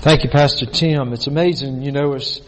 Thank 0.00 0.24
you, 0.24 0.30
Pastor 0.30 0.64
Tim. 0.64 1.12
It's 1.12 1.26
amazing, 1.26 1.82
you 1.82 1.92
know, 1.92 2.14
as 2.14 2.40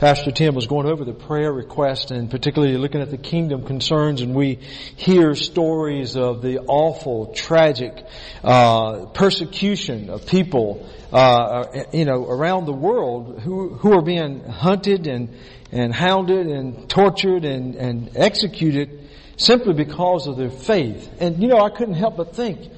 Pastor 0.00 0.32
Tim 0.32 0.56
was 0.56 0.66
going 0.66 0.88
over 0.88 1.04
the 1.04 1.12
prayer 1.12 1.52
request 1.52 2.10
and 2.10 2.28
particularly 2.28 2.76
looking 2.76 3.00
at 3.00 3.08
the 3.08 3.16
kingdom 3.16 3.64
concerns 3.64 4.20
and 4.20 4.34
we 4.34 4.56
hear 4.96 5.36
stories 5.36 6.16
of 6.16 6.42
the 6.42 6.58
awful, 6.66 7.32
tragic, 7.34 8.04
uh, 8.42 9.06
persecution 9.14 10.10
of 10.10 10.26
people, 10.26 10.90
uh, 11.12 11.66
you 11.92 12.04
know, 12.04 12.26
around 12.26 12.64
the 12.64 12.72
world 12.72 13.42
who, 13.42 13.74
who 13.74 13.92
are 13.92 14.02
being 14.02 14.42
hunted 14.42 15.06
and, 15.06 15.38
and 15.70 15.94
hounded 15.94 16.48
and 16.48 16.90
tortured 16.90 17.44
and, 17.44 17.76
and 17.76 18.16
executed 18.16 19.08
simply 19.36 19.72
because 19.72 20.26
of 20.26 20.36
their 20.36 20.50
faith. 20.50 21.08
And 21.20 21.40
you 21.40 21.46
know, 21.46 21.60
I 21.60 21.70
couldn't 21.70 21.94
help 21.94 22.16
but 22.16 22.34
think, 22.34 22.72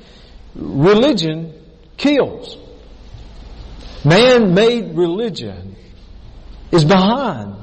religion 0.55 1.55
kills. 1.97 2.59
Man-made 4.05 4.97
religion 4.97 5.77
is 6.73 6.85
behind 6.85 7.57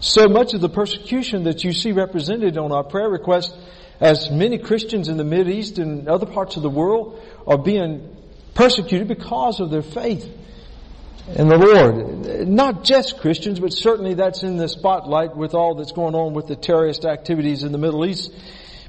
so 0.00 0.28
much 0.28 0.54
of 0.54 0.60
the 0.60 0.68
persecution 0.68 1.44
that 1.44 1.64
you 1.64 1.72
see 1.72 1.92
represented 1.92 2.58
on 2.58 2.72
our 2.72 2.84
prayer 2.84 3.08
request 3.08 3.56
as 4.00 4.30
many 4.30 4.58
Christians 4.58 5.08
in 5.08 5.16
the 5.16 5.24
Middle 5.24 5.52
East 5.52 5.78
and 5.78 6.08
other 6.08 6.26
parts 6.26 6.56
of 6.56 6.62
the 6.62 6.70
world 6.70 7.20
are 7.46 7.58
being 7.58 8.16
persecuted 8.54 9.08
because 9.08 9.60
of 9.60 9.70
their 9.70 9.82
faith 9.82 10.30
in 11.34 11.48
the 11.48 11.56
Lord. 11.56 12.48
Not 12.48 12.84
just 12.84 13.18
Christians, 13.18 13.58
but 13.58 13.72
certainly 13.72 14.14
that's 14.14 14.42
in 14.42 14.56
the 14.56 14.68
spotlight 14.68 15.36
with 15.36 15.54
all 15.54 15.74
that's 15.74 15.92
going 15.92 16.14
on 16.14 16.34
with 16.34 16.46
the 16.46 16.56
terrorist 16.56 17.04
activities 17.04 17.64
in 17.64 17.72
the 17.72 17.78
Middle 17.78 18.06
East. 18.06 18.32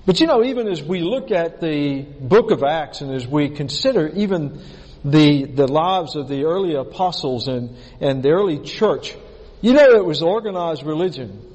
But 0.05 0.19
you 0.19 0.27
know, 0.27 0.43
even 0.43 0.67
as 0.67 0.81
we 0.81 1.01
look 1.01 1.31
at 1.31 1.59
the 1.61 2.01
book 2.01 2.51
of 2.51 2.63
Acts 2.63 3.01
and 3.01 3.13
as 3.13 3.27
we 3.27 3.49
consider 3.49 4.07
even 4.09 4.61
the, 5.03 5.45
the 5.45 5.67
lives 5.67 6.15
of 6.15 6.27
the 6.27 6.45
early 6.45 6.75
apostles 6.75 7.47
and, 7.47 7.75
and 8.01 8.23
the 8.23 8.29
early 8.29 8.59
church, 8.59 9.15
you 9.61 9.73
know 9.73 9.95
it 9.95 10.05
was 10.05 10.21
organized 10.21 10.83
religion 10.83 11.45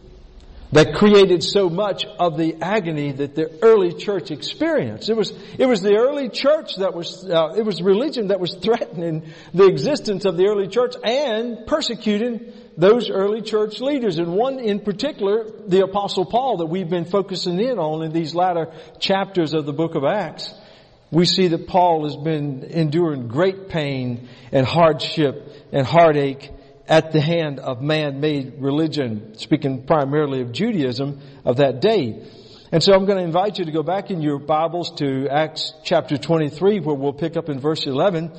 that 0.75 0.95
created 0.95 1.41
so 1.45 1.71
much 1.71 2.05
of 2.05 2.37
the 2.37 2.57
agony 2.61 3.13
that 3.13 3.37
the 3.37 3.59
early 3.63 3.93
church 3.93 4.33
experienced. 4.33 5.09
It 5.09 5.17
was, 5.17 5.33
it 5.57 5.67
was 5.67 5.83
the 5.83 5.95
early 5.95 6.29
church 6.29 6.77
that 6.79 6.95
was, 6.95 7.25
uh, 7.25 7.55
it 7.57 7.65
was 7.65 7.81
religion 7.81 8.29
that 8.29 8.41
was 8.41 8.57
threatening 8.57 9.33
the 9.53 9.67
existence 9.67 10.25
of 10.25 10.37
the 10.37 10.49
early 10.49 10.67
church 10.67 10.97
and 11.05 11.65
persecuting 11.69 12.53
those 12.77 13.09
early 13.09 13.41
church 13.41 13.81
leaders. 13.81 14.19
And 14.19 14.35
one 14.35 14.59
in 14.59 14.81
particular, 14.81 15.49
the 15.69 15.85
apostle 15.85 16.25
Paul 16.25 16.57
that 16.57 16.67
we've 16.67 16.91
been 16.91 17.05
focusing 17.05 17.61
in 17.61 17.79
on 17.79 18.03
in 18.03 18.13
these 18.13 18.35
latter 18.35 18.73
chapters 18.99 19.55
of 19.55 19.67
the 19.67 19.73
book 19.73 19.95
of 19.95 20.03
Acts 20.03 20.53
we 21.15 21.25
see 21.25 21.49
that 21.49 21.69
Paul 21.69 22.05
has 22.05 22.17
been 22.17 22.65
enduring 22.65 23.29
great 23.29 23.69
pain 23.69 24.29
and 24.51 24.67
hardship 24.67 25.49
and 25.73 25.87
heartache 25.87 26.51
at 26.89 27.13
the 27.13 27.21
hand 27.21 27.61
of 27.61 27.81
man-made 27.81 28.55
religion, 28.59 29.39
speaking 29.39 29.87
primarily 29.87 30.43
of 30.43 30.53
Judaism 30.53 31.21
of 31.45 31.59
that 31.59 31.81
day. 31.81 32.29
And 32.73 32.83
so 32.83 32.93
I'm 32.93 33.07
going 33.07 33.19
to 33.19 33.25
invite 33.25 33.59
you 33.59 33.65
to 33.65 33.71
go 33.71 33.85
back 33.85 34.11
in 34.11 34.21
your 34.21 34.39
Bibles 34.39 34.91
to 34.97 35.29
Acts 35.29 35.73
chapter 35.85 36.19
23 36.19 36.81
where 36.81 36.97
we'll 36.97 37.13
pick 37.13 37.37
up 37.37 37.49
in 37.49 37.61
verse 37.61 37.87
11 37.87 38.33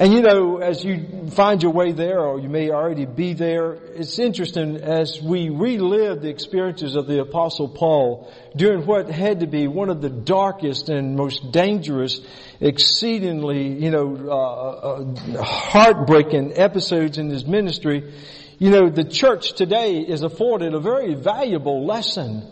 and 0.00 0.12
you 0.12 0.22
know, 0.22 0.58
as 0.58 0.84
you 0.84 1.28
find 1.30 1.60
your 1.60 1.72
way 1.72 1.90
there, 1.90 2.20
or 2.20 2.38
you 2.38 2.48
may 2.48 2.70
already 2.70 3.04
be 3.04 3.32
there, 3.32 3.72
it's 3.72 4.20
interesting 4.20 4.76
as 4.76 5.20
we 5.20 5.48
relive 5.48 6.22
the 6.22 6.28
experiences 6.28 6.94
of 6.94 7.08
the 7.08 7.20
apostle 7.20 7.68
Paul 7.68 8.32
during 8.54 8.86
what 8.86 9.10
had 9.10 9.40
to 9.40 9.48
be 9.48 9.66
one 9.66 9.90
of 9.90 10.00
the 10.00 10.08
darkest 10.08 10.88
and 10.88 11.16
most 11.16 11.50
dangerous, 11.50 12.20
exceedingly, 12.60 13.72
you 13.72 13.90
know, 13.90 14.16
uh, 14.28 15.38
uh, 15.38 15.42
heartbreaking 15.42 16.56
episodes 16.56 17.18
in 17.18 17.28
his 17.28 17.44
ministry. 17.44 18.14
You 18.60 18.70
know, 18.70 18.90
the 18.90 19.02
church 19.04 19.54
today 19.54 19.98
is 19.98 20.22
afforded 20.22 20.74
a 20.74 20.80
very 20.80 21.14
valuable 21.14 21.84
lesson 21.84 22.46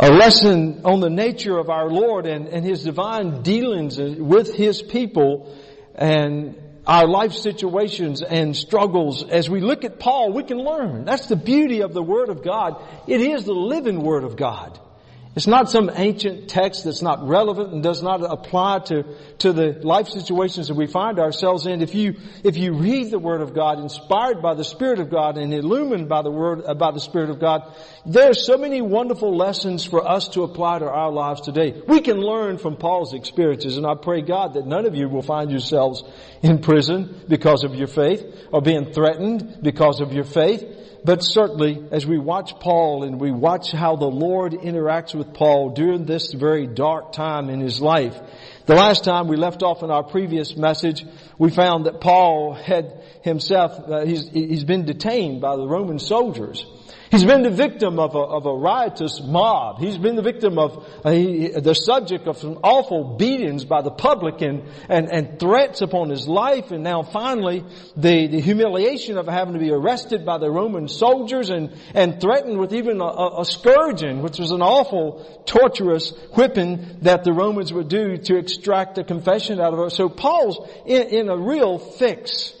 a 0.00 0.12
lesson 0.12 0.82
on 0.84 1.00
the 1.00 1.10
nature 1.10 1.58
of 1.58 1.70
our 1.70 1.90
Lord 1.90 2.24
and, 2.24 2.46
and 2.46 2.64
His 2.64 2.84
divine 2.84 3.42
dealings 3.42 3.98
with 3.98 4.54
His 4.54 4.80
people 4.80 5.52
and 5.98 6.56
our 6.86 7.06
life 7.06 7.32
situations 7.32 8.22
and 8.22 8.56
struggles, 8.56 9.22
as 9.22 9.50
we 9.50 9.60
look 9.60 9.84
at 9.84 9.98
Paul, 9.98 10.32
we 10.32 10.42
can 10.42 10.58
learn. 10.58 11.04
That's 11.04 11.26
the 11.26 11.36
beauty 11.36 11.82
of 11.82 11.92
the 11.92 12.02
Word 12.02 12.30
of 12.30 12.42
God. 12.42 12.82
It 13.06 13.20
is 13.20 13.44
the 13.44 13.52
living 13.52 14.00
Word 14.00 14.24
of 14.24 14.36
God. 14.36 14.80
It's 15.38 15.46
not 15.46 15.70
some 15.70 15.88
ancient 15.94 16.48
text 16.48 16.82
that's 16.82 17.00
not 17.00 17.24
relevant 17.28 17.72
and 17.72 17.80
does 17.80 18.02
not 18.02 18.24
apply 18.24 18.80
to, 18.86 19.04
to 19.38 19.52
the 19.52 19.78
life 19.86 20.08
situations 20.08 20.66
that 20.66 20.74
we 20.74 20.88
find 20.88 21.20
ourselves 21.20 21.64
in. 21.64 21.80
If 21.80 21.94
you, 21.94 22.16
if 22.42 22.56
you 22.56 22.72
read 22.72 23.12
the 23.12 23.20
Word 23.20 23.40
of 23.40 23.54
God, 23.54 23.78
inspired 23.78 24.42
by 24.42 24.54
the 24.54 24.64
Spirit 24.64 24.98
of 24.98 25.10
God 25.10 25.38
and 25.38 25.54
illumined 25.54 26.08
by 26.08 26.22
the 26.22 26.30
Word, 26.32 26.64
uh, 26.66 26.74
by 26.74 26.90
the 26.90 26.98
Spirit 26.98 27.30
of 27.30 27.38
God, 27.38 27.72
there 28.04 28.30
are 28.30 28.34
so 28.34 28.58
many 28.58 28.82
wonderful 28.82 29.36
lessons 29.36 29.84
for 29.84 30.04
us 30.04 30.26
to 30.30 30.42
apply 30.42 30.80
to 30.80 30.86
our 30.86 31.12
lives 31.12 31.42
today. 31.42 31.82
We 31.86 32.00
can 32.00 32.16
learn 32.16 32.58
from 32.58 32.74
Paul's 32.74 33.14
experiences 33.14 33.76
and 33.76 33.86
I 33.86 33.94
pray 33.94 34.22
God 34.22 34.54
that 34.54 34.66
none 34.66 34.86
of 34.86 34.96
you 34.96 35.08
will 35.08 35.22
find 35.22 35.52
yourselves 35.52 36.02
in 36.42 36.58
prison 36.62 37.14
because 37.28 37.62
of 37.62 37.76
your 37.76 37.86
faith 37.86 38.26
or 38.50 38.60
being 38.60 38.92
threatened 38.92 39.58
because 39.62 40.00
of 40.00 40.12
your 40.12 40.24
faith 40.24 40.64
but 41.04 41.22
certainly, 41.22 41.84
as 41.90 42.06
we 42.06 42.18
watch 42.18 42.58
Paul 42.60 43.04
and 43.04 43.20
we 43.20 43.30
watch 43.30 43.70
how 43.70 43.96
the 43.96 44.06
Lord 44.06 44.52
interacts 44.52 45.14
with 45.14 45.32
Paul 45.32 45.70
during 45.70 46.04
this 46.04 46.32
very 46.32 46.66
dark 46.66 47.12
time 47.12 47.50
in 47.50 47.60
his 47.60 47.80
life, 47.80 48.18
the 48.66 48.74
last 48.74 49.04
time 49.04 49.28
we 49.28 49.36
left 49.36 49.62
off 49.62 49.82
in 49.82 49.90
our 49.90 50.02
previous 50.02 50.56
message, 50.56 51.04
we 51.38 51.50
found 51.50 51.86
that 51.86 52.00
Paul 52.00 52.52
had 52.52 53.00
himself, 53.22 53.78
uh, 53.88 54.04
he's, 54.04 54.28
he's 54.28 54.64
been 54.64 54.84
detained 54.84 55.40
by 55.40 55.56
the 55.56 55.66
Roman 55.66 55.98
soldiers. 55.98 56.66
He's 57.10 57.24
been 57.24 57.42
the 57.42 57.50
victim 57.50 57.98
of 57.98 58.14
a, 58.14 58.18
of 58.18 58.46
a 58.46 58.54
riotous 58.54 59.22
mob. 59.22 59.78
He's 59.78 59.96
been 59.96 60.16
the 60.16 60.22
victim 60.22 60.58
of, 60.58 60.86
uh, 61.04 61.10
he, 61.10 61.48
the 61.48 61.74
subject 61.74 62.26
of 62.26 62.36
some 62.38 62.58
awful 62.62 63.16
beatings 63.16 63.64
by 63.64 63.82
the 63.82 63.90
public 63.90 64.42
and, 64.42 64.64
and, 64.88 65.10
and 65.10 65.38
threats 65.40 65.80
upon 65.80 66.10
his 66.10 66.28
life. 66.28 66.70
And 66.70 66.84
now 66.84 67.02
finally, 67.02 67.64
the, 67.96 68.26
the 68.26 68.40
humiliation 68.40 69.16
of 69.16 69.26
having 69.26 69.54
to 69.54 69.60
be 69.60 69.70
arrested 69.70 70.26
by 70.26 70.38
the 70.38 70.50
Roman 70.50 70.88
soldiers 70.88 71.50
and, 71.50 71.74
and 71.94 72.20
threatened 72.20 72.58
with 72.58 72.74
even 72.74 73.00
a, 73.00 73.40
a 73.40 73.44
scourging, 73.44 74.22
which 74.22 74.38
was 74.38 74.50
an 74.50 74.62
awful, 74.62 75.42
torturous 75.46 76.12
whipping 76.34 76.98
that 77.02 77.24
the 77.24 77.32
Romans 77.32 77.72
would 77.72 77.88
do 77.88 78.18
to 78.18 78.36
extract 78.36 78.98
a 78.98 79.04
confession 79.04 79.60
out 79.60 79.72
of 79.72 79.78
her. 79.78 79.90
So 79.90 80.08
Paul's 80.08 80.68
in, 80.84 81.08
in 81.08 81.28
a 81.28 81.36
real 81.36 81.78
fix. 81.78 82.54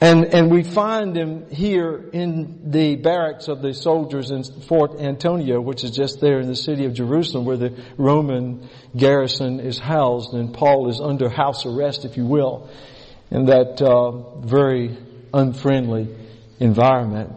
And, 0.00 0.26
and 0.26 0.50
we 0.50 0.62
find 0.62 1.16
him 1.16 1.50
here 1.50 2.08
in 2.12 2.70
the 2.70 2.94
barracks 2.94 3.48
of 3.48 3.62
the 3.62 3.74
soldiers 3.74 4.30
in 4.30 4.44
Fort 4.44 5.00
Antonia, 5.00 5.60
which 5.60 5.82
is 5.82 5.90
just 5.90 6.20
there 6.20 6.38
in 6.38 6.46
the 6.46 6.54
city 6.54 6.84
of 6.84 6.94
Jerusalem 6.94 7.44
where 7.44 7.56
the 7.56 7.76
Roman 7.96 8.68
garrison 8.96 9.58
is 9.58 9.76
housed 9.76 10.34
and 10.34 10.54
Paul 10.54 10.88
is 10.88 11.00
under 11.00 11.28
house 11.28 11.66
arrest, 11.66 12.04
if 12.04 12.16
you 12.16 12.26
will, 12.26 12.70
in 13.32 13.46
that 13.46 13.82
uh, 13.82 14.38
very 14.40 14.96
unfriendly 15.34 16.08
environment. 16.60 17.32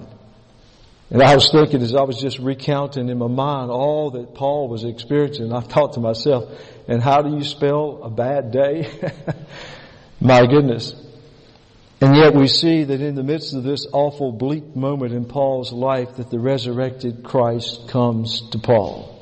And 1.10 1.22
I 1.24 1.34
was 1.34 1.52
thinking 1.52 1.82
as 1.82 1.96
I 1.96 2.04
was 2.04 2.22
just 2.22 2.38
recounting 2.38 3.10
in 3.10 3.18
my 3.18 3.28
mind 3.28 3.72
all 3.72 4.12
that 4.12 4.36
Paul 4.36 4.70
was 4.70 4.84
experiencing, 4.84 5.52
I 5.52 5.62
thought 5.62 5.94
to 5.94 6.00
myself, 6.00 6.46
and 6.88 7.02
how 7.02 7.24
do 7.24 7.36
you 7.36 7.44
spell 7.44 8.02
a 8.04 8.10
bad 8.12 8.52
day? 8.52 8.88
my 10.22 10.46
goodness. 10.46 10.94
And 12.02 12.16
yet 12.16 12.34
we 12.34 12.48
see 12.48 12.84
that 12.84 13.00
in 13.00 13.14
the 13.14 13.24
midst 13.24 13.54
of 13.54 13.64
this 13.64 13.86
awful 13.94 14.32
bleak 14.32 14.76
moment 14.76 15.14
in 15.14 15.26
Paul's 15.26 15.72
life 15.72 16.16
that 16.16 16.32
the 16.32 16.40
resurrected 16.40 17.24
Christ 17.24 17.88
comes 17.90 18.50
to 18.50 18.58
Paul. 18.58 19.20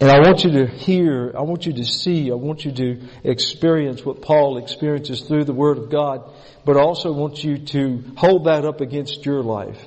And 0.00 0.10
I 0.10 0.20
want 0.20 0.44
you 0.44 0.50
to 0.52 0.66
hear, 0.66 1.34
I 1.36 1.42
want 1.42 1.66
you 1.66 1.74
to 1.74 1.84
see, 1.84 2.30
I 2.30 2.34
want 2.34 2.64
you 2.64 2.72
to 2.72 3.02
experience 3.22 4.02
what 4.02 4.22
Paul 4.22 4.56
experiences 4.56 5.20
through 5.20 5.44
the 5.44 5.52
Word 5.52 5.76
of 5.76 5.90
God, 5.90 6.30
but 6.64 6.78
I 6.78 6.80
also 6.80 7.12
want 7.12 7.44
you 7.44 7.58
to 7.58 8.02
hold 8.16 8.46
that 8.46 8.64
up 8.64 8.80
against 8.80 9.26
your 9.26 9.42
life. 9.42 9.78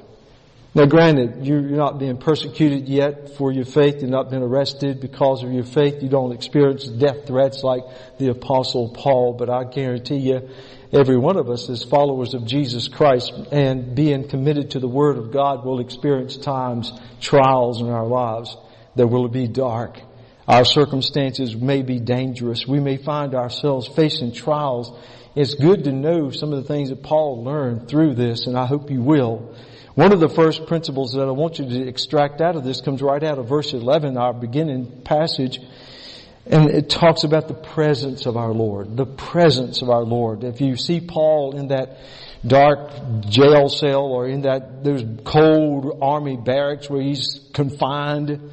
Now 0.76 0.86
granted, 0.86 1.48
you're 1.48 1.62
not 1.62 1.98
being 1.98 2.18
persecuted 2.18 2.88
yet 2.88 3.36
for 3.38 3.52
your 3.52 3.66
faith. 3.66 4.02
You've 4.02 4.12
not 4.12 4.30
been 4.30 4.44
arrested 4.44 5.02
because 5.02 5.44
of 5.44 5.52
your 5.52 5.64
faith. 5.64 6.04
You 6.04 6.10
don't 6.10 6.32
experience 6.34 6.88
death 6.88 7.26
threats 7.26 7.64
like 7.64 7.82
the 8.20 8.30
apostle 8.30 8.90
Paul, 8.90 9.34
but 9.34 9.50
I 9.50 9.64
guarantee 9.64 10.18
you, 10.18 10.48
every 10.92 11.18
one 11.18 11.38
of 11.38 11.50
us 11.50 11.70
as 11.70 11.84
followers 11.84 12.34
of 12.34 12.46
Jesus 12.46 12.88
Christ 12.88 13.32
and 13.52 13.96
being 13.96 14.28
committed 14.28 14.72
to 14.72 14.80
the 14.80 14.88
Word 14.88 15.18
of 15.18 15.32
God 15.32 15.66
will 15.66 15.80
experience 15.80 16.38
times, 16.38 16.92
trials 17.20 17.82
in 17.82 17.90
our 17.90 18.06
lives 18.06 18.56
that 18.96 19.08
will 19.08 19.28
be 19.28 19.48
dark. 19.48 20.00
Our 20.48 20.64
circumstances 20.64 21.56
may 21.56 21.82
be 21.82 22.00
dangerous. 22.00 22.66
We 22.66 22.80
may 22.80 22.98
find 22.98 23.36
ourselves 23.36 23.88
facing 23.88 24.32
trials. 24.32 24.98
It's 25.36 25.56
good 25.56 25.84
to 25.84 25.92
know 25.92 26.32
some 26.32 26.54
of 26.54 26.64
the 26.64 26.68
things 26.68 26.90
that 26.90 27.04
Paul 27.04 27.44
learned 27.44 27.90
through 27.90 28.16
this, 28.16 28.48
and 28.48 28.58
I 28.58 28.66
hope 28.66 28.90
you 28.90 29.02
will. 29.02 29.54
One 29.96 30.14
of 30.14 30.20
the 30.20 30.30
first 30.30 30.68
principles 30.68 31.14
that 31.14 31.28
I 31.28 31.32
want 31.32 31.60
you 31.60 31.66
to 31.66 31.88
extract 31.88 32.40
out 32.40 32.56
of 32.56 32.64
this 32.64 32.82
comes 32.82 33.02
right 33.02 33.24
out 33.24 33.40
of 33.40 33.50
verse 33.50 33.74
11, 33.74 34.16
our 34.16 34.32
beginning 34.32 35.02
passage. 35.04 35.60
And 36.50 36.70
it 36.70 36.90
talks 36.90 37.24
about 37.24 37.48
the 37.48 37.54
presence 37.54 38.26
of 38.26 38.38
our 38.38 38.54
Lord, 38.54 38.96
the 38.96 39.06
presence 39.06 39.82
of 39.82 39.90
our 39.90 40.04
Lord. 40.04 40.44
If 40.44 40.62
you 40.62 40.78
see 40.78 41.02
Paul 41.02 41.58
in 41.58 41.68
that 41.68 41.98
dark 42.46 42.92
jail 43.22 43.68
cell 43.68 44.06
or 44.06 44.28
in 44.28 44.42
that, 44.42 44.84
those 44.84 45.04
cold 45.26 46.00
army 46.02 46.38
barracks 46.38 46.90
where 46.90 47.02
he's 47.02 47.42
confined, 47.54 48.52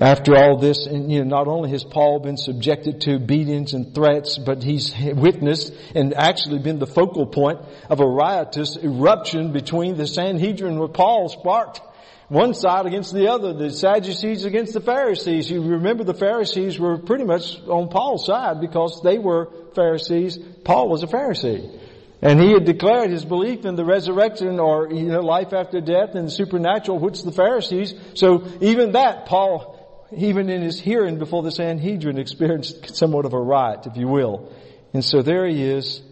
after 0.00 0.36
all 0.36 0.58
this, 0.58 0.86
and 0.86 1.10
you 1.10 1.24
know, 1.24 1.24
not 1.24 1.48
only 1.48 1.70
has 1.70 1.82
Paul 1.82 2.20
been 2.20 2.36
subjected 2.36 3.00
to 3.02 3.18
beatings 3.18 3.74
and 3.74 3.92
threats, 3.94 4.38
but 4.38 4.62
he's 4.62 4.94
witnessed 4.96 5.72
and 5.94 6.14
actually 6.14 6.60
been 6.60 6.78
the 6.78 6.86
focal 6.86 7.26
point 7.26 7.58
of 7.90 8.00
a 8.00 8.06
riotous 8.06 8.76
eruption 8.76 9.52
between 9.52 9.96
the 9.96 10.06
Sanhedrin 10.06 10.78
where 10.78 10.88
Paul 10.88 11.28
sparked 11.28 11.80
one 12.28 12.52
side 12.52 12.84
against 12.86 13.14
the 13.14 13.28
other, 13.28 13.54
the 13.54 13.70
Sadducees 13.70 14.44
against 14.44 14.74
the 14.74 14.80
Pharisees. 14.80 15.50
You 15.50 15.62
remember 15.62 16.04
the 16.04 16.14
Pharisees 16.14 16.78
were 16.78 16.98
pretty 16.98 17.24
much 17.24 17.58
on 17.62 17.88
Paul's 17.88 18.26
side 18.26 18.60
because 18.60 19.00
they 19.02 19.18
were 19.18 19.50
Pharisees. 19.74 20.38
Paul 20.64 20.88
was 20.88 21.02
a 21.02 21.06
Pharisee. 21.06 21.80
And 22.20 22.40
he 22.40 22.52
had 22.52 22.64
declared 22.64 23.10
his 23.10 23.24
belief 23.24 23.64
in 23.64 23.76
the 23.76 23.84
resurrection 23.84 24.58
or, 24.58 24.92
you 24.92 25.06
know, 25.06 25.20
life 25.20 25.52
after 25.52 25.80
death 25.80 26.14
and 26.14 26.26
the 26.26 26.30
supernatural, 26.30 26.98
which 26.98 27.22
the 27.22 27.32
Pharisees. 27.32 27.94
So 28.14 28.46
even 28.60 28.92
that, 28.92 29.26
Paul, 29.26 30.06
even 30.14 30.50
in 30.50 30.62
his 30.62 30.80
hearing 30.80 31.18
before 31.18 31.42
the 31.42 31.52
Sanhedrin, 31.52 32.18
experienced 32.18 32.94
somewhat 32.96 33.24
of 33.24 33.34
a 33.34 33.40
riot, 33.40 33.86
if 33.86 33.96
you 33.96 34.08
will. 34.08 34.52
And 34.92 35.04
so 35.04 35.22
there 35.22 35.46
he 35.46 35.62
is, 35.62 36.02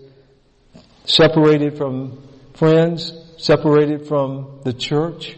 separated 1.04 1.76
from 1.76 2.22
friends, 2.54 3.12
separated 3.36 4.06
from 4.06 4.60
the 4.64 4.72
church, 4.72 5.36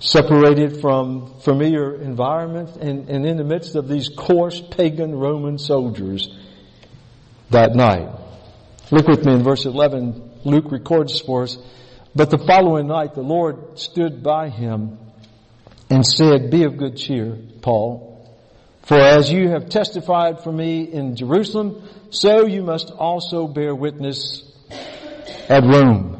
separated 0.00 0.80
from 0.80 1.40
familiar 1.40 2.00
environment, 2.00 2.76
and, 2.76 3.08
and 3.08 3.26
in 3.26 3.36
the 3.36 3.44
midst 3.44 3.76
of 3.76 3.86
these 3.86 4.08
coarse 4.08 4.60
pagan 4.70 5.14
Roman 5.14 5.58
soldiers 5.58 6.28
that 7.50 7.74
night. 7.74 8.08
Look 8.90 9.06
with 9.06 9.24
me 9.24 9.34
in 9.34 9.42
verse 9.42 9.66
11. 9.66 10.40
Luke 10.44 10.72
records 10.72 11.20
for 11.20 11.42
us, 11.42 11.58
but 12.14 12.30
the 12.30 12.38
following 12.38 12.86
night 12.86 13.14
the 13.14 13.20
Lord 13.20 13.78
stood 13.78 14.22
by 14.22 14.48
him 14.48 14.98
and 15.90 16.06
said, 16.06 16.50
be 16.50 16.64
of 16.64 16.78
good 16.78 16.96
cheer, 16.96 17.36
Paul, 17.60 18.10
for 18.82 18.98
as 18.98 19.30
you 19.30 19.50
have 19.50 19.68
testified 19.68 20.42
for 20.42 20.50
me 20.50 20.82
in 20.82 21.14
Jerusalem, 21.14 21.82
so 22.10 22.46
you 22.46 22.62
must 22.62 22.90
also 22.90 23.46
bear 23.46 23.74
witness 23.74 24.42
at 25.48 25.62
Rome. 25.62 26.19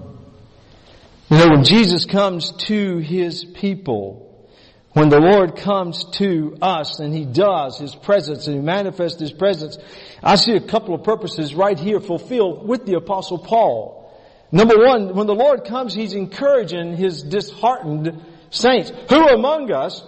You 1.30 1.36
know, 1.36 1.50
when 1.50 1.62
Jesus 1.62 2.06
comes 2.06 2.50
to 2.66 2.98
His 2.98 3.44
people, 3.44 4.48
when 4.94 5.10
the 5.10 5.20
Lord 5.20 5.54
comes 5.54 6.04
to 6.14 6.56
us 6.60 6.98
and 6.98 7.14
He 7.14 7.24
does 7.24 7.78
His 7.78 7.94
presence 7.94 8.48
and 8.48 8.56
He 8.56 8.62
manifests 8.62 9.20
His 9.20 9.30
presence, 9.30 9.78
I 10.24 10.34
see 10.34 10.56
a 10.56 10.60
couple 10.60 10.92
of 10.92 11.04
purposes 11.04 11.54
right 11.54 11.78
here 11.78 12.00
fulfilled 12.00 12.66
with 12.66 12.84
the 12.84 12.94
apostle 12.94 13.38
Paul. 13.38 14.12
Number 14.50 14.76
one, 14.76 15.14
when 15.14 15.28
the 15.28 15.34
Lord 15.36 15.66
comes, 15.66 15.94
He's 15.94 16.14
encouraging 16.14 16.96
His 16.96 17.22
disheartened 17.22 18.20
saints. 18.50 18.90
Who 19.08 19.28
among 19.28 19.70
us 19.70 20.04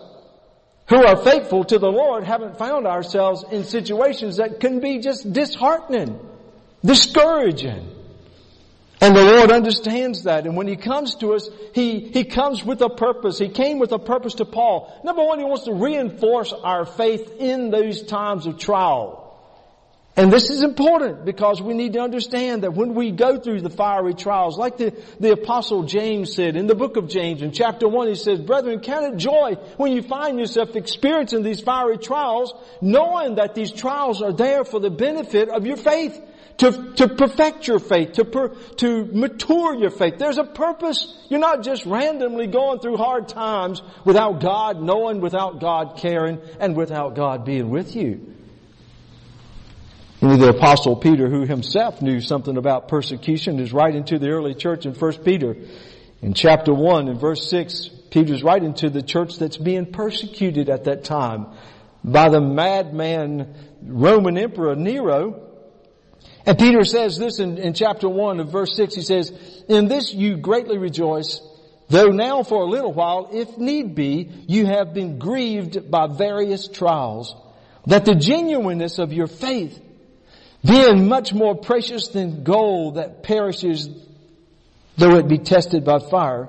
who 0.88 1.06
are 1.06 1.16
faithful 1.16 1.62
to 1.66 1.78
the 1.78 1.90
Lord 1.90 2.24
haven't 2.24 2.58
found 2.58 2.88
ourselves 2.88 3.44
in 3.52 3.62
situations 3.62 4.38
that 4.38 4.58
can 4.58 4.80
be 4.80 4.98
just 4.98 5.32
disheartening, 5.32 6.18
discouraging. 6.84 8.01
And 9.02 9.16
the 9.16 9.24
Lord 9.24 9.50
understands 9.50 10.22
that. 10.22 10.46
And 10.46 10.56
when 10.56 10.68
He 10.68 10.76
comes 10.76 11.16
to 11.16 11.34
us, 11.34 11.50
He, 11.74 11.98
He 11.98 12.22
comes 12.22 12.64
with 12.64 12.80
a 12.82 12.88
purpose. 12.88 13.36
He 13.36 13.48
came 13.48 13.80
with 13.80 13.90
a 13.90 13.98
purpose 13.98 14.34
to 14.34 14.44
Paul. 14.44 15.00
Number 15.02 15.24
one, 15.24 15.40
He 15.40 15.44
wants 15.44 15.64
to 15.64 15.74
reinforce 15.74 16.52
our 16.52 16.86
faith 16.86 17.34
in 17.40 17.70
those 17.70 18.04
times 18.04 18.46
of 18.46 18.58
trial. 18.58 19.18
And 20.14 20.32
this 20.32 20.50
is 20.50 20.62
important 20.62 21.24
because 21.24 21.60
we 21.60 21.74
need 21.74 21.94
to 21.94 22.00
understand 22.00 22.62
that 22.62 22.74
when 22.74 22.94
we 22.94 23.10
go 23.10 23.40
through 23.40 23.62
the 23.62 23.70
fiery 23.70 24.14
trials, 24.14 24.56
like 24.56 24.76
the, 24.76 24.94
the 25.18 25.32
apostle 25.32 25.82
James 25.82 26.34
said 26.34 26.54
in 26.54 26.68
the 26.68 26.74
book 26.76 26.96
of 26.96 27.08
James 27.08 27.42
in 27.42 27.50
chapter 27.50 27.88
1, 27.88 28.08
he 28.08 28.14
says, 28.14 28.38
Brethren, 28.38 28.80
count 28.80 29.14
it 29.14 29.16
joy 29.16 29.54
when 29.78 29.92
you 29.92 30.02
find 30.02 30.38
yourself 30.38 30.76
experiencing 30.76 31.42
these 31.42 31.62
fiery 31.62 31.98
trials, 31.98 32.54
knowing 32.80 33.36
that 33.36 33.56
these 33.56 33.72
trials 33.72 34.22
are 34.22 34.34
there 34.34 34.64
for 34.64 34.78
the 34.78 34.90
benefit 34.90 35.48
of 35.48 35.66
your 35.66 35.78
faith, 35.78 36.20
to, 36.58 36.92
to 36.94 37.08
perfect 37.08 37.66
your 37.66 37.78
faith, 37.78 38.12
to, 38.12 38.24
per, 38.24 38.48
to 38.76 39.04
mature 39.06 39.74
your 39.74 39.90
faith. 39.90 40.18
There's 40.18 40.38
a 40.38 40.44
purpose. 40.44 41.12
You're 41.28 41.40
not 41.40 41.62
just 41.62 41.86
randomly 41.86 42.46
going 42.46 42.80
through 42.80 42.96
hard 42.96 43.28
times 43.28 43.82
without 44.04 44.40
God 44.40 44.82
knowing, 44.82 45.20
without 45.20 45.60
God 45.60 45.96
caring, 45.98 46.40
and 46.60 46.76
without 46.76 47.14
God 47.14 47.44
being 47.44 47.70
with 47.70 47.96
you. 47.96 48.34
The 50.20 50.50
apostle 50.50 50.94
Peter, 50.94 51.28
who 51.28 51.44
himself 51.46 52.00
knew 52.00 52.20
something 52.20 52.56
about 52.56 52.86
persecution, 52.86 53.58
is 53.58 53.72
writing 53.72 54.04
to 54.04 54.20
the 54.20 54.28
early 54.28 54.54
church 54.54 54.86
in 54.86 54.94
1 54.94 55.12
Peter. 55.24 55.56
In 56.20 56.34
chapter 56.34 56.72
1 56.72 57.08
in 57.08 57.18
verse 57.18 57.50
6, 57.50 57.88
Peter's 58.10 58.44
writing 58.44 58.74
to 58.74 58.88
the 58.88 59.02
church 59.02 59.36
that's 59.38 59.56
being 59.56 59.86
persecuted 59.86 60.68
at 60.68 60.84
that 60.84 61.02
time 61.02 61.46
by 62.04 62.28
the 62.28 62.40
madman 62.40 63.54
Roman 63.82 64.38
Emperor 64.38 64.76
Nero. 64.76 65.51
And 66.44 66.58
Peter 66.58 66.84
says 66.84 67.18
this 67.18 67.38
in, 67.38 67.58
in 67.58 67.74
chapter 67.74 68.08
1 68.08 68.40
of 68.40 68.50
verse 68.50 68.74
6, 68.76 68.94
he 68.94 69.02
says, 69.02 69.30
In 69.68 69.88
this 69.88 70.12
you 70.12 70.36
greatly 70.36 70.78
rejoice, 70.78 71.40
though 71.88 72.08
now 72.08 72.42
for 72.42 72.62
a 72.62 72.66
little 72.66 72.92
while, 72.92 73.28
if 73.32 73.58
need 73.58 73.94
be, 73.94 74.28
you 74.48 74.66
have 74.66 74.92
been 74.92 75.18
grieved 75.18 75.90
by 75.90 76.08
various 76.08 76.66
trials, 76.68 77.34
that 77.86 78.04
the 78.04 78.14
genuineness 78.14 78.98
of 78.98 79.12
your 79.12 79.28
faith, 79.28 79.80
being 80.64 81.08
much 81.08 81.32
more 81.32 81.54
precious 81.54 82.08
than 82.08 82.44
gold 82.44 82.96
that 82.96 83.22
perishes 83.22 83.88
though 84.96 85.16
it 85.16 85.28
be 85.28 85.38
tested 85.38 85.84
by 85.84 85.98
fire, 85.98 86.48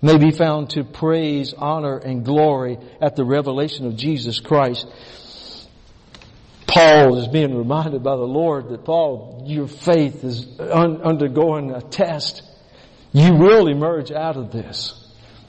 may 0.00 0.16
be 0.16 0.30
found 0.30 0.70
to 0.70 0.84
praise, 0.84 1.54
honor, 1.54 1.98
and 1.98 2.24
glory 2.24 2.78
at 3.00 3.16
the 3.16 3.24
revelation 3.24 3.86
of 3.86 3.96
Jesus 3.96 4.40
Christ. 4.40 4.86
Paul 6.68 7.16
is 7.16 7.26
being 7.28 7.56
reminded 7.56 8.02
by 8.02 8.14
the 8.14 8.22
Lord 8.22 8.68
that 8.68 8.84
Paul, 8.84 9.42
your 9.46 9.66
faith 9.66 10.22
is 10.22 10.60
un- 10.60 11.00
undergoing 11.00 11.72
a 11.72 11.80
test. 11.80 12.42
You 13.12 13.34
will 13.34 13.68
emerge 13.68 14.12
out 14.12 14.36
of 14.36 14.52
this. 14.52 14.97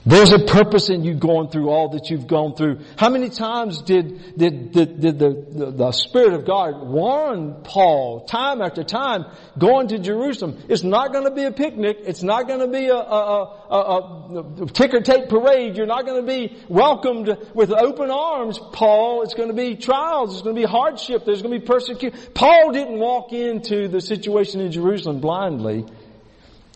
There's 0.05 0.31
a 0.31 0.39
purpose 0.39 0.89
in 0.89 1.03
you 1.03 1.13
going 1.13 1.49
through 1.49 1.69
all 1.69 1.89
that 1.89 2.09
you've 2.09 2.25
gone 2.25 2.55
through. 2.55 2.79
How 2.95 3.09
many 3.09 3.29
times 3.29 3.81
did, 3.81 4.37
did, 4.37 4.71
did, 4.71 5.01
did 5.01 5.19
the, 5.19 5.45
the, 5.51 5.71
the, 5.71 5.91
Spirit 5.91 6.33
of 6.33 6.45
God 6.45 6.87
warn 6.87 7.55
Paul 7.65 8.25
time 8.25 8.61
after 8.61 8.81
time 8.81 9.25
going 9.57 9.89
to 9.89 9.99
Jerusalem? 9.99 10.57
It's 10.69 10.83
not 10.83 11.11
going 11.11 11.25
to 11.25 11.31
be 11.31 11.43
a 11.43 11.51
picnic. 11.51 11.97
It's 12.05 12.23
not 12.23 12.47
going 12.47 12.61
to 12.61 12.67
be 12.67 12.85
a, 12.87 12.95
a, 12.95 13.43
a, 13.69 14.63
a 14.63 14.67
ticker 14.67 15.01
tape 15.01 15.27
parade. 15.27 15.75
You're 15.75 15.85
not 15.85 16.05
going 16.05 16.25
to 16.25 16.27
be 16.27 16.57
welcomed 16.69 17.37
with 17.53 17.73
open 17.73 18.09
arms, 18.09 18.57
Paul. 18.71 19.23
It's 19.23 19.33
going 19.33 19.49
to 19.49 19.53
be 19.53 19.75
trials. 19.75 20.33
It's 20.33 20.43
going 20.43 20.55
to 20.55 20.61
be 20.61 20.67
hardship. 20.67 21.25
There's 21.25 21.41
going 21.41 21.53
to 21.53 21.59
be 21.59 21.65
persecution. 21.65 22.17
Paul 22.33 22.71
didn't 22.71 22.99
walk 22.99 23.33
into 23.33 23.89
the 23.89 23.99
situation 23.99 24.61
in 24.61 24.71
Jerusalem 24.71 25.19
blindly. 25.19 25.85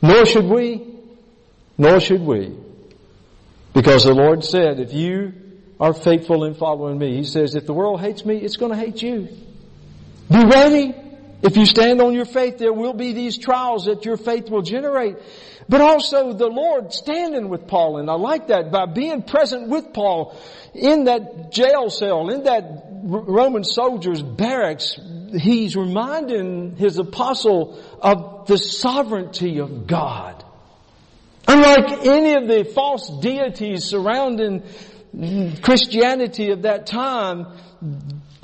Nor 0.01 0.25
should 0.25 0.45
we. 0.45 0.85
Nor 1.77 2.01
should 2.01 2.21
we. 2.21 2.57
Because 3.73 4.03
the 4.03 4.13
Lord 4.13 4.43
said, 4.43 4.79
if 4.79 4.93
you 4.93 5.33
are 5.79 5.93
faithful 5.93 6.43
in 6.43 6.53
following 6.53 6.97
me, 6.97 7.17
He 7.17 7.23
says, 7.23 7.55
if 7.55 7.65
the 7.65 7.73
world 7.73 7.99
hates 7.99 8.25
me, 8.25 8.37
it's 8.37 8.57
going 8.57 8.71
to 8.71 8.77
hate 8.77 9.01
you. 9.01 9.27
Be 10.31 10.43
ready. 10.45 10.95
If 11.41 11.57
you 11.57 11.65
stand 11.65 12.01
on 12.01 12.13
your 12.13 12.25
faith, 12.25 12.57
there 12.57 12.71
will 12.71 12.93
be 12.93 13.11
these 13.11 13.37
trials 13.37 13.85
that 13.85 14.05
your 14.05 14.15
faith 14.15 14.49
will 14.49 14.61
generate. 14.61 15.17
But 15.67 15.81
also 15.81 16.33
the 16.33 16.47
Lord 16.47 16.93
standing 16.93 17.49
with 17.49 17.67
Paul, 17.67 17.97
and 17.97 18.09
I 18.09 18.13
like 18.13 18.47
that, 18.47 18.71
by 18.71 18.85
being 18.85 19.23
present 19.23 19.67
with 19.69 19.93
Paul 19.93 20.37
in 20.73 21.05
that 21.05 21.51
jail 21.51 21.89
cell, 21.89 22.29
in 22.29 22.43
that 22.43 22.85
Roman 23.03 23.63
soldier's 23.63 24.21
barracks, 24.21 24.99
he's 25.37 25.75
reminding 25.75 26.75
his 26.77 26.97
apostle 26.97 27.81
of 28.01 28.47
the 28.47 28.57
sovereignty 28.57 29.59
of 29.59 29.87
God. 29.87 30.42
Unlike 31.53 32.07
any 32.07 32.33
of 32.33 32.47
the 32.47 32.63
false 32.63 33.11
deities 33.21 33.83
surrounding 33.83 34.63
Christianity 35.61 36.49
of 36.49 36.63
that 36.63 36.87
time, 36.87 37.45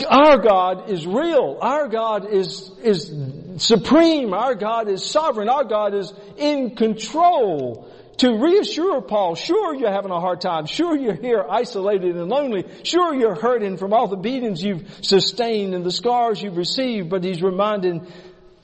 our 0.08 0.38
God 0.38 0.92
is 0.92 1.08
real. 1.08 1.58
Our 1.60 1.88
God 1.88 2.32
is, 2.32 2.72
is 2.84 3.12
supreme. 3.58 4.32
Our 4.36 4.54
God 4.54 4.90
is 4.90 5.04
sovereign. 5.04 5.50
Our 5.50 5.64
God 5.64 5.96
is 5.96 6.14
in 6.38 6.76
control. 6.76 7.92
To 8.18 8.38
reassure 8.38 9.02
Paul, 9.02 9.34
sure 9.34 9.74
you're 9.74 9.92
having 9.92 10.12
a 10.12 10.20
hard 10.20 10.42
time. 10.42 10.68
Sure 10.68 10.96
you're 10.96 11.16
here 11.16 11.44
isolated 11.50 12.16
and 12.16 12.30
lonely. 12.30 12.66
Sure 12.84 13.16
you're 13.16 13.34
hurting 13.34 13.78
from 13.78 13.92
all 13.92 14.08
the 14.08 14.18
beatings 14.18 14.62
you've 14.62 14.88
sustained 15.04 15.74
and 15.74 15.84
the 15.84 15.92
scars 15.92 16.40
you've 16.44 16.58
received, 16.58 17.10
but 17.10 17.24
he's 17.24 17.42
reminding 17.42 18.06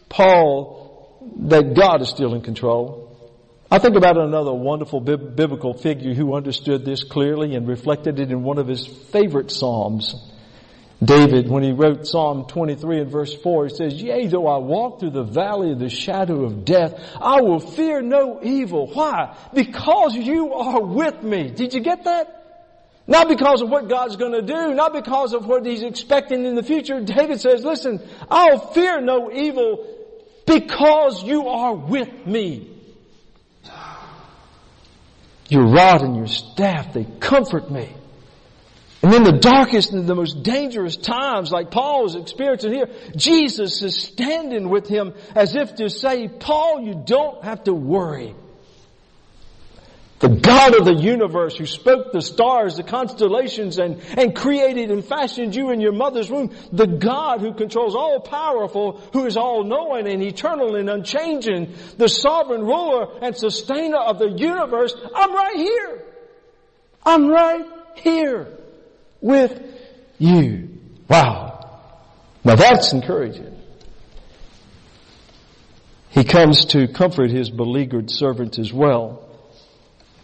Paul 0.08 1.20
that 1.48 1.74
God 1.74 2.04
is 2.04 2.10
still 2.10 2.36
in 2.36 2.42
control. 2.42 3.05
I 3.72 3.80
think 3.80 3.96
about 3.96 4.18
another 4.18 4.54
wonderful 4.54 5.00
biblical 5.00 5.74
figure 5.74 6.14
who 6.14 6.36
understood 6.36 6.86
this 6.86 7.04
clearly 7.04 7.56
and 7.56 7.68
reflected 7.68 8.20
it 8.20 8.32
in 8.32 8.44
one 8.44 8.60
of 8.60 8.68
his 8.68 8.86
favorite 8.86 9.52
Psalms. 9.52 10.16
David, 11.04 11.50
when 11.50 11.64
he 11.64 11.72
wrote 11.72 12.08
Psalm 12.08 12.46
23 12.48 13.02
and 13.02 13.12
verse 13.12 13.34
4, 13.34 13.68
he 13.68 13.76
says, 13.76 14.02
Yea, 14.02 14.28
though 14.28 14.48
I 14.48 14.60
walk 14.60 15.00
through 15.00 15.12
the 15.12 15.24
valley 15.24 15.72
of 15.72 15.80
the 15.80 15.90
shadow 15.90 16.46
of 16.46 16.64
death, 16.64 16.94
I 17.20 17.42
will 17.42 17.60
fear 17.60 18.02
no 18.02 18.40
evil. 18.42 18.88
Why? 18.94 19.36
Because 19.54 20.16
you 20.16 20.54
are 20.54 20.82
with 20.82 21.22
me. 21.22 21.50
Did 21.50 21.74
you 21.74 21.82
get 21.82 22.06
that? 22.06 22.44
Not 23.08 23.28
because 23.28 23.62
of 23.62 23.70
what 23.70 23.90
God's 23.90 24.16
going 24.16 24.32
to 24.32 24.42
do, 24.42 24.74
not 24.74 24.94
because 24.94 25.34
of 25.34 25.46
what 25.46 25.66
He's 25.66 25.84
expecting 25.84 26.46
in 26.46 26.56
the 26.56 26.64
future. 26.64 27.02
David 27.02 27.42
says, 27.42 27.64
listen, 27.64 28.02
I'll 28.30 28.60
fear 28.72 29.02
no 29.02 29.32
evil 29.32 29.86
because 30.46 31.24
you 31.24 31.48
are 31.48 31.76
with 31.76 32.26
me. 32.26 32.75
Your 35.50 35.66
rod 35.68 36.02
and 36.02 36.16
your 36.16 36.28
staff, 36.28 36.94
they 36.94 37.06
comfort 37.20 37.70
me. 37.70 37.90
And 39.02 39.14
in 39.14 39.24
the 39.24 39.34
darkest 39.34 39.92
and 39.92 40.08
the 40.08 40.16
most 40.16 40.42
dangerous 40.42 40.98
times, 40.98 41.52
like 41.52 41.70
Paul 41.70 42.08
is 42.08 42.16
experiencing 42.16 42.74
here, 42.74 42.90
Jesus 43.16 43.84
is 43.84 43.96
standing 43.96 44.70
with 44.70 44.88
him 44.88 45.14
as 45.36 45.56
if 45.56 45.76
to 45.76 45.90
say, 45.90 46.28
Paul, 46.28 46.82
you 46.82 47.04
don't 47.06 47.44
have 47.44 47.66
to 47.66 47.74
worry. 47.74 48.34
God 50.56 50.76
of 50.76 50.86
the 50.86 50.94
universe 50.94 51.58
who 51.58 51.66
spoke 51.66 52.14
the 52.14 52.22
stars, 52.22 52.78
the 52.78 52.84
constellations, 52.84 53.78
and, 53.78 54.02
and 54.18 54.34
created 54.34 54.90
and 54.90 55.04
fashioned 55.04 55.54
you 55.54 55.72
in 55.72 55.82
your 55.82 55.92
mother's 55.92 56.32
womb. 56.32 56.56
The 56.72 56.88
God 56.88 57.42
who 57.42 57.54
controls 57.54 57.94
all 57.94 58.22
powerful, 58.22 59.02
who 59.12 59.26
is 59.26 59.36
all 59.36 59.66
knowing 59.66 60.08
and 60.08 60.24
eternal 60.24 60.78
and 60.78 60.90
unchanging. 60.90 61.74
The 61.98 62.08
sovereign 62.08 62.62
ruler 62.62 63.20
and 63.22 63.36
sustainer 63.36 63.98
of 63.98 64.18
the 64.18 64.30
universe. 64.30 64.96
I'm 65.14 65.34
right 65.34 65.58
here. 65.58 66.04
I'm 67.06 67.28
right 67.28 67.66
here 67.98 68.48
with 69.20 69.62
you. 70.20 70.70
Wow. 71.10 71.82
Now 72.46 72.56
that's 72.56 72.94
encouraging. 72.94 73.62
He 76.12 76.24
comes 76.24 76.64
to 76.68 76.88
comfort 76.88 77.30
his 77.30 77.50
beleaguered 77.50 78.10
servant 78.10 78.58
as 78.58 78.72
well. 78.72 79.25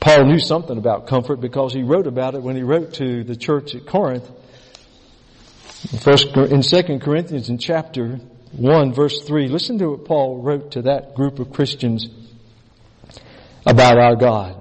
Paul 0.01 0.25
knew 0.25 0.39
something 0.39 0.79
about 0.79 1.05
comfort 1.05 1.39
because 1.41 1.73
he 1.73 1.83
wrote 1.83 2.07
about 2.07 2.33
it 2.33 2.41
when 2.41 2.55
he 2.55 2.63
wrote 2.63 2.95
to 2.95 3.23
the 3.23 3.35
church 3.35 3.75
at 3.75 3.85
Corinth. 3.85 4.27
First, 6.01 6.35
in 6.35 6.63
2 6.63 6.99
Corinthians 6.99 7.49
in 7.49 7.59
chapter 7.59 8.19
1 8.53 8.93
verse 8.93 9.21
3, 9.21 9.47
listen 9.47 9.77
to 9.77 9.91
what 9.91 10.05
Paul 10.05 10.41
wrote 10.41 10.71
to 10.71 10.81
that 10.83 11.13
group 11.13 11.37
of 11.37 11.53
Christians 11.53 12.09
about 13.63 13.99
our 13.99 14.15
God. 14.15 14.57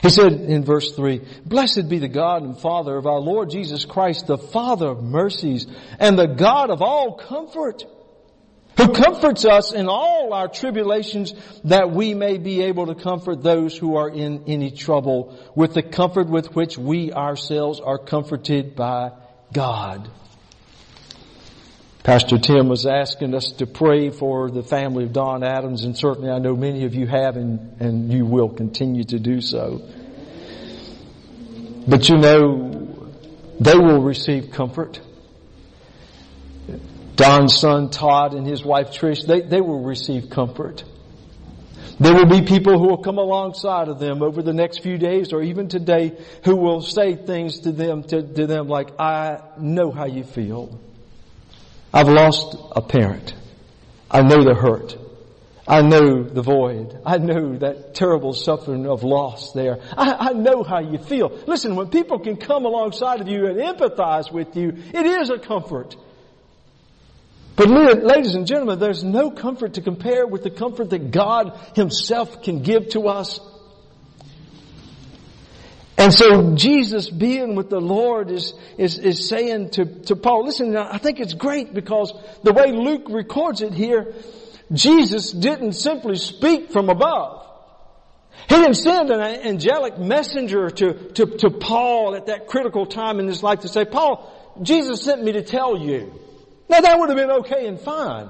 He 0.00 0.08
said 0.08 0.32
in 0.32 0.64
verse 0.64 0.92
3, 0.92 1.20
Blessed 1.44 1.90
be 1.90 1.98
the 1.98 2.08
God 2.08 2.42
and 2.42 2.58
Father 2.58 2.96
of 2.96 3.06
our 3.06 3.20
Lord 3.20 3.50
Jesus 3.50 3.84
Christ, 3.84 4.26
the 4.26 4.38
Father 4.38 4.88
of 4.88 5.02
mercies 5.02 5.66
and 5.98 6.18
the 6.18 6.28
God 6.28 6.70
of 6.70 6.80
all 6.80 7.16
comfort 7.16 7.84
who 8.78 8.92
comforts 8.92 9.44
us 9.44 9.72
in 9.72 9.88
all 9.88 10.32
our 10.32 10.46
tribulations 10.46 11.34
that 11.64 11.90
we 11.90 12.14
may 12.14 12.38
be 12.38 12.62
able 12.62 12.86
to 12.86 12.94
comfort 12.94 13.42
those 13.42 13.76
who 13.76 13.96
are 13.96 14.08
in 14.08 14.44
any 14.46 14.70
trouble 14.70 15.36
with 15.56 15.74
the 15.74 15.82
comfort 15.82 16.28
with 16.28 16.54
which 16.54 16.78
we 16.78 17.12
ourselves 17.12 17.80
are 17.80 17.98
comforted 17.98 18.76
by 18.76 19.10
God. 19.52 20.08
Pastor 22.04 22.38
Tim 22.38 22.68
was 22.68 22.86
asking 22.86 23.34
us 23.34 23.50
to 23.58 23.66
pray 23.66 24.10
for 24.10 24.48
the 24.48 24.62
family 24.62 25.04
of 25.04 25.12
Don 25.12 25.42
Adams 25.42 25.82
and 25.82 25.98
certainly 25.98 26.30
I 26.30 26.38
know 26.38 26.54
many 26.54 26.84
of 26.84 26.94
you 26.94 27.08
have 27.08 27.36
and, 27.36 27.80
and 27.80 28.12
you 28.12 28.24
will 28.24 28.48
continue 28.48 29.02
to 29.04 29.18
do 29.18 29.40
so. 29.40 29.82
But 31.88 32.08
you 32.08 32.16
know, 32.16 33.10
they 33.58 33.74
will 33.74 34.02
receive 34.02 34.52
comfort. 34.52 35.00
Don's 37.18 37.58
son 37.58 37.90
Todd 37.90 38.32
and 38.32 38.46
his 38.46 38.64
wife 38.64 38.92
Trish, 38.92 39.26
they, 39.26 39.40
they 39.40 39.60
will 39.60 39.82
receive 39.82 40.30
comfort. 40.30 40.84
There 41.98 42.14
will 42.14 42.26
be 42.26 42.42
people 42.42 42.78
who 42.78 42.86
will 42.86 43.02
come 43.02 43.18
alongside 43.18 43.88
of 43.88 43.98
them 43.98 44.22
over 44.22 44.40
the 44.40 44.52
next 44.52 44.84
few 44.84 44.98
days 44.98 45.32
or 45.32 45.42
even 45.42 45.68
today 45.68 46.16
who 46.44 46.54
will 46.54 46.80
say 46.80 47.16
things 47.16 47.60
to 47.60 47.72
them, 47.72 48.04
to, 48.04 48.22
to 48.22 48.46
them 48.46 48.68
like, 48.68 49.00
I 49.00 49.40
know 49.58 49.90
how 49.90 50.06
you 50.06 50.22
feel. 50.22 50.78
I've 51.92 52.08
lost 52.08 52.56
a 52.70 52.82
parent. 52.82 53.34
I 54.08 54.22
know 54.22 54.44
the 54.44 54.54
hurt. 54.54 54.96
I 55.66 55.82
know 55.82 56.22
the 56.22 56.40
void. 56.40 57.00
I 57.04 57.18
know 57.18 57.56
that 57.56 57.94
terrible 57.94 58.32
suffering 58.32 58.86
of 58.86 59.02
loss 59.02 59.52
there. 59.52 59.80
I, 59.96 60.28
I, 60.30 60.32
know 60.34 60.62
how 60.62 60.78
you 60.78 60.98
feel. 60.98 61.36
Listen, 61.48 61.74
when 61.74 61.88
people 61.88 62.20
can 62.20 62.36
come 62.36 62.64
alongside 62.64 63.20
of 63.20 63.28
you 63.28 63.46
and 63.46 63.58
empathize 63.58 64.32
with 64.32 64.56
you, 64.56 64.68
it 64.94 65.04
is 65.04 65.30
a 65.30 65.38
comfort. 65.38 65.96
But 67.58 67.70
ladies 67.70 68.36
and 68.36 68.46
gentlemen, 68.46 68.78
there's 68.78 69.02
no 69.02 69.32
comfort 69.32 69.74
to 69.74 69.82
compare 69.82 70.28
with 70.28 70.44
the 70.44 70.50
comfort 70.50 70.90
that 70.90 71.10
God 71.10 71.58
Himself 71.74 72.40
can 72.40 72.62
give 72.62 72.90
to 72.90 73.08
us. 73.08 73.40
And 75.96 76.14
so 76.14 76.54
Jesus 76.54 77.10
being 77.10 77.56
with 77.56 77.68
the 77.68 77.80
Lord 77.80 78.30
is, 78.30 78.54
is, 78.78 78.98
is 78.98 79.28
saying 79.28 79.70
to, 79.70 79.86
to 80.02 80.14
Paul, 80.14 80.44
listen, 80.44 80.76
I 80.76 80.98
think 80.98 81.18
it's 81.18 81.34
great 81.34 81.74
because 81.74 82.12
the 82.44 82.52
way 82.52 82.70
Luke 82.70 83.06
records 83.08 83.60
it 83.60 83.74
here, 83.74 84.14
Jesus 84.72 85.32
didn't 85.32 85.72
simply 85.72 86.14
speak 86.14 86.70
from 86.70 86.88
above. 86.88 87.44
He 88.48 88.54
didn't 88.54 88.74
send 88.74 89.10
an 89.10 89.20
angelic 89.20 89.98
messenger 89.98 90.70
to, 90.70 90.92
to, 91.14 91.26
to 91.38 91.50
Paul 91.50 92.14
at 92.14 92.26
that 92.26 92.46
critical 92.46 92.86
time 92.86 93.18
in 93.18 93.26
his 93.26 93.42
life 93.42 93.60
to 93.60 93.68
say, 93.68 93.84
Paul, 93.84 94.54
Jesus 94.62 95.02
sent 95.02 95.24
me 95.24 95.32
to 95.32 95.42
tell 95.42 95.76
you. 95.76 96.14
Now 96.68 96.80
that 96.80 96.98
would 96.98 97.08
have 97.08 97.18
been 97.18 97.30
okay 97.42 97.66
and 97.66 97.80
fine. 97.80 98.28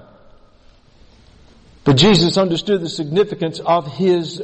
But 1.84 1.96
Jesus 1.96 2.36
understood 2.36 2.80
the 2.80 2.88
significance 2.88 3.60
of 3.60 3.86
His 3.86 4.42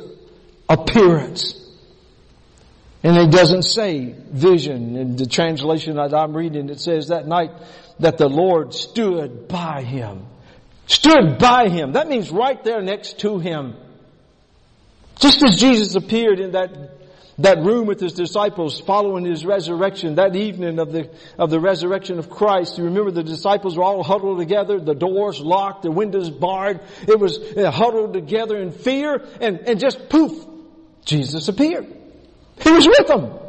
appearance. 0.69 1.61
And 3.03 3.19
it 3.19 3.31
doesn't 3.31 3.65
say 3.65 4.15
vision. 4.31 4.97
In 4.97 5.17
the 5.17 5.27
translation 5.27 5.97
that 5.97 6.15
I'm 6.15 6.35
reading, 6.35 6.71
it 6.71 6.81
says 6.81 7.09
that 7.09 7.29
night 7.29 7.51
that 8.01 8.17
the 8.17 8.29
Lord 8.29 8.73
stood 8.73 9.47
by 9.47 9.83
him. 9.83 10.27
Stood 10.87 11.39
by 11.39 11.69
him. 11.69 11.93
That 11.93 12.09
means 12.09 12.31
right 12.31 12.63
there 12.65 12.81
next 12.81 13.21
to 13.21 13.39
him. 13.39 13.77
Just 15.21 15.43
as 15.43 15.61
Jesus 15.61 15.95
appeared 15.95 16.41
in 16.41 16.53
that 16.53 16.73
that 17.39 17.59
room 17.59 17.87
with 17.87 18.01
his 18.01 18.13
disciples 18.13 18.81
following 18.81 19.25
his 19.25 19.45
resurrection, 19.45 20.17
that 20.17 20.37
evening 20.37 20.79
of 20.79 20.93
the, 20.93 21.11
of 21.39 21.51
the 21.51 21.59
resurrection 21.59 22.19
of 22.19 22.31
Christ. 22.31 22.79
You 22.79 22.85
remember 22.85 23.11
the 23.11 23.25
disciples 23.25 23.77
were 23.77 23.83
all 23.83 24.03
huddled 24.03 24.39
together, 24.39 24.79
the 24.79 24.95
doors 24.95 25.41
locked, 25.41 25.83
the 25.83 25.91
windows 25.91 26.31
barred. 26.31 26.81
It 27.09 27.19
was 27.19 27.39
uh, 27.39 27.71
huddled 27.71 28.13
together 28.13 28.57
in 28.57 28.73
fear 28.73 29.25
and, 29.41 29.61
and 29.61 29.81
just 29.81 30.09
poof, 30.09 30.47
Jesus 31.05 31.49
appeared. 31.49 31.87
He 32.63 32.71
was 32.71 32.87
with 32.87 33.07
them. 33.09 33.41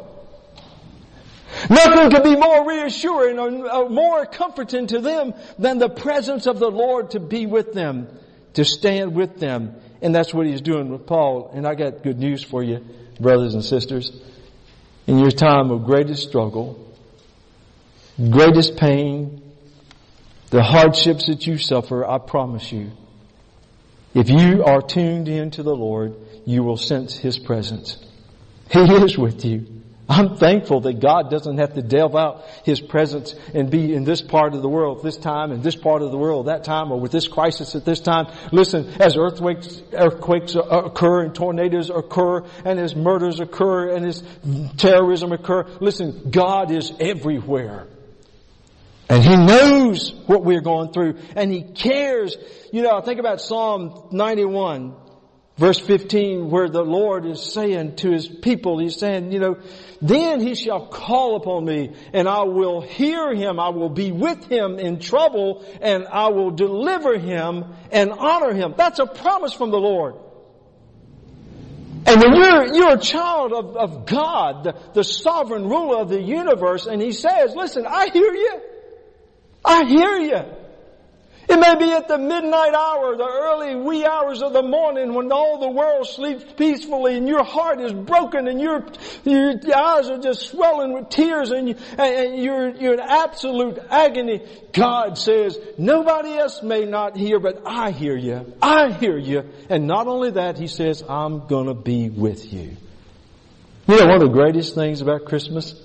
Nothing 1.70 2.10
could 2.10 2.24
be 2.24 2.36
more 2.36 2.68
reassuring 2.68 3.38
or 3.38 3.88
more 3.88 4.26
comforting 4.26 4.88
to 4.88 5.00
them 5.00 5.32
than 5.58 5.78
the 5.78 5.88
presence 5.88 6.46
of 6.46 6.58
the 6.58 6.70
Lord 6.70 7.12
to 7.12 7.20
be 7.20 7.46
with 7.46 7.72
them, 7.72 8.08
to 8.54 8.64
stand 8.64 9.14
with 9.14 9.38
them. 9.38 9.76
And 10.02 10.14
that's 10.14 10.34
what 10.34 10.46
he's 10.46 10.60
doing 10.60 10.90
with 10.90 11.06
Paul. 11.06 11.50
And 11.54 11.66
I 11.66 11.74
got 11.74 12.02
good 12.02 12.18
news 12.18 12.42
for 12.42 12.62
you 12.62 12.84
brothers 13.20 13.54
and 13.54 13.64
sisters, 13.64 14.10
in 15.06 15.18
your 15.18 15.30
time 15.30 15.70
of 15.70 15.84
greatest 15.84 16.28
struggle, 16.28 16.94
greatest 18.18 18.76
pain, 18.76 19.42
the 20.50 20.62
hardships 20.62 21.26
that 21.26 21.46
you 21.46 21.58
suffer, 21.58 22.04
I 22.04 22.18
promise 22.18 22.72
you, 22.72 22.92
if 24.14 24.30
you 24.30 24.64
are 24.64 24.80
tuned 24.80 25.28
in 25.28 25.50
to 25.52 25.62
the 25.62 25.74
Lord, 25.74 26.14
you 26.46 26.62
will 26.62 26.76
sense 26.76 27.16
His 27.16 27.38
presence. 27.38 27.98
He 28.70 28.80
is 28.80 29.18
with 29.18 29.44
you. 29.44 29.75
I'm 30.08 30.36
thankful 30.36 30.82
that 30.82 31.00
God 31.00 31.30
doesn't 31.30 31.58
have 31.58 31.74
to 31.74 31.82
delve 31.82 32.14
out 32.14 32.44
His 32.64 32.80
presence 32.80 33.34
and 33.54 33.70
be 33.70 33.92
in 33.92 34.04
this 34.04 34.22
part 34.22 34.54
of 34.54 34.62
the 34.62 34.68
world 34.68 35.02
this 35.02 35.16
time 35.16 35.50
and 35.50 35.64
this 35.64 35.74
part 35.74 36.00
of 36.00 36.12
the 36.12 36.16
world 36.16 36.46
that 36.46 36.62
time 36.62 36.92
or 36.92 37.00
with 37.00 37.10
this 37.10 37.26
crisis 37.26 37.74
at 37.74 37.84
this 37.84 38.00
time. 38.00 38.26
Listen, 38.52 38.86
as 39.00 39.16
earthquakes, 39.16 39.82
earthquakes 39.92 40.54
occur 40.54 41.24
and 41.24 41.34
tornadoes 41.34 41.90
occur 41.90 42.44
and 42.64 42.78
as 42.78 42.94
murders 42.94 43.40
occur 43.40 43.96
and 43.96 44.06
as 44.06 44.22
terrorism 44.76 45.32
occur, 45.32 45.64
listen, 45.80 46.30
God 46.30 46.70
is 46.70 46.92
everywhere. 47.00 47.88
And 49.08 49.24
He 49.24 49.36
knows 49.36 50.12
what 50.26 50.44
we're 50.44 50.60
going 50.60 50.92
through 50.92 51.18
and 51.34 51.52
He 51.52 51.62
cares. 51.62 52.36
You 52.72 52.82
know, 52.82 52.96
I 52.96 53.00
think 53.00 53.18
about 53.18 53.40
Psalm 53.40 54.08
91 54.12 54.94
Verse 55.56 55.78
15 55.78 56.50
where 56.50 56.68
the 56.68 56.82
Lord 56.82 57.24
is 57.24 57.42
saying 57.42 57.96
to 57.96 58.10
His 58.10 58.28
people, 58.28 58.78
He's 58.78 58.98
saying, 58.98 59.32
you 59.32 59.38
know, 59.38 59.58
then 60.02 60.40
He 60.40 60.54
shall 60.54 60.86
call 60.86 61.36
upon 61.36 61.64
me 61.64 61.94
and 62.12 62.28
I 62.28 62.42
will 62.42 62.82
hear 62.82 63.34
Him. 63.34 63.58
I 63.58 63.70
will 63.70 63.88
be 63.88 64.12
with 64.12 64.44
Him 64.48 64.78
in 64.78 64.98
trouble 64.98 65.64
and 65.80 66.06
I 66.06 66.28
will 66.28 66.50
deliver 66.50 67.18
Him 67.18 67.64
and 67.90 68.12
honor 68.12 68.52
Him. 68.52 68.74
That's 68.76 68.98
a 68.98 69.06
promise 69.06 69.54
from 69.54 69.70
the 69.70 69.78
Lord. 69.78 70.16
And 72.04 72.20
when 72.20 72.36
you're, 72.36 72.74
you're 72.74 72.94
a 72.94 73.00
child 73.00 73.52
of, 73.52 73.76
of 73.76 74.06
God, 74.06 74.62
the, 74.62 74.76
the 74.92 75.04
sovereign 75.04 75.64
ruler 75.68 75.98
of 75.98 76.08
the 76.08 76.20
universe, 76.20 76.86
and 76.86 77.00
He 77.00 77.12
says, 77.12 77.54
listen, 77.56 77.84
I 77.86 78.10
hear 78.12 78.32
you. 78.32 78.60
I 79.64 79.84
hear 79.84 80.16
you. 80.18 80.55
It 81.48 81.58
may 81.58 81.76
be 81.76 81.92
at 81.92 82.08
the 82.08 82.18
midnight 82.18 82.74
hour, 82.74 83.16
the 83.16 83.24
early 83.24 83.76
wee 83.76 84.04
hours 84.04 84.42
of 84.42 84.52
the 84.52 84.62
morning 84.62 85.14
when 85.14 85.30
all 85.30 85.60
the 85.60 85.70
world 85.70 86.06
sleeps 86.08 86.44
peacefully 86.56 87.16
and 87.16 87.28
your 87.28 87.44
heart 87.44 87.80
is 87.80 87.92
broken 87.92 88.48
and 88.48 88.60
your, 88.60 88.84
your 89.24 89.54
eyes 89.76 90.10
are 90.10 90.18
just 90.18 90.48
swelling 90.50 90.92
with 90.92 91.08
tears 91.08 91.52
and, 91.52 91.68
you, 91.68 91.76
and 91.98 92.42
you're, 92.42 92.70
you're 92.70 92.94
in 92.94 93.00
absolute 93.00 93.78
agony. 93.90 94.42
God 94.72 95.18
says, 95.18 95.56
nobody 95.78 96.36
else 96.36 96.62
may 96.64 96.84
not 96.84 97.16
hear, 97.16 97.38
but 97.38 97.62
I 97.64 97.92
hear 97.92 98.16
you. 98.16 98.52
I 98.60 98.90
hear 98.90 99.16
you. 99.16 99.44
And 99.68 99.86
not 99.86 100.08
only 100.08 100.32
that, 100.32 100.58
He 100.58 100.66
says, 100.66 101.04
I'm 101.08 101.46
gonna 101.46 101.74
be 101.74 102.10
with 102.10 102.52
you. 102.52 102.76
You 103.86 103.98
know 103.98 104.06
one 104.06 104.16
of 104.16 104.20
the 104.20 104.34
greatest 104.34 104.74
things 104.74 105.00
about 105.00 105.26
Christmas? 105.26 105.80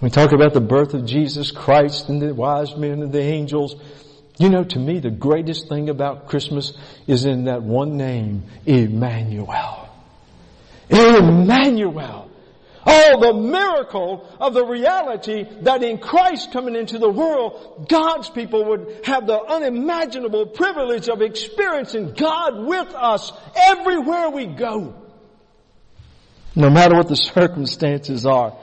We 0.00 0.10
talk 0.10 0.30
about 0.32 0.54
the 0.54 0.60
birth 0.60 0.94
of 0.94 1.04
Jesus 1.04 1.50
Christ 1.50 2.08
and 2.08 2.22
the 2.22 2.32
wise 2.32 2.76
men 2.76 3.02
and 3.02 3.12
the 3.12 3.20
angels. 3.20 3.74
You 4.38 4.48
know, 4.48 4.62
to 4.62 4.78
me, 4.78 5.00
the 5.00 5.10
greatest 5.10 5.68
thing 5.68 5.88
about 5.88 6.28
Christmas 6.28 6.72
is 7.08 7.24
in 7.24 7.44
that 7.44 7.62
one 7.62 7.96
name, 7.96 8.44
Emmanuel. 8.64 9.88
Emmanuel. 10.88 12.30
Oh, 12.86 13.20
the 13.20 13.34
miracle 13.34 14.26
of 14.40 14.54
the 14.54 14.64
reality 14.64 15.44
that 15.62 15.82
in 15.82 15.98
Christ 15.98 16.52
coming 16.52 16.76
into 16.76 16.98
the 16.98 17.10
world, 17.10 17.86
God's 17.88 18.30
people 18.30 18.66
would 18.66 19.00
have 19.04 19.26
the 19.26 19.38
unimaginable 19.38 20.46
privilege 20.46 21.08
of 21.08 21.20
experiencing 21.20 22.12
God 22.12 22.66
with 22.66 22.94
us 22.94 23.32
everywhere 23.66 24.30
we 24.30 24.46
go. 24.46 24.94
No 26.54 26.70
matter 26.70 26.94
what 26.94 27.08
the 27.08 27.16
circumstances 27.16 28.24
are. 28.24 28.56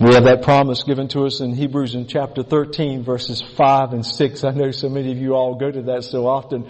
We 0.00 0.12
have 0.14 0.24
that 0.24 0.42
promise 0.42 0.82
given 0.82 1.06
to 1.08 1.24
us 1.24 1.40
in 1.40 1.54
Hebrews 1.54 1.94
in 1.94 2.08
chapter 2.08 2.42
13 2.42 3.04
verses 3.04 3.40
5 3.40 3.92
and 3.92 4.04
6. 4.04 4.44
I 4.44 4.50
know 4.50 4.72
so 4.72 4.88
many 4.88 5.12
of 5.12 5.18
you 5.18 5.34
all 5.34 5.54
go 5.54 5.70
to 5.70 5.82
that 5.82 6.02
so 6.02 6.26
often 6.26 6.68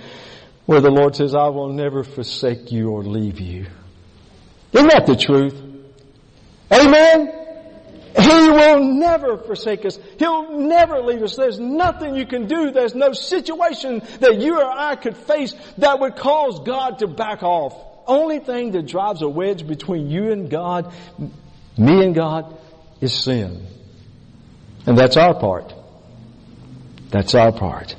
where 0.66 0.83
the 0.83 0.90
Lord 0.90 1.16
says, 1.16 1.35
I 1.35 1.49
will 1.49 1.73
never 1.73 2.04
forsake 2.04 2.71
you 2.71 2.90
or 2.90 3.02
leave 3.02 3.40
you. 3.40 3.66
Isn't 4.73 4.88
that 4.88 5.07
the 5.07 5.16
truth? 5.16 5.54
Amen? 6.71 7.33
He 8.19 8.50
will 8.50 8.85
never 8.85 9.38
forsake 9.38 9.87
us. 9.87 9.99
He'll 10.19 10.59
never 10.59 11.00
leave 11.00 11.23
us. 11.23 11.35
There's 11.35 11.59
nothing 11.59 12.14
you 12.14 12.26
can 12.26 12.47
do. 12.47 12.73
There's 12.73 12.95
no 12.95 13.12
situation 13.12 14.02
that 14.21 14.38
you 14.38 14.61
or 14.61 14.71
I 14.71 14.97
could 14.97 15.16
face 15.16 15.54
that 15.78 15.99
would 15.99 16.16
cause 16.16 16.61
God 16.61 16.99
to 16.99 17.07
back 17.07 17.43
off. 17.43 17.75
Only 18.07 18.38
thing 18.38 18.73
that 18.73 18.87
drives 18.87 19.23
a 19.23 19.28
wedge 19.28 19.66
between 19.66 20.11
you 20.11 20.31
and 20.31 20.50
God, 20.50 20.93
me 21.78 22.04
and 22.04 22.14
God, 22.14 22.57
is 23.01 23.13
sin. 23.13 23.67
And 24.87 24.99
that's 24.99 25.17
our 25.17 25.35
part. 25.35 25.73
That's 27.11 27.35
our 27.35 27.53
part. 27.53 27.97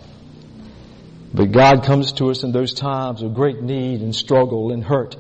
But 1.34 1.52
God 1.52 1.84
comes 1.84 2.14
to 2.14 2.30
us 2.30 2.44
in 2.44 2.52
those 2.52 2.74
times 2.74 3.22
of 3.22 3.34
great 3.34 3.62
need 3.62 4.02
and 4.02 4.16
struggle 4.16 4.72
and 4.72 4.84
hurt 4.84 5.16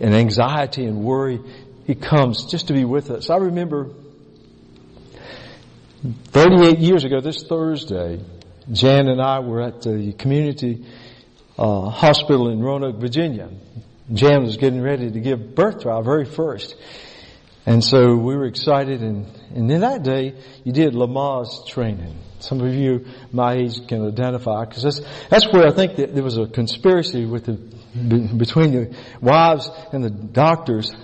and 0.00 0.14
anxiety 0.14 0.84
and 0.84 1.02
worry. 1.02 1.40
He 1.86 1.94
comes 1.94 2.44
just 2.46 2.68
to 2.68 2.74
be 2.74 2.84
with 2.84 3.10
us. 3.10 3.30
I 3.30 3.36
remember 3.36 3.90
38 6.26 6.78
years 6.78 7.04
ago 7.04 7.20
this 7.20 7.44
Thursday, 7.44 8.20
Jan 8.70 9.08
and 9.08 9.22
I 9.22 9.40
were 9.40 9.62
at 9.62 9.82
the 9.82 10.12
community 10.12 10.86
uh, 11.58 11.88
hospital 11.88 12.50
in 12.50 12.60
Roanoke, 12.60 12.96
Virginia. 12.96 13.48
Jan 14.12 14.42
was 14.42 14.56
getting 14.58 14.80
ready 14.80 15.10
to 15.10 15.20
give 15.20 15.54
birth 15.54 15.80
to 15.80 15.90
our 15.90 16.02
very 16.02 16.24
first. 16.24 16.76
And 17.68 17.84
so 17.84 18.16
we 18.16 18.34
were 18.34 18.46
excited 18.46 19.02
and, 19.02 19.26
and 19.54 19.68
then 19.68 19.82
that 19.82 20.02
day 20.02 20.34
you 20.64 20.72
did 20.72 20.94
Lamaze 20.94 21.66
training. 21.66 22.16
Some 22.38 22.62
of 22.62 22.72
you 22.72 23.04
my 23.30 23.56
age 23.56 23.86
can 23.86 24.06
identify 24.06 24.64
because 24.64 24.84
that's, 24.84 25.02
that's 25.28 25.52
where 25.52 25.66
I 25.66 25.72
think 25.72 25.96
that 25.96 26.14
there 26.14 26.24
was 26.24 26.38
a 26.38 26.46
conspiracy 26.46 27.26
with 27.26 27.44
the, 27.44 27.52
between 28.34 28.72
the 28.72 28.96
wives 29.20 29.68
and 29.92 30.02
the 30.02 30.08
doctors 30.08 30.96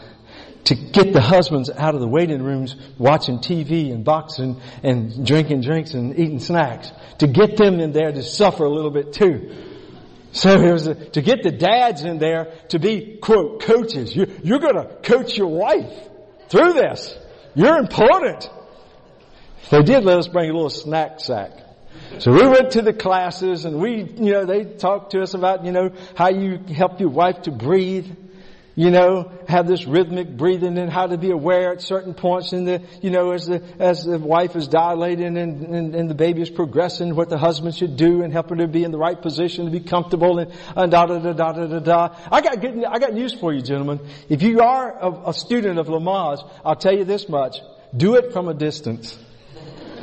to 0.64 0.74
get 0.74 1.12
the 1.12 1.20
husbands 1.20 1.68
out 1.68 1.94
of 1.94 2.00
the 2.00 2.08
waiting 2.08 2.42
rooms 2.42 2.74
watching 2.96 3.40
TV 3.40 3.92
and 3.92 4.02
boxing 4.02 4.58
and 4.82 5.26
drinking 5.26 5.60
drinks 5.60 5.92
and 5.92 6.18
eating 6.18 6.40
snacks. 6.40 6.90
To 7.18 7.26
get 7.26 7.58
them 7.58 7.78
in 7.78 7.92
there 7.92 8.10
to 8.10 8.22
suffer 8.22 8.64
a 8.64 8.70
little 8.70 8.90
bit 8.90 9.12
too. 9.12 9.54
So 10.32 10.58
it 10.58 10.72
was 10.72 10.86
a, 10.86 10.94
to 10.94 11.20
get 11.20 11.42
the 11.42 11.52
dads 11.52 12.04
in 12.04 12.16
there 12.16 12.54
to 12.70 12.78
be, 12.78 13.18
quote, 13.20 13.60
coaches. 13.60 14.16
You, 14.16 14.34
you're 14.42 14.60
gonna 14.60 14.96
coach 15.02 15.36
your 15.36 15.48
wife 15.48 15.92
through 16.48 16.74
this. 16.74 17.16
You're 17.54 17.78
important. 17.78 18.50
They 19.70 19.82
did 19.82 20.04
let 20.04 20.18
us 20.18 20.28
bring 20.28 20.50
a 20.50 20.52
little 20.52 20.70
snack 20.70 21.20
sack. 21.20 21.52
So 22.18 22.32
we 22.32 22.46
went 22.46 22.72
to 22.72 22.82
the 22.82 22.92
classes 22.92 23.64
and 23.64 23.80
we, 23.80 24.02
you 24.02 24.32
know, 24.32 24.44
they 24.44 24.64
talked 24.64 25.12
to 25.12 25.22
us 25.22 25.34
about, 25.34 25.64
you 25.64 25.72
know, 25.72 25.90
how 26.14 26.28
you 26.28 26.58
help 26.58 27.00
your 27.00 27.08
wife 27.08 27.42
to 27.42 27.50
breathe 27.50 28.10
you 28.76 28.90
know, 28.90 29.30
have 29.46 29.68
this 29.68 29.86
rhythmic 29.86 30.36
breathing 30.36 30.78
and 30.78 30.90
how 30.90 31.06
to 31.06 31.16
be 31.16 31.30
aware 31.30 31.72
at 31.72 31.80
certain 31.80 32.12
points 32.12 32.52
in 32.52 32.64
the, 32.64 32.82
you 33.02 33.10
know, 33.10 33.30
as 33.30 33.46
the, 33.46 33.62
as 33.78 34.04
the 34.04 34.18
wife 34.18 34.56
is 34.56 34.66
dilating 34.66 35.38
and, 35.38 35.62
and, 35.62 35.94
and 35.94 36.10
the 36.10 36.14
baby 36.14 36.42
is 36.42 36.50
progressing, 36.50 37.14
what 37.14 37.28
the 37.28 37.38
husband 37.38 37.76
should 37.76 37.96
do 37.96 38.22
and 38.22 38.32
help 38.32 38.50
her 38.50 38.56
to 38.56 38.66
be 38.66 38.82
in 38.82 38.90
the 38.90 38.98
right 38.98 39.20
position 39.20 39.66
to 39.66 39.70
be 39.70 39.78
comfortable 39.78 40.40
and, 40.40 40.52
and 40.74 40.90
da 40.90 41.06
da 41.06 41.18
da 41.18 41.32
da 41.32 41.52
da 41.52 41.66
da 41.66 41.78
da. 41.78 42.16
I 42.32 42.40
got 42.40 42.60
good, 42.60 42.84
I 42.84 42.98
got 42.98 43.14
news 43.14 43.32
for 43.32 43.52
you 43.52 43.62
gentlemen. 43.62 44.00
If 44.28 44.42
you 44.42 44.60
are 44.60 44.98
a, 44.98 45.28
a 45.30 45.34
student 45.34 45.78
of 45.78 45.86
Lamaze, 45.86 46.48
I'll 46.64 46.76
tell 46.76 46.94
you 46.94 47.04
this 47.04 47.28
much. 47.28 47.58
Do 47.96 48.16
it 48.16 48.32
from 48.32 48.48
a 48.48 48.54
distance. 48.54 49.16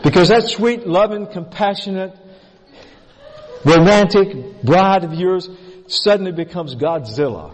Because 0.01 0.29
that 0.29 0.43
sweet, 0.43 0.87
loving, 0.87 1.27
compassionate, 1.27 2.15
romantic 3.65 4.63
bride 4.63 5.03
of 5.03 5.13
yours 5.13 5.49
suddenly 5.87 6.31
becomes 6.31 6.73
Godzilla 6.73 7.53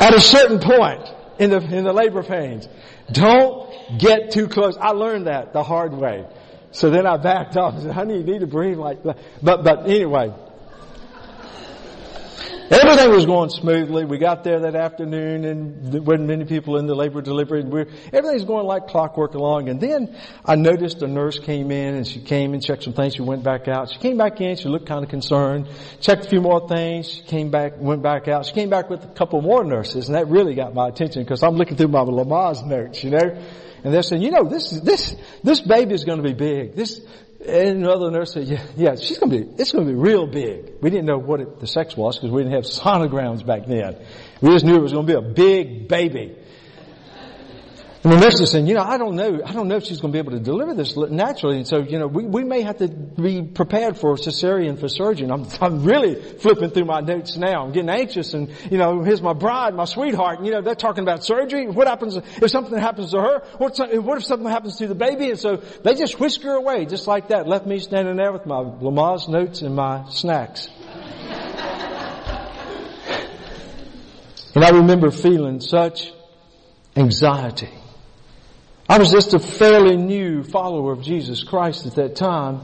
at 0.00 0.14
a 0.14 0.20
certain 0.20 0.58
point 0.58 1.06
in 1.38 1.50
the, 1.50 1.58
in 1.58 1.84
the 1.84 1.92
labor 1.92 2.22
pains. 2.22 2.68
Don't 3.12 3.98
get 3.98 4.30
too 4.30 4.48
close. 4.48 4.76
I 4.76 4.90
learned 4.90 5.26
that 5.26 5.52
the 5.52 5.62
hard 5.62 5.92
way. 5.92 6.26
So 6.72 6.90
then 6.90 7.06
I 7.06 7.16
backed 7.16 7.56
off 7.56 7.74
and 7.74 7.82
said, 7.82 7.92
honey, 7.92 8.18
you 8.18 8.24
need 8.24 8.40
to 8.40 8.46
breathe 8.46 8.78
like 8.78 9.02
that. 9.02 9.18
But, 9.42 9.64
but 9.64 9.88
anyway, 9.88 10.32
Everything 12.70 13.10
was 13.10 13.26
going 13.26 13.50
smoothly. 13.50 14.04
We 14.04 14.18
got 14.18 14.44
there 14.44 14.60
that 14.60 14.76
afternoon 14.76 15.44
and 15.44 15.92
there 15.92 16.00
wasn't 16.00 16.28
many 16.28 16.44
people 16.44 16.78
in 16.78 16.86
the 16.86 16.94
labor 16.94 17.20
delivery. 17.20 17.62
And 17.62 17.74
everything's 18.12 18.44
going 18.44 18.64
like 18.64 18.86
clockwork 18.86 19.34
along. 19.34 19.68
And 19.68 19.80
then 19.80 20.16
I 20.44 20.54
noticed 20.54 21.02
a 21.02 21.08
nurse 21.08 21.40
came 21.40 21.72
in 21.72 21.96
and 21.96 22.06
she 22.06 22.20
came 22.20 22.54
and 22.54 22.64
checked 22.64 22.84
some 22.84 22.92
things. 22.92 23.16
She 23.16 23.22
went 23.22 23.42
back 23.42 23.66
out. 23.66 23.90
She 23.90 23.98
came 23.98 24.16
back 24.16 24.40
in. 24.40 24.54
She 24.54 24.68
looked 24.68 24.86
kind 24.86 25.02
of 25.02 25.10
concerned. 25.10 25.68
Checked 26.00 26.26
a 26.26 26.28
few 26.28 26.40
more 26.40 26.68
things. 26.68 27.08
She 27.08 27.22
came 27.22 27.50
back, 27.50 27.72
went 27.76 28.02
back 28.02 28.28
out. 28.28 28.46
She 28.46 28.52
came 28.52 28.70
back 28.70 28.88
with 28.88 29.02
a 29.02 29.08
couple 29.08 29.42
more 29.42 29.64
nurses 29.64 30.06
and 30.06 30.14
that 30.14 30.28
really 30.28 30.54
got 30.54 30.72
my 30.72 30.86
attention 30.86 31.24
because 31.24 31.42
I'm 31.42 31.56
looking 31.56 31.76
through 31.76 31.88
my 31.88 32.04
Lamaze 32.04 32.64
notes, 32.64 33.02
you 33.02 33.10
know. 33.10 33.36
And 33.82 33.92
they're 33.92 34.04
saying, 34.04 34.22
you 34.22 34.30
know, 34.30 34.44
this, 34.44 34.70
this, 34.70 35.16
this 35.42 35.60
baby 35.60 35.94
is 35.94 36.04
going 36.04 36.22
to 36.22 36.28
be 36.28 36.34
big. 36.34 36.76
This, 36.76 37.00
and 37.46 37.84
another 37.84 38.10
nurse 38.10 38.34
said, 38.34 38.44
yeah, 38.44 38.62
yeah, 38.76 38.94
she's 38.96 39.18
gonna 39.18 39.32
be, 39.32 39.48
it's 39.58 39.72
gonna 39.72 39.86
be 39.86 39.94
real 39.94 40.26
big. 40.26 40.74
We 40.80 40.90
didn't 40.90 41.06
know 41.06 41.18
what 41.18 41.40
it, 41.40 41.58
the 41.58 41.66
sex 41.66 41.96
was 41.96 42.16
because 42.16 42.30
we 42.30 42.42
didn't 42.42 42.54
have 42.54 42.64
sonograms 42.64 43.44
back 43.44 43.66
then. 43.66 43.96
We 44.42 44.50
just 44.50 44.64
knew 44.64 44.76
it 44.76 44.82
was 44.82 44.92
gonna 44.92 45.06
be 45.06 45.14
a 45.14 45.22
big 45.22 45.88
baby. 45.88 46.36
And 48.02 48.14
the 48.14 48.16
nurse 48.18 48.40
is 48.40 48.50
saying, 48.50 48.66
you 48.66 48.74
know, 48.74 48.80
I 48.80 48.96
don't 48.96 49.14
know, 49.14 49.42
I 49.44 49.52
don't 49.52 49.68
know 49.68 49.76
if 49.76 49.84
she's 49.84 50.00
going 50.00 50.10
to 50.10 50.16
be 50.16 50.20
able 50.20 50.32
to 50.32 50.42
deliver 50.42 50.72
this 50.72 50.96
naturally. 50.96 51.58
And 51.58 51.68
so, 51.68 51.80
you 51.80 51.98
know, 51.98 52.06
we, 52.06 52.24
we 52.24 52.44
may 52.44 52.62
have 52.62 52.78
to 52.78 52.88
be 52.88 53.42
prepared 53.42 53.98
for 53.98 54.16
cesarean 54.16 54.80
for 54.80 54.88
surgery. 54.88 55.30
I'm, 55.30 55.46
I'm 55.60 55.84
really 55.84 56.14
flipping 56.14 56.70
through 56.70 56.86
my 56.86 57.00
notes 57.00 57.36
now. 57.36 57.62
I'm 57.62 57.72
getting 57.72 57.90
anxious 57.90 58.32
and, 58.32 58.48
you 58.70 58.78
know, 58.78 59.02
here's 59.02 59.20
my 59.20 59.34
bride, 59.34 59.74
my 59.74 59.84
sweetheart, 59.84 60.38
and 60.38 60.46
you 60.46 60.52
know, 60.52 60.62
they're 60.62 60.74
talking 60.74 61.02
about 61.02 61.26
surgery. 61.26 61.66
What 61.68 61.88
happens 61.88 62.16
if 62.16 62.50
something 62.50 62.78
happens 62.78 63.10
to 63.10 63.20
her? 63.20 63.42
What, 63.58 63.76
what 63.76 64.16
if 64.16 64.24
something 64.24 64.48
happens 64.48 64.78
to 64.78 64.86
the 64.86 64.94
baby? 64.94 65.28
And 65.28 65.38
so 65.38 65.56
they 65.56 65.94
just 65.94 66.18
whisk 66.18 66.40
her 66.42 66.54
away 66.54 66.86
just 66.86 67.06
like 67.06 67.28
that. 67.28 67.46
Left 67.46 67.66
me 67.66 67.80
standing 67.80 68.16
there 68.16 68.32
with 68.32 68.46
my 68.46 68.62
Lamaze 68.62 69.28
notes 69.28 69.60
and 69.60 69.76
my 69.76 70.08
snacks. 70.08 70.70
and 74.54 74.64
I 74.64 74.70
remember 74.70 75.10
feeling 75.10 75.60
such 75.60 76.10
anxiety 76.96 77.68
I 78.90 78.98
was 78.98 79.12
just 79.12 79.34
a 79.34 79.38
fairly 79.38 79.96
new 79.96 80.42
follower 80.42 80.90
of 80.90 81.00
Jesus 81.00 81.44
Christ 81.44 81.86
at 81.86 81.94
that 81.94 82.16
time. 82.16 82.62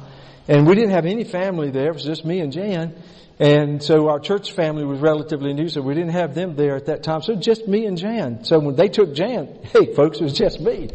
And 0.48 0.66
we 0.66 0.74
didn't 0.74 0.90
have 0.90 1.06
any 1.06 1.22
family 1.22 1.70
there. 1.70 1.90
It 1.90 1.94
was 1.94 2.02
just 2.02 2.24
me 2.24 2.40
and 2.40 2.52
Jan. 2.52 3.00
And 3.38 3.80
so 3.80 4.08
our 4.08 4.18
church 4.18 4.50
family 4.50 4.84
was 4.84 4.98
relatively 4.98 5.52
new, 5.52 5.68
so 5.68 5.82
we 5.82 5.94
didn't 5.94 6.14
have 6.14 6.34
them 6.34 6.56
there 6.56 6.74
at 6.74 6.86
that 6.86 7.04
time. 7.04 7.22
So 7.22 7.36
just 7.36 7.68
me 7.68 7.86
and 7.86 7.96
Jan. 7.96 8.42
So 8.42 8.58
when 8.58 8.74
they 8.74 8.88
took 8.88 9.14
Jan, 9.14 9.60
hey 9.72 9.94
folks, 9.94 10.18
it 10.18 10.24
was 10.24 10.32
just 10.32 10.58
me. 10.58 10.90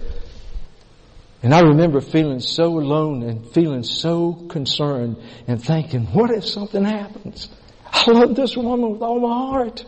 And 1.41 1.53
I 1.53 1.61
remember 1.61 2.01
feeling 2.01 2.41
so 2.41 2.77
alone 2.77 3.23
and 3.23 3.53
feeling 3.53 3.83
so 3.83 4.33
concerned 4.33 5.15
and 5.47 5.63
thinking, 5.63 6.07
what 6.07 6.29
if 6.29 6.45
something 6.45 6.83
happens? 6.83 7.47
I 7.85 8.11
love 8.11 8.35
this 8.35 8.57
woman 8.57 8.91
with 8.91 9.01
all 9.01 9.21
my 9.21 9.33
heart. 9.33 9.85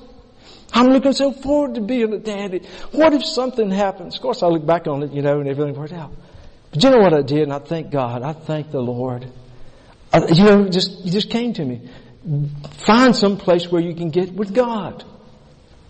I'm 0.73 0.87
looking 0.87 1.13
so 1.13 1.31
forward 1.31 1.75
to 1.75 1.81
being 1.81 2.11
a 2.13 2.17
daddy. 2.17 2.67
What 2.91 3.13
if 3.13 3.23
something 3.23 3.69
happens? 3.69 4.15
Of 4.15 4.21
course, 4.21 4.41
I 4.41 4.47
look 4.47 4.65
back 4.65 4.87
on 4.87 5.03
it, 5.03 5.11
you 5.11 5.21
know, 5.21 5.39
and 5.39 5.47
everything 5.47 5.75
worked 5.75 5.93
out. 5.93 6.11
But 6.71 6.83
you 6.83 6.89
know 6.89 6.99
what 6.99 7.13
I 7.13 7.21
did? 7.21 7.43
And 7.43 7.53
I 7.53 7.59
thank 7.59 7.91
God. 7.91 8.23
I 8.23 8.33
thank 8.33 8.71
the 8.71 8.81
Lord. 8.81 9.31
I, 10.11 10.25
you 10.27 10.43
know, 10.43 10.67
just, 10.69 11.05
it 11.05 11.11
just 11.11 11.29
came 11.29 11.53
to 11.53 11.63
me. 11.63 11.89
Find 12.85 13.15
some 13.15 13.37
place 13.37 13.67
where 13.71 13.81
you 13.81 13.93
can 13.93 14.09
get 14.09 14.33
with 14.33 14.53
God. 14.53 15.05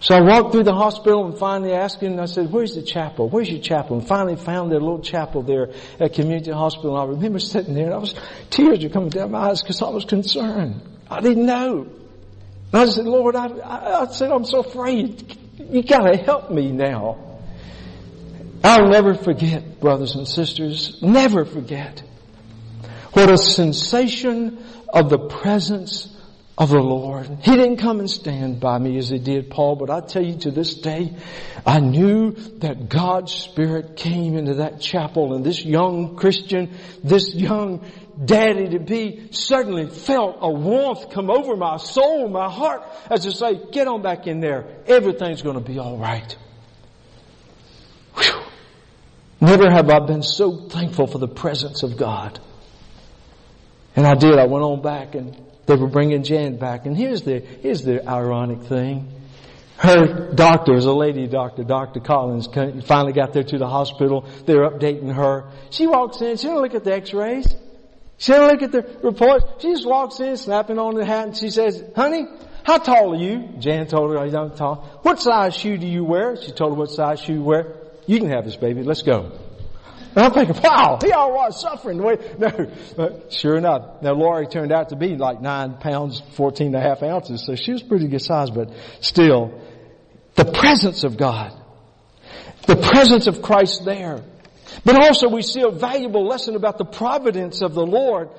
So 0.02 0.16
I 0.16 0.22
walked 0.22 0.52
through 0.52 0.64
the 0.64 0.74
hospital 0.74 1.26
and 1.26 1.38
finally 1.38 1.72
asked 1.72 2.02
him, 2.02 2.12
and 2.12 2.22
I 2.22 2.26
said, 2.26 2.52
where's 2.52 2.76
the 2.76 2.82
chapel? 2.82 3.30
Where's 3.30 3.50
your 3.50 3.62
chapel? 3.62 3.98
And 3.98 4.06
finally 4.06 4.36
found 4.36 4.70
their 4.70 4.82
little 4.82 5.02
chapel 5.02 5.44
there 5.44 5.70
at 5.98 6.14
Community 6.14 6.52
Hospital. 6.52 6.98
And 6.98 7.10
I 7.10 7.16
remember 7.16 7.40
sitting 7.40 7.74
there 7.74 7.86
and 7.86 7.94
I 7.94 7.98
was, 8.00 8.14
tears 8.50 8.84
were 8.84 8.90
coming 8.90 9.10
down 9.10 9.32
my 9.32 9.50
eyes 9.50 9.62
because 9.62 9.82
I 9.82 9.88
was 9.88 10.04
concerned. 10.04 10.82
I 11.10 11.22
didn't 11.22 11.46
know. 11.46 11.88
And 12.74 12.82
I 12.82 12.86
said, 12.86 13.06
Lord, 13.06 13.36
I, 13.36 13.48
I, 13.48 14.02
I 14.02 14.08
said, 14.08 14.32
I'm 14.32 14.46
so 14.46 14.62
afraid. 14.62 15.38
You 15.60 15.84
gotta 15.84 16.18
help 16.18 16.50
me 16.50 16.72
now. 16.72 17.18
I'll 18.64 18.90
never 18.90 19.14
forget, 19.14 19.80
brothers 19.80 20.16
and 20.16 20.28
sisters, 20.28 21.02
never 21.02 21.46
forget 21.46 22.02
what 23.12 23.30
a 23.30 23.38
sensation 23.38 24.66
of 24.90 25.10
the 25.10 25.20
presence 25.20 26.13
of 26.58 26.70
the 26.70 26.80
Lord. 26.80 27.28
He 27.42 27.56
didn't 27.56 27.78
come 27.78 28.00
and 28.00 28.10
stand 28.10 28.60
by 28.60 28.78
me 28.78 28.98
as 28.98 29.10
he 29.10 29.18
did 29.18 29.50
Paul, 29.50 29.76
but 29.76 29.90
I 29.90 30.02
tell 30.02 30.24
you 30.24 30.38
to 30.40 30.52
this 30.52 30.76
day, 30.76 31.16
I 31.66 31.80
knew 31.80 32.32
that 32.60 32.90
God's 32.90 33.34
Spirit 33.34 33.96
came 33.96 34.38
into 34.38 34.56
that 34.56 34.80
chapel 34.80 35.34
and 35.34 35.44
this 35.44 35.66
young 35.66 36.16
Christian, 36.16 36.76
this 37.04 37.34
young 37.34 37.84
daddy 38.24 38.70
to 38.70 38.80
be 38.80 39.30
suddenly 39.32 39.88
felt 39.88 40.38
a 40.42 40.52
warmth 40.52 41.10
come 41.10 41.32
over 41.32 41.56
my 41.56 41.78
soul, 41.78 42.30
my 42.30 42.50
heart, 42.50 42.84
as 43.10 43.22
to 43.22 43.32
say, 43.32 43.60
get 43.72 43.88
on 43.88 44.04
back 44.04 44.28
in 44.28 44.40
there. 44.40 44.84
Everything's 44.86 45.42
gonna 45.42 45.60
be 45.60 45.80
alright. 45.80 46.38
Never 49.42 49.72
have 49.72 49.90
I 49.90 50.00
been 50.06 50.22
so 50.22 50.70
thankful 50.70 51.08
for 51.08 51.18
the 51.18 51.28
presence 51.28 51.82
of 51.82 51.98
God. 51.98 52.40
And 53.96 54.06
I 54.08 54.14
did. 54.14 54.38
I 54.38 54.46
went 54.46 54.64
on 54.64 54.82
back 54.82 55.16
and 55.16 55.36
they 55.66 55.76
were 55.76 55.88
bringing 55.88 56.24
Jan 56.24 56.58
back. 56.58 56.86
And 56.86 56.96
here's 56.96 57.22
the, 57.24 57.40
here's 57.40 57.84
the 57.84 58.08
ironic 58.08 58.64
thing. 58.64 59.10
Her 59.78 60.32
doctor 60.34 60.76
is 60.76 60.86
a 60.86 60.94
lady 60.94 61.28
doctor, 61.28 61.64
Dr. 61.64 62.00
Collins, 62.00 62.48
finally 62.86 63.12
got 63.12 63.34
there 63.34 63.44
to 63.44 63.58
the 63.58 63.68
hospital. 63.68 64.26
They're 64.46 64.70
updating 64.70 65.14
her. 65.14 65.50
She 65.72 65.88
walks 65.88 66.22
in. 66.22 66.38
She 66.38 66.48
don't 66.48 66.62
look 66.62 66.76
at 66.76 66.84
the 66.84 66.94
x-rays. 66.94 67.54
She 68.18 68.32
don't 68.32 68.52
look 68.52 68.62
at 68.62 68.72
the 68.72 69.00
reports. 69.04 69.46
She 69.60 69.72
just 69.72 69.86
walks 69.86 70.20
in, 70.20 70.38
snapping 70.38 70.80
on 70.80 70.96
the 70.96 71.06
hat, 71.06 71.28
and 71.28 71.38
she 71.38 71.50
says, 71.50 71.84
honey, 71.96 72.26
how 72.64 72.78
tall 72.78 73.14
are 73.14 73.18
you? 73.18 73.50
Jan 73.60 73.88
told 73.88 74.12
her, 74.12 74.20
I'm 74.20 74.32
not 74.32 74.56
tall. 74.56 75.00
What 75.02 75.20
size 75.20 75.56
shoe 75.56 75.78
do 75.78 75.88
you 75.88 76.04
wear? 76.06 76.38
She 76.38 76.52
told 76.52 76.74
her 76.74 76.78
what 76.78 76.92
size 76.92 77.20
shoe 77.20 77.34
you 77.34 77.44
wear. 77.44 77.76
You 78.06 78.20
can 78.20 78.30
have 78.30 78.46
this 78.46 78.56
baby. 78.56 78.84
Let's 78.84 79.02
go. 79.02 79.32
And 80.16 80.26
I'm 80.26 80.32
thinking, 80.32 80.62
wow, 80.62 81.00
he 81.04 81.12
all 81.12 81.34
was 81.34 81.60
suffering. 81.60 81.98
The 81.98 82.04
way, 82.04 82.18
no, 82.38 82.72
but 82.96 83.34
sure 83.34 83.58
enough. 83.58 84.02
Now 84.02 84.14
Lori 84.14 84.48
turned 84.48 84.72
out 84.72 84.90
to 84.90 84.96
be 84.96 85.16
like 85.16 85.42
nine 85.42 85.76
pounds, 85.78 86.22
14 86.36 86.68
and 86.68 86.76
a 86.76 86.82
half 86.82 87.02
ounces. 87.02 87.46
So 87.46 87.56
she 87.56 87.72
was 87.72 87.82
pretty 87.82 88.08
good 88.08 88.22
size, 88.22 88.52
but 88.52 88.72
still, 89.02 89.60
the 90.36 90.46
presence 90.46 91.04
of 91.04 91.18
God, 91.18 91.54
the 92.68 92.76
presence 92.76 93.28
of 93.28 93.42
Christ 93.42 93.86
there. 93.86 94.24
But 94.86 94.96
also 94.96 95.30
we 95.30 95.42
see 95.42 95.62
a 95.62 95.70
valuable 95.70 96.26
lesson 96.26 96.56
about 96.56 96.78
the 96.78 96.86
providence 96.86 97.62
of 97.62 97.74
the 97.74 97.86
Lord 97.86 98.30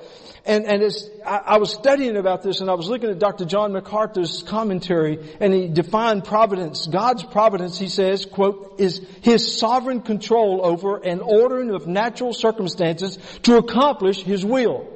and, 0.45 0.65
and 0.65 0.83
as 0.83 1.09
I, 1.25 1.37
I, 1.37 1.57
was 1.57 1.71
studying 1.71 2.17
about 2.17 2.43
this 2.43 2.61
and 2.61 2.69
I 2.69 2.75
was 2.75 2.87
looking 2.87 3.09
at 3.09 3.17
Dr. 3.17 3.45
John 3.45 3.73
MacArthur's 3.73 4.43
commentary 4.43 5.35
and 5.39 5.51
he 5.51 5.67
defined 5.67 6.23
providence. 6.23 6.85
God's 6.85 7.23
providence, 7.23 7.79
he 7.79 7.87
says, 7.87 8.27
quote, 8.27 8.75
is 8.79 9.01
his 9.21 9.57
sovereign 9.57 10.01
control 10.01 10.61
over 10.63 10.97
an 10.97 11.21
ordering 11.21 11.71
of 11.71 11.87
natural 11.87 12.31
circumstances 12.31 13.17
to 13.43 13.57
accomplish 13.57 14.21
his 14.21 14.45
will. 14.45 14.87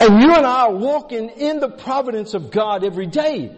And 0.00 0.22
you 0.22 0.32
and 0.32 0.46
I 0.46 0.62
are 0.62 0.74
walking 0.74 1.28
in 1.28 1.60
the 1.60 1.68
providence 1.68 2.32
of 2.32 2.50
God 2.50 2.82
every 2.82 3.06
day. 3.06 3.54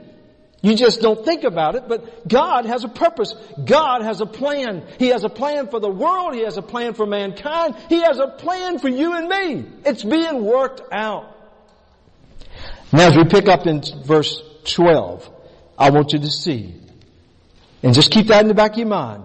You 0.62 0.76
just 0.76 1.00
don't 1.00 1.24
think 1.24 1.42
about 1.42 1.74
it, 1.74 1.88
but 1.88 2.28
God 2.28 2.66
has 2.66 2.84
a 2.84 2.88
purpose. 2.88 3.34
God 3.64 4.02
has 4.02 4.20
a 4.20 4.26
plan. 4.26 4.86
He 4.96 5.08
has 5.08 5.24
a 5.24 5.28
plan 5.28 5.66
for 5.66 5.80
the 5.80 5.90
world. 5.90 6.34
He 6.34 6.42
has 6.42 6.56
a 6.56 6.62
plan 6.62 6.94
for 6.94 7.04
mankind. 7.04 7.74
He 7.88 8.00
has 8.00 8.20
a 8.20 8.28
plan 8.28 8.78
for 8.78 8.88
you 8.88 9.12
and 9.14 9.28
me. 9.28 9.68
It's 9.84 10.04
being 10.04 10.44
worked 10.44 10.82
out. 10.92 11.36
Now 12.92 13.08
as 13.08 13.16
we 13.16 13.24
pick 13.24 13.48
up 13.48 13.66
in 13.66 13.82
verse 14.04 14.40
12, 14.66 15.28
I 15.76 15.90
want 15.90 16.12
you 16.12 16.20
to 16.20 16.30
see, 16.30 16.76
and 17.82 17.92
just 17.92 18.12
keep 18.12 18.28
that 18.28 18.42
in 18.42 18.48
the 18.48 18.54
back 18.54 18.72
of 18.72 18.78
your 18.78 18.86
mind, 18.86 19.24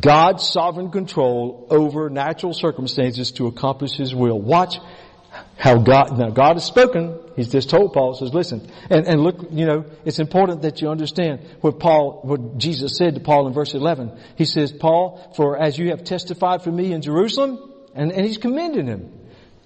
God's 0.00 0.48
sovereign 0.48 0.90
control 0.90 1.68
over 1.70 2.10
natural 2.10 2.54
circumstances 2.54 3.30
to 3.32 3.46
accomplish 3.46 3.92
His 3.92 4.14
will. 4.14 4.40
Watch 4.40 4.78
how 5.56 5.78
God, 5.78 6.18
now 6.18 6.30
God 6.30 6.54
has 6.54 6.64
spoken. 6.64 7.20
He's 7.36 7.50
just 7.50 7.70
told 7.70 7.92
Paul, 7.92 8.14
says, 8.14 8.34
listen, 8.34 8.70
and, 8.90 9.06
and 9.06 9.22
look, 9.22 9.48
you 9.50 9.64
know, 9.64 9.84
it's 10.04 10.18
important 10.18 10.62
that 10.62 10.80
you 10.82 10.88
understand 10.88 11.40
what 11.60 11.78
Paul, 11.78 12.20
what 12.22 12.58
Jesus 12.58 12.96
said 12.96 13.14
to 13.14 13.20
Paul 13.20 13.46
in 13.46 13.54
verse 13.54 13.74
11. 13.74 14.18
He 14.36 14.44
says, 14.44 14.72
Paul, 14.72 15.32
for 15.36 15.56
as 15.56 15.78
you 15.78 15.90
have 15.90 16.04
testified 16.04 16.62
for 16.62 16.70
me 16.70 16.92
in 16.92 17.02
Jerusalem, 17.02 17.70
and, 17.94 18.12
and 18.12 18.26
he's 18.26 18.38
commending 18.38 18.86
him. 18.86 19.12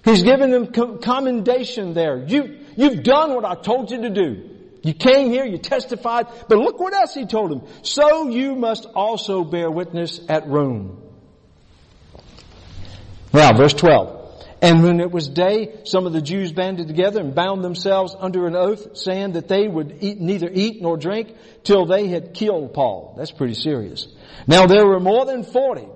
He's 0.04 0.22
giving 0.22 0.50
him 0.50 1.00
commendation 1.00 1.94
there. 1.94 2.24
You, 2.26 2.58
you've 2.76 3.02
done 3.02 3.34
what 3.34 3.44
I 3.44 3.56
told 3.56 3.90
you 3.90 4.02
to 4.02 4.10
do. 4.10 4.50
You 4.82 4.94
came 4.94 5.30
here, 5.30 5.44
you 5.44 5.58
testified, 5.58 6.26
but 6.48 6.58
look 6.58 6.78
what 6.78 6.94
else 6.94 7.12
he 7.12 7.26
told 7.26 7.50
him. 7.50 7.62
So 7.82 8.28
you 8.28 8.54
must 8.54 8.86
also 8.94 9.42
bear 9.42 9.68
witness 9.68 10.20
at 10.28 10.46
Rome. 10.46 11.02
Now, 13.32 13.52
verse 13.52 13.74
12. 13.74 14.15
And 14.62 14.82
when 14.82 15.00
it 15.00 15.10
was 15.10 15.28
day, 15.28 15.80
some 15.84 16.06
of 16.06 16.12
the 16.12 16.22
Jews 16.22 16.52
banded 16.52 16.88
together 16.88 17.20
and 17.20 17.34
bound 17.34 17.62
themselves 17.62 18.16
under 18.18 18.46
an 18.46 18.56
oath, 18.56 18.96
saying 18.96 19.32
that 19.32 19.48
they 19.48 19.68
would 19.68 19.98
eat, 20.00 20.20
neither 20.20 20.50
eat 20.52 20.80
nor 20.80 20.96
drink 20.96 21.34
till 21.62 21.84
they 21.84 22.08
had 22.08 22.32
killed 22.32 22.72
Paul. 22.72 23.14
That's 23.18 23.32
pretty 23.32 23.54
serious. 23.54 24.08
Now 24.46 24.66
there 24.66 24.86
were 24.86 25.00
more 25.00 25.26
than 25.26 25.44
forty 25.44 25.86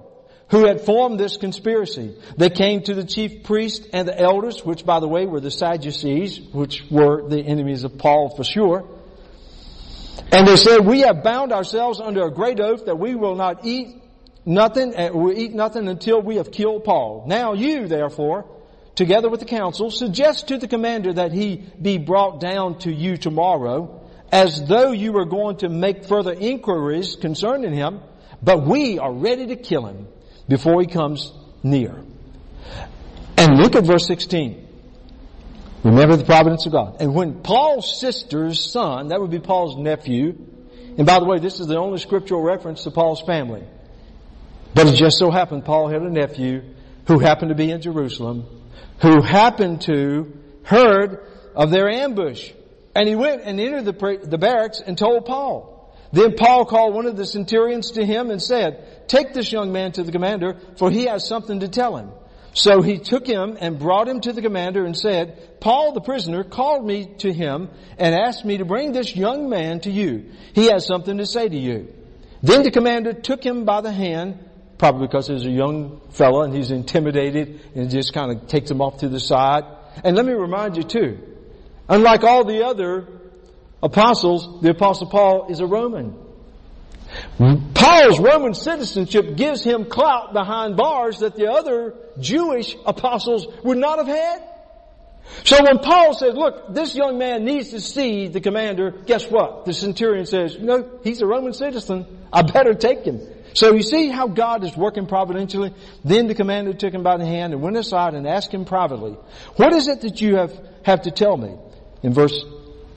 who 0.51 0.66
had 0.66 0.81
formed 0.81 1.18
this 1.18 1.37
conspiracy. 1.37 2.16
They 2.37 2.51
came 2.51 2.83
to 2.83 2.94
the 2.94 3.05
chief 3.05 3.44
priest 3.44 3.88
and 3.92 4.07
the 4.07 4.20
elders, 4.20 4.64
which 4.64 4.85
by 4.85 5.01
the 5.01 5.09
way 5.09 5.25
were 5.25 5.40
the 5.40 5.51
Sadducees, 5.51 6.40
which 6.53 6.85
were 6.90 7.29
the 7.29 7.40
enemies 7.40 7.85
of 7.85 7.99
Paul 7.99 8.35
for 8.35 8.42
sure. 8.42 8.88
And 10.33 10.46
they 10.46 10.57
said, 10.57 10.85
we 10.85 11.01
have 11.01 11.23
bound 11.23 11.53
ourselves 11.53 12.01
under 12.01 12.27
a 12.27 12.31
great 12.33 12.61
oath 12.61 12.87
that 12.87 12.99
we 12.99 13.14
will 13.14 13.37
not 13.37 13.64
eat 13.64 13.99
nothing, 14.44 14.96
uh, 14.96 15.11
we 15.12 15.37
eat 15.37 15.55
nothing 15.55 15.88
until 15.88 16.20
we 16.20 16.37
have 16.37 16.50
killed 16.50 16.85
Paul. 16.85 17.24
Now 17.26 17.53
you, 17.53 17.87
therefore, 17.87 18.46
together 18.94 19.29
with 19.29 19.40
the 19.40 19.46
council, 19.46 19.90
suggest 19.90 20.48
to 20.48 20.59
the 20.59 20.68
commander 20.68 21.12
that 21.14 21.33
he 21.33 21.64
be 21.81 21.98
brought 21.98 22.40
down 22.40 22.79
to 22.81 22.92
you 22.92 23.16
tomorrow, 23.16 24.09
as 24.33 24.66
though 24.66 24.92
you 24.92 25.12
were 25.12 25.24
going 25.24 25.59
to 25.59 25.68
make 25.68 26.05
further 26.05 26.33
inquiries 26.33 27.16
concerning 27.20 27.72
him, 27.72 28.00
but 28.42 28.66
we 28.66 28.98
are 28.98 29.12
ready 29.12 29.48
to 29.48 29.57
kill 29.57 29.87
him 29.87 30.07
before 30.48 30.81
he 30.81 30.87
comes 30.87 31.33
near. 31.62 32.03
And 33.37 33.59
look 33.59 33.74
at 33.74 33.85
verse 33.85 34.07
16. 34.07 34.68
Remember 35.83 36.16
the 36.16 36.24
providence 36.24 36.66
of 36.66 36.72
God. 36.72 37.00
And 37.00 37.14
when 37.14 37.40
Paul's 37.42 37.98
sister's 38.00 38.62
son, 38.70 39.09
that 39.09 39.20
would 39.20 39.31
be 39.31 39.38
Paul's 39.40 39.76
nephew, 39.76 40.37
and 40.98 41.07
by 41.07 41.18
the 41.18 41.24
way, 41.24 41.38
this 41.38 41.61
is 41.61 41.66
the 41.66 41.79
only 41.79 41.98
scriptural 41.98 42.42
reference 42.42 42.85
to 42.85 42.90
Paul's 42.90 43.22
family. 43.22 43.62
But 44.74 44.87
it 44.87 44.94
just 44.94 45.18
so 45.18 45.30
happened 45.30 45.64
Paul 45.64 45.88
had 45.88 46.02
a 46.02 46.11
nephew 46.11 46.62
who 47.06 47.18
happened 47.18 47.48
to 47.50 47.54
be 47.54 47.70
in 47.70 47.80
Jerusalem, 47.80 48.46
who 49.02 49.20
happened 49.22 49.83
to 49.83 50.33
heard 50.62 51.26
of 51.54 51.70
their 51.70 51.88
ambush. 51.88 52.52
And 52.94 53.09
he 53.09 53.16
went 53.16 53.42
and 53.42 53.61
entered 53.61 53.85
the, 53.85 54.20
the 54.22 54.38
barracks 54.38 54.80
and 54.85 54.96
told 54.96 55.26
Paul. 55.26 55.94
Then 56.12 56.35
Paul 56.37 56.64
called 56.64 56.94
one 56.94 57.06
of 57.06 57.16
the 57.16 57.24
centurions 57.24 57.92
to 57.92 58.04
him 58.04 58.30
and 58.30 58.42
said, 58.42 59.09
take 59.09 59.33
this 59.33 59.52
young 59.52 59.72
man 59.72 59.92
to 59.92 60.02
the 60.02 60.12
commander, 60.12 60.56
for 60.76 60.90
he 60.90 61.04
has 61.04 61.26
something 61.26 61.61
to 61.61 61.68
tell 61.68 61.96
him. 61.96 62.11
So 62.52 62.83
he 62.83 62.98
took 62.98 63.26
him 63.26 63.56
and 63.61 63.78
brought 63.78 64.09
him 64.09 64.20
to 64.22 64.33
the 64.33 64.42
commander 64.42 64.85
and 64.85 64.96
said, 64.96 65.61
Paul 65.61 65.92
the 65.92 66.00
prisoner 66.00 66.42
called 66.42 66.85
me 66.85 67.14
to 67.18 67.33
him 67.33 67.70
and 67.96 68.12
asked 68.12 68.44
me 68.44 68.59
to 68.59 68.64
bring 68.64 68.92
this 68.92 69.14
young 69.14 69.48
man 69.48 69.80
to 69.80 69.90
you. 69.90 70.33
He 70.52 70.66
has 70.66 70.85
something 70.85 71.18
to 71.18 71.26
say 71.26 71.48
to 71.48 71.56
you. 71.56 71.94
Then 72.42 72.64
the 72.64 72.72
commander 72.72 73.12
took 73.12 73.44
him 73.44 73.64
by 73.64 73.83
the 73.83 73.92
hand 73.92 74.49
probably 74.80 75.06
because 75.06 75.28
he's 75.28 75.44
a 75.44 75.50
young 75.50 76.00
fellow 76.08 76.40
and 76.40 76.56
he's 76.56 76.70
intimidated 76.70 77.60
and 77.74 77.90
just 77.90 78.14
kind 78.14 78.32
of 78.32 78.48
takes 78.48 78.70
him 78.70 78.80
off 78.80 78.96
to 79.00 79.10
the 79.10 79.20
side. 79.20 79.62
And 80.02 80.16
let 80.16 80.24
me 80.24 80.32
remind 80.32 80.78
you 80.78 80.82
too, 80.82 81.18
unlike 81.86 82.24
all 82.24 82.46
the 82.46 82.64
other 82.64 83.06
apostles, 83.82 84.62
the 84.62 84.70
apostle 84.70 85.08
Paul 85.08 85.48
is 85.50 85.60
a 85.60 85.66
Roman. 85.66 86.16
Paul's 87.74 88.18
Roman 88.18 88.54
citizenship 88.54 89.36
gives 89.36 89.62
him 89.62 89.84
clout 89.84 90.32
behind 90.32 90.78
bars 90.78 91.18
that 91.18 91.36
the 91.36 91.50
other 91.50 91.94
Jewish 92.18 92.74
apostles 92.86 93.48
would 93.62 93.76
not 93.76 93.98
have 93.98 94.06
had. 94.06 94.42
So 95.44 95.62
when 95.62 95.78
Paul 95.80 96.14
says, 96.14 96.34
look, 96.34 96.72
this 96.72 96.94
young 96.96 97.18
man 97.18 97.44
needs 97.44 97.70
to 97.70 97.80
see 97.80 98.28
the 98.28 98.40
commander, 98.40 98.92
guess 98.92 99.30
what? 99.30 99.66
The 99.66 99.74
centurion 99.74 100.24
says, 100.24 100.58
no, 100.58 101.00
he's 101.04 101.20
a 101.20 101.26
Roman 101.26 101.52
citizen. 101.52 102.06
I 102.32 102.40
better 102.42 102.72
take 102.72 103.04
him. 103.04 103.20
So 103.54 103.74
you 103.74 103.82
see 103.82 104.08
how 104.08 104.28
God 104.28 104.64
is 104.64 104.76
working 104.76 105.06
providentially? 105.06 105.74
Then 106.04 106.26
the 106.26 106.34
commander 106.34 106.72
took 106.72 106.94
him 106.94 107.02
by 107.02 107.16
the 107.16 107.26
hand 107.26 107.52
and 107.52 107.62
went 107.62 107.76
aside 107.76 108.14
and 108.14 108.26
asked 108.26 108.52
him 108.52 108.64
privately, 108.64 109.16
what 109.56 109.72
is 109.72 109.88
it 109.88 110.02
that 110.02 110.20
you 110.20 110.36
have, 110.36 110.52
have 110.84 111.02
to 111.02 111.10
tell 111.10 111.36
me? 111.36 111.56
In 112.02 112.12
verse 112.12 112.44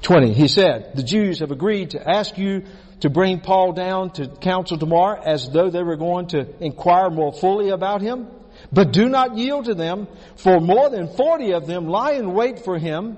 20, 0.04 0.34
he 0.34 0.48
said, 0.48 0.96
the 0.96 1.04
Jews 1.04 1.40
have 1.40 1.52
agreed 1.52 1.92
to 1.92 2.10
ask 2.10 2.38
you 2.38 2.64
to 3.00 3.10
bring 3.10 3.40
Paul 3.40 3.74
down 3.74 4.12
to 4.12 4.28
council 4.28 4.78
tomorrow 4.78 5.22
as 5.22 5.50
though 5.50 5.70
they 5.70 5.84
were 5.84 5.98
going 5.98 6.28
to 6.28 6.48
inquire 6.64 7.10
more 7.10 7.34
fully 7.34 7.70
about 7.70 8.02
him. 8.02 8.28
But 8.72 8.94
do 8.94 9.10
not 9.10 9.38
yield 9.38 9.66
to 9.66 9.76
them, 9.76 10.08
for 10.38 10.60
more 10.60 10.90
than 10.90 11.08
forty 11.08 11.54
of 11.54 11.68
them 11.68 11.88
lie 11.88 12.14
in 12.14 12.34
wait 12.34 12.64
for 12.64 12.78
him, 12.78 13.18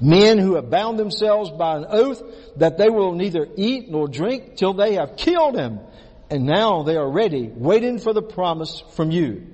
men 0.00 0.38
who 0.38 0.54
have 0.54 0.70
bound 0.70 0.98
themselves 0.98 1.50
by 1.50 1.76
an 1.78 1.86
oath 1.88 2.22
that 2.56 2.78
they 2.78 2.88
will 2.88 3.12
neither 3.12 3.48
eat 3.56 3.90
nor 3.90 4.08
drink 4.08 4.56
till 4.56 4.74
they 4.74 4.94
have 4.94 5.16
killed 5.16 5.56
him. 5.56 5.80
And 6.32 6.46
now 6.46 6.82
they 6.82 6.96
are 6.96 7.08
ready, 7.08 7.46
waiting 7.46 7.98
for 7.98 8.12
the 8.12 8.22
promise 8.22 8.82
from 8.94 9.12
you. 9.12 9.46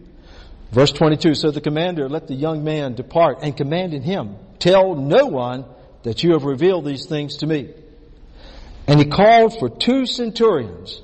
Verse 0.71 0.93
22, 0.93 1.35
so 1.35 1.51
the 1.51 1.61
commander 1.61 2.09
let 2.09 2.27
the 2.27 2.35
young 2.35 2.65
man 2.65 2.95
depart 2.95 3.41
and 3.43 3.57
commanded 3.57 4.03
him, 4.03 4.37
tell 4.59 4.95
no 4.95 5.27
one 5.27 5.67
that 6.05 6.23
you 6.23 6.33
have 6.33 6.45
revealed 6.45 6.87
these 6.87 7.07
things 7.07 7.39
to 7.39 7.47
me. 7.47 7.75
And 8.87 8.99
he 8.99 9.07
called 9.07 9.59
for 9.59 9.69
two 9.69 10.07
centurions, 10.07 11.03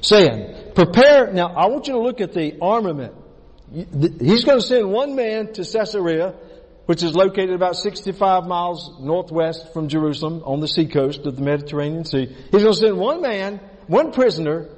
saying, 0.00 0.72
prepare, 0.74 1.32
now 1.32 1.48
I 1.48 1.66
want 1.66 1.88
you 1.88 1.94
to 1.94 2.00
look 2.00 2.20
at 2.20 2.32
the 2.32 2.58
armament 2.60 3.14
He's 3.72 4.44
going 4.44 4.60
to 4.60 4.64
send 4.64 4.90
one 4.90 5.16
man 5.16 5.52
to 5.54 5.64
Caesarea, 5.64 6.34
which 6.86 7.02
is 7.02 7.14
located 7.14 7.50
about 7.50 7.76
65 7.76 8.46
miles 8.46 9.00
northwest 9.00 9.72
from 9.72 9.88
Jerusalem 9.88 10.42
on 10.44 10.60
the 10.60 10.68
seacoast 10.68 11.26
of 11.26 11.36
the 11.36 11.42
Mediterranean 11.42 12.04
Sea. 12.04 12.26
He's 12.26 12.62
going 12.62 12.74
to 12.74 12.74
send 12.74 12.96
one 12.96 13.22
man, 13.22 13.60
one 13.88 14.12
prisoner. 14.12 14.68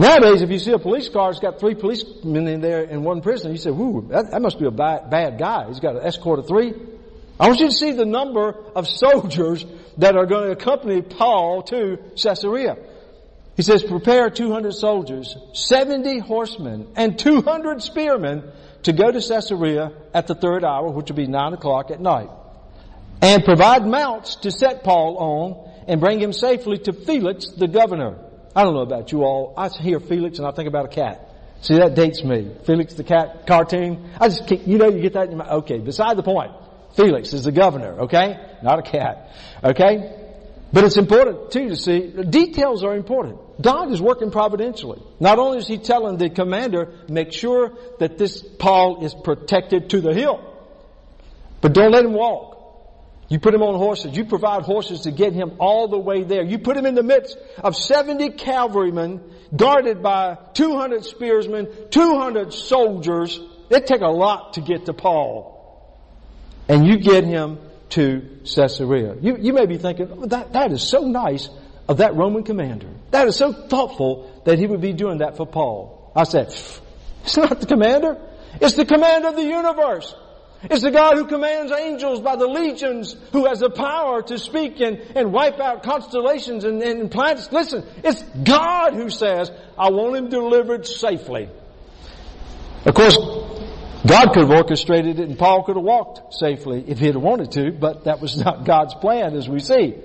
Nowadays, 0.00 0.40
if 0.40 0.50
you 0.50 0.58
see 0.58 0.72
a 0.72 0.78
police 0.78 1.10
car, 1.10 1.28
it's 1.28 1.40
got 1.40 1.60
three 1.60 1.74
policemen 1.74 2.48
in 2.48 2.62
there 2.62 2.84
and 2.84 3.04
one 3.04 3.20
prisoner, 3.20 3.50
you 3.50 3.58
say, 3.58 3.70
whoo, 3.70 4.08
that, 4.08 4.30
that 4.30 4.40
must 4.40 4.58
be 4.58 4.64
a 4.64 4.70
bad, 4.70 5.10
bad 5.10 5.38
guy. 5.38 5.68
He's 5.68 5.80
got 5.80 5.94
an 5.94 6.06
escort 6.06 6.38
of 6.38 6.48
three. 6.48 6.72
I 7.38 7.48
want 7.48 7.60
you 7.60 7.66
to 7.66 7.72
see 7.72 7.92
the 7.92 8.06
number 8.06 8.54
of 8.74 8.88
soldiers 8.88 9.66
that 9.98 10.16
are 10.16 10.24
going 10.24 10.46
to 10.46 10.52
accompany 10.52 11.02
Paul 11.02 11.64
to 11.64 11.98
Caesarea. 12.16 12.78
He 13.56 13.62
says, 13.62 13.82
prepare 13.82 14.30
200 14.30 14.72
soldiers, 14.72 15.36
70 15.52 16.20
horsemen, 16.20 16.92
and 16.96 17.18
200 17.18 17.82
spearmen 17.82 18.50
to 18.84 18.94
go 18.94 19.10
to 19.10 19.20
Caesarea 19.20 19.92
at 20.14 20.26
the 20.26 20.34
third 20.34 20.64
hour, 20.64 20.90
which 20.90 21.10
will 21.10 21.16
be 21.16 21.26
9 21.26 21.52
o'clock 21.52 21.90
at 21.90 22.00
night. 22.00 22.30
And 23.20 23.44
provide 23.44 23.86
mounts 23.86 24.36
to 24.36 24.50
set 24.50 24.82
Paul 24.82 25.18
on 25.18 25.84
and 25.88 26.00
bring 26.00 26.20
him 26.20 26.32
safely 26.32 26.78
to 26.78 26.94
Felix, 26.94 27.48
the 27.48 27.68
governor. 27.68 28.29
I 28.54 28.64
don't 28.64 28.74
know 28.74 28.80
about 28.80 29.12
you 29.12 29.22
all. 29.22 29.54
I 29.56 29.68
hear 29.68 30.00
Felix 30.00 30.38
and 30.38 30.46
I 30.46 30.50
think 30.50 30.68
about 30.68 30.86
a 30.86 30.88
cat. 30.88 31.26
See, 31.62 31.76
that 31.76 31.94
dates 31.94 32.24
me. 32.24 32.50
Felix 32.64 32.94
the 32.94 33.04
cat 33.04 33.46
cartoon. 33.46 34.10
I 34.18 34.28
just, 34.28 34.46
keep, 34.46 34.66
you 34.66 34.78
know, 34.78 34.88
you 34.88 35.00
get 35.00 35.12
that 35.12 35.24
in 35.24 35.30
your 35.30 35.38
mind. 35.38 35.50
Okay, 35.62 35.78
beside 35.78 36.16
the 36.16 36.22
point. 36.22 36.52
Felix 36.96 37.32
is 37.32 37.44
the 37.44 37.52
governor, 37.52 38.00
okay? 38.02 38.38
Not 38.62 38.78
a 38.78 38.82
cat. 38.82 39.30
Okay? 39.62 40.16
But 40.72 40.84
it's 40.84 40.96
important 40.96 41.50
too 41.50 41.68
to 41.68 41.76
see, 41.76 42.12
details 42.28 42.84
are 42.84 42.94
important. 42.96 43.38
God 43.60 43.90
is 43.90 44.00
working 44.00 44.30
providentially. 44.30 45.02
Not 45.18 45.38
only 45.38 45.58
is 45.58 45.66
He 45.66 45.78
telling 45.78 46.16
the 46.16 46.30
commander, 46.30 46.92
make 47.08 47.32
sure 47.32 47.76
that 47.98 48.18
this 48.18 48.42
Paul 48.42 49.04
is 49.04 49.14
protected 49.14 49.90
to 49.90 50.00
the 50.00 50.14
hill, 50.14 50.40
but 51.60 51.72
don't 51.72 51.92
let 51.92 52.04
him 52.04 52.12
walk. 52.12 52.59
You 53.30 53.38
put 53.38 53.54
him 53.54 53.62
on 53.62 53.76
horses. 53.76 54.16
You 54.16 54.24
provide 54.24 54.62
horses 54.62 55.02
to 55.02 55.12
get 55.12 55.32
him 55.32 55.52
all 55.60 55.86
the 55.86 55.98
way 55.98 56.24
there. 56.24 56.42
You 56.42 56.58
put 56.58 56.76
him 56.76 56.84
in 56.84 56.96
the 56.96 57.02
midst 57.04 57.38
of 57.58 57.76
70 57.76 58.30
cavalrymen 58.30 59.22
guarded 59.54 60.02
by 60.02 60.36
200 60.54 61.04
spearsmen, 61.04 61.68
200 61.90 62.52
soldiers. 62.52 63.38
It 63.70 63.86
take 63.86 64.00
a 64.00 64.08
lot 64.08 64.54
to 64.54 64.60
get 64.60 64.86
to 64.86 64.92
Paul. 64.92 65.56
And 66.68 66.84
you 66.84 66.98
get 66.98 67.22
him 67.22 67.60
to 67.90 68.40
Caesarea. 68.44 69.14
You, 69.20 69.36
you 69.38 69.52
may 69.52 69.66
be 69.66 69.78
thinking, 69.78 70.08
oh, 70.10 70.26
that, 70.26 70.52
that 70.54 70.72
is 70.72 70.82
so 70.82 71.02
nice 71.02 71.48
of 71.88 71.98
that 71.98 72.16
Roman 72.16 72.42
commander. 72.42 72.88
That 73.12 73.28
is 73.28 73.36
so 73.36 73.52
thoughtful 73.52 74.42
that 74.44 74.58
he 74.58 74.66
would 74.66 74.80
be 74.80 74.92
doing 74.92 75.18
that 75.18 75.36
for 75.36 75.46
Paul. 75.46 76.12
I 76.16 76.24
said, 76.24 76.48
it's 77.22 77.36
not 77.36 77.60
the 77.60 77.66
commander. 77.66 78.20
It's 78.60 78.74
the 78.74 78.84
commander 78.84 79.28
of 79.28 79.36
the 79.36 79.44
universe. 79.44 80.14
It's 80.64 80.82
the 80.82 80.90
God 80.90 81.16
who 81.16 81.26
commands 81.26 81.72
angels 81.72 82.20
by 82.20 82.36
the 82.36 82.46
legions, 82.46 83.16
who 83.32 83.46
has 83.46 83.60
the 83.60 83.70
power 83.70 84.20
to 84.22 84.38
speak 84.38 84.80
and, 84.80 84.98
and 85.14 85.32
wipe 85.32 85.58
out 85.58 85.82
constellations 85.82 86.64
and, 86.64 86.82
and 86.82 87.10
planets. 87.10 87.50
Listen, 87.50 87.86
it's 88.04 88.22
God 88.22 88.92
who 88.92 89.08
says, 89.08 89.50
I 89.78 89.90
want 89.90 90.16
him 90.16 90.28
delivered 90.28 90.86
safely. 90.86 91.48
Of 92.84 92.94
course, 92.94 93.16
God 94.06 94.32
could 94.32 94.42
have 94.42 94.50
orchestrated 94.50 95.18
it 95.18 95.28
and 95.28 95.38
Paul 95.38 95.62
could 95.64 95.76
have 95.76 95.84
walked 95.84 96.34
safely 96.34 96.84
if 96.86 96.98
he 96.98 97.06
had 97.06 97.16
wanted 97.16 97.52
to, 97.52 97.72
but 97.72 98.04
that 98.04 98.20
was 98.20 98.36
not 98.36 98.64
God's 98.64 98.94
plan 98.94 99.34
as 99.34 99.48
we 99.48 99.60
see. 99.60 99.96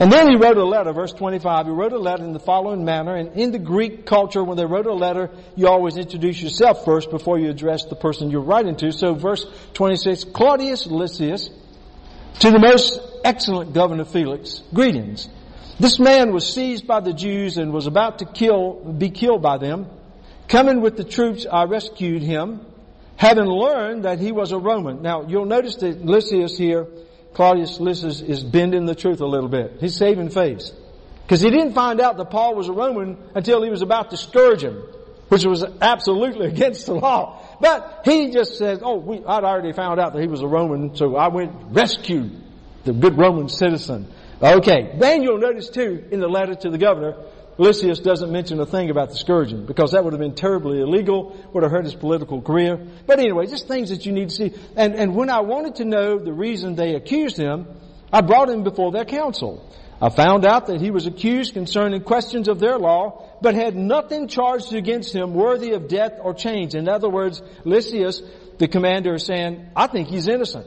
And 0.00 0.12
then 0.12 0.28
he 0.28 0.36
wrote 0.36 0.56
a 0.56 0.64
letter, 0.64 0.92
verse 0.92 1.12
25, 1.12 1.66
he 1.66 1.72
wrote 1.72 1.92
a 1.92 1.98
letter 1.98 2.24
in 2.24 2.32
the 2.32 2.40
following 2.40 2.84
manner, 2.84 3.14
and 3.14 3.36
in 3.38 3.52
the 3.52 3.60
Greek 3.60 4.04
culture, 4.04 4.42
when 4.42 4.56
they 4.56 4.64
wrote 4.64 4.86
a 4.86 4.92
letter, 4.92 5.30
you 5.54 5.68
always 5.68 5.96
introduce 5.96 6.42
yourself 6.42 6.84
first 6.84 7.10
before 7.10 7.38
you 7.38 7.48
address 7.48 7.84
the 7.84 7.94
person 7.94 8.30
you're 8.30 8.40
writing 8.40 8.74
to. 8.76 8.90
So 8.90 9.14
verse 9.14 9.46
26, 9.74 10.24
Claudius 10.24 10.86
Lysias, 10.86 11.48
to 12.40 12.50
the 12.50 12.58
most 12.58 13.00
excellent 13.24 13.72
governor 13.72 14.04
Felix, 14.04 14.62
greetings. 14.72 15.28
This 15.78 16.00
man 16.00 16.32
was 16.32 16.52
seized 16.52 16.86
by 16.86 17.00
the 17.00 17.12
Jews 17.12 17.56
and 17.56 17.72
was 17.72 17.86
about 17.86 18.18
to 18.18 18.24
kill, 18.24 18.94
be 18.98 19.10
killed 19.10 19.42
by 19.42 19.58
them. 19.58 19.86
Coming 20.48 20.80
with 20.80 20.96
the 20.96 21.04
troops, 21.04 21.46
I 21.50 21.64
rescued 21.64 22.22
him 22.22 22.66
having 23.16 23.44
learned 23.44 24.04
that 24.04 24.18
he 24.18 24.32
was 24.32 24.52
a 24.52 24.58
Roman. 24.58 25.02
Now, 25.02 25.26
you'll 25.26 25.46
notice 25.46 25.76
that 25.76 26.04
Lysias 26.04 26.58
here, 26.58 26.86
Claudius 27.34 27.80
Lysias 27.80 28.20
is 28.22 28.42
bending 28.42 28.86
the 28.86 28.94
truth 28.94 29.20
a 29.20 29.26
little 29.26 29.48
bit. 29.48 29.76
He's 29.80 29.96
saving 29.96 30.30
face. 30.30 30.72
Because 31.22 31.40
he 31.40 31.50
didn't 31.50 31.74
find 31.74 32.00
out 32.00 32.16
that 32.16 32.30
Paul 32.30 32.54
was 32.54 32.68
a 32.68 32.72
Roman 32.72 33.18
until 33.34 33.62
he 33.62 33.70
was 33.70 33.82
about 33.82 34.10
to 34.10 34.16
scourge 34.16 34.62
him, 34.62 34.76
which 35.28 35.44
was 35.44 35.64
absolutely 35.80 36.46
against 36.54 36.86
the 36.86 36.94
law. 36.94 37.42
But 37.60 38.02
he 38.04 38.30
just 38.30 38.58
says, 38.58 38.80
oh, 38.82 38.96
we, 38.96 39.24
I'd 39.24 39.44
already 39.44 39.72
found 39.72 40.00
out 40.00 40.12
that 40.12 40.20
he 40.20 40.28
was 40.28 40.42
a 40.42 40.46
Roman, 40.46 40.94
so 40.94 41.16
I 41.16 41.28
went 41.28 41.52
rescue 41.70 42.30
the 42.84 42.92
good 42.92 43.18
Roman 43.18 43.48
citizen. 43.48 44.06
Okay. 44.42 44.94
Then 44.98 45.22
you'll 45.22 45.38
notice 45.38 45.70
too, 45.70 46.04
in 46.10 46.20
the 46.20 46.28
letter 46.28 46.54
to 46.54 46.70
the 46.70 46.78
governor, 46.78 47.16
Lysias 47.56 48.00
doesn't 48.00 48.32
mention 48.32 48.58
a 48.58 48.66
thing 48.66 48.90
about 48.90 49.10
the 49.10 49.16
scourging 49.16 49.64
because 49.64 49.92
that 49.92 50.02
would 50.02 50.12
have 50.12 50.20
been 50.20 50.34
terribly 50.34 50.80
illegal, 50.80 51.36
would 51.52 51.62
have 51.62 51.70
hurt 51.70 51.84
his 51.84 51.94
political 51.94 52.42
career. 52.42 52.84
But 53.06 53.20
anyway, 53.20 53.46
just 53.46 53.68
things 53.68 53.90
that 53.90 54.06
you 54.06 54.12
need 54.12 54.30
to 54.30 54.34
see. 54.34 54.54
And, 54.76 54.94
and 54.94 55.14
when 55.14 55.30
I 55.30 55.40
wanted 55.40 55.76
to 55.76 55.84
know 55.84 56.18
the 56.18 56.32
reason 56.32 56.74
they 56.74 56.96
accused 56.96 57.36
him, 57.36 57.68
I 58.12 58.22
brought 58.22 58.50
him 58.50 58.64
before 58.64 58.90
their 58.90 59.04
council. 59.04 59.70
I 60.02 60.08
found 60.08 60.44
out 60.44 60.66
that 60.66 60.80
he 60.80 60.90
was 60.90 61.06
accused 61.06 61.54
concerning 61.54 62.02
questions 62.02 62.48
of 62.48 62.58
their 62.58 62.76
law, 62.76 63.38
but 63.40 63.54
had 63.54 63.76
nothing 63.76 64.26
charged 64.26 64.74
against 64.74 65.14
him 65.14 65.34
worthy 65.34 65.72
of 65.72 65.86
death 65.86 66.14
or 66.20 66.34
chains. 66.34 66.74
In 66.74 66.88
other 66.88 67.08
words, 67.08 67.40
Lysias, 67.64 68.20
the 68.58 68.66
commander, 68.66 69.14
is 69.14 69.24
saying, 69.24 69.68
I 69.76 69.86
think 69.86 70.08
he's 70.08 70.26
innocent. 70.26 70.66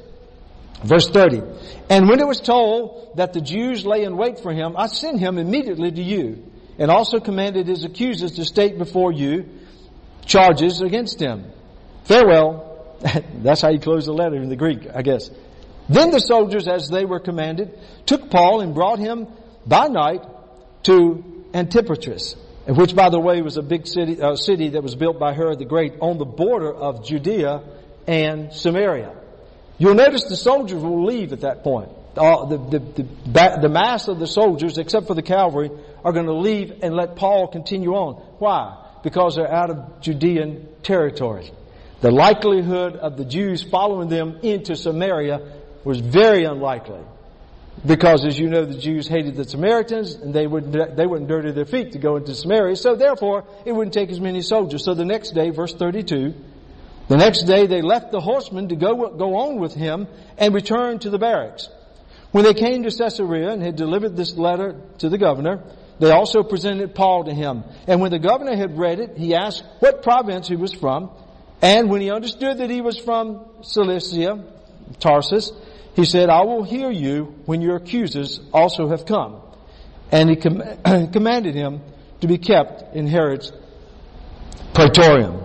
Verse 0.84 1.10
30. 1.10 1.42
And 1.90 2.08
when 2.08 2.22
it 2.22 2.28
was 2.28 2.40
told 2.40 3.18
that 3.18 3.34
the 3.34 3.42
Jews 3.42 3.86
lay 3.86 4.04
in 4.04 4.16
wait 4.16 4.40
for 4.40 4.54
him, 4.54 4.78
I 4.78 4.88
sent 4.88 5.20
him 5.20 5.38
immediately 5.38 5.92
to 5.92 6.02
you 6.02 6.46
and 6.78 6.92
also 6.92 7.20
commanded 7.20 7.68
his 7.68 7.84
accusers 7.84 8.34
to 8.34 8.46
state 8.46 8.78
before 8.78 9.12
you 9.12 9.46
charges 10.26 10.82
against 10.82 11.20
him. 11.20 11.52
Farewell. 12.04 12.66
That's 13.44 13.62
how 13.62 13.70
you 13.70 13.80
close 13.80 14.06
the 14.06 14.14
letter 14.14 14.36
in 14.36 14.50
the 14.50 14.56
Greek, 14.56 14.88
I 14.94 15.02
guess. 15.02 15.30
Then 15.90 16.12
the 16.12 16.20
soldiers, 16.20 16.68
as 16.68 16.90
they 16.90 17.06
were 17.06 17.20
commanded, 17.20 17.78
took 18.06 18.30
Paul 18.30 18.62
and 18.62 18.74
brought 18.74 19.00
him 19.00 19.28
by 19.66 19.88
night 19.88 20.24
to 20.84 21.46
Antipatris, 21.54 22.36
which 22.68 22.96
by 22.96 23.10
the 23.10 23.20
way 23.20 23.42
was 23.42 23.58
a 23.58 23.62
big 23.62 23.88
city, 23.88 24.22
uh, 24.22 24.36
city 24.36 24.70
that 24.70 24.84
was 24.84 24.96
built 24.96 25.20
by 25.20 25.34
Herod 25.34 25.60
the 25.60 25.66
Great 25.66 25.94
on 26.02 26.18
the 26.18 26.26
border 26.26 26.74
of 26.74 27.06
Judea 27.06 27.64
and 28.06 28.54
Samaria. 28.54 29.16
You'll 29.78 29.96
notice 29.96 30.26
the 30.26 30.36
soldiers 30.36 30.82
will 30.82 31.06
leave 31.06 31.34
at 31.34 31.42
that 31.42 31.64
point 31.64 31.92
the, 32.18 32.58
the, 32.58 33.04
the, 33.04 33.60
the 33.62 33.70
mass 33.70 34.08
of 34.08 34.20
the 34.20 34.28
soldiers, 34.28 34.78
except 34.78 35.08
for 35.08 35.14
the 35.14 35.22
cavalry, 35.22 35.72
are 36.04 36.12
going 36.12 36.26
to 36.26 36.34
leave 36.34 36.80
and 36.84 36.96
let 36.96 37.16
Paul 37.16 37.48
continue 37.48 37.94
on. 37.94 38.16
Why? 38.40 38.84
Because 39.04 39.36
they're 39.36 39.52
out 39.52 39.70
of 39.70 40.02
Judean 40.02 40.68
territory. 40.84 41.52
The 42.02 42.12
likelihood 42.12 42.96
of 42.96 43.18
the 43.18 43.26
Jews 43.26 43.64
following 43.64 44.10
them 44.10 44.40
into 44.44 44.76
Samaria 44.76 45.42
was 45.84 46.00
very 46.00 46.44
unlikely. 46.44 47.02
Because 47.86 48.26
as 48.26 48.38
you 48.38 48.50
know, 48.50 48.66
the 48.66 48.78
Jews 48.78 49.08
hated 49.08 49.36
the 49.36 49.44
Samaritans 49.44 50.16
and 50.16 50.34
they 50.34 50.48
wouldn't, 50.48 50.96
they 50.96 51.06
wouldn't 51.06 51.30
dirty 51.30 51.52
their 51.52 51.66
feet 51.66 51.92
to 51.94 52.00
go 52.00 52.16
into 52.16 52.34
Samaria. 52.34 52.76
So 52.76 52.96
therefore, 52.96 53.46
it 53.66 53.72
wouldn't 53.72 53.94
take 53.94 54.10
as 54.10 54.20
many 54.20 54.42
soldiers. 54.42 54.84
So 54.84 54.94
the 54.94 55.06
next 55.06 55.32
day, 55.32 55.52
verse 55.52 55.74
32, 55.74 56.34
The 57.08 57.18
next 57.18 57.44
day 57.44 57.68
they 57.68 57.82
left 57.82 58.12
the 58.12 58.20
horsemen 58.20 58.70
to 58.70 58.76
go, 58.76 59.10
go 59.10 59.36
on 59.36 59.60
with 59.60 59.74
him 59.74 60.08
and 60.38 60.54
returned 60.54 61.02
to 61.02 61.10
the 61.10 61.20
barracks. 61.20 61.70
When 62.32 62.44
they 62.44 62.54
came 62.54 62.84
to 62.84 62.92
Caesarea 62.92 63.52
and 63.52 63.64
had 63.64 63.76
delivered 63.76 64.16
this 64.16 64.36
letter 64.36 64.76
to 65.00 65.10
the 65.10 65.18
governor, 65.18 65.64
they 66.00 66.12
also 66.12 66.44
presented 66.44 66.94
Paul 66.94 67.24
to 67.26 67.34
him. 67.34 67.64
And 67.88 68.02
when 68.02 68.12
the 68.12 68.20
governor 68.20 68.56
had 68.56 68.78
read 68.78 69.00
it, 69.00 69.18
he 69.18 69.34
asked 69.34 69.64
what 69.80 70.04
province 70.04 70.48
he 70.48 70.56
was 70.56 70.74
from. 70.74 71.10
And 71.62 71.90
when 71.90 72.02
he 72.02 72.12
understood 72.12 72.60
that 72.60 72.70
he 72.70 72.82
was 72.82 73.00
from 73.00 73.46
Cilicia, 73.64 74.44
Tarsus, 75.00 75.52
he 75.96 76.06
said, 76.06 76.30
I 76.30 76.44
will 76.44 76.64
hear 76.64 76.92
you 76.92 77.36
when 77.46 77.62
your 77.62 77.78
accusers 77.78 78.40
also 78.54 78.90
have 78.90 79.06
come. 79.06 79.42
And 80.12 80.30
he 80.30 80.36
com- 80.36 80.62
commanded 81.12 81.56
him 81.56 81.82
to 82.22 82.28
be 82.28 82.38
kept 82.38 82.96
in 82.96 83.08
Herod's 83.08 83.52
praetorium. 84.74 85.44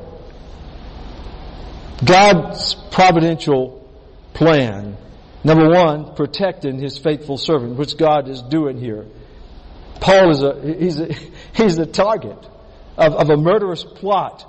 God's 2.05 2.75
providential 2.91 3.89
plan. 4.35 4.97
Number 5.45 5.69
one, 5.69 6.15
protecting 6.15 6.79
his 6.79 6.99
faithful 6.99 7.37
servant, 7.37 7.77
which 7.77 7.97
God 7.97 8.29
is 8.29 8.43
doing 8.43 8.79
here. 8.79 9.07
Paul 10.01 10.31
is 10.31 10.43
a, 10.43 10.77
he's 10.79 11.01
a, 11.01 11.13
he's 11.55 11.77
the 11.77 11.87
target 11.87 12.39
of, 12.97 13.15
of 13.15 13.31
a 13.31 13.37
murderous 13.37 13.85
plot. 13.85 14.49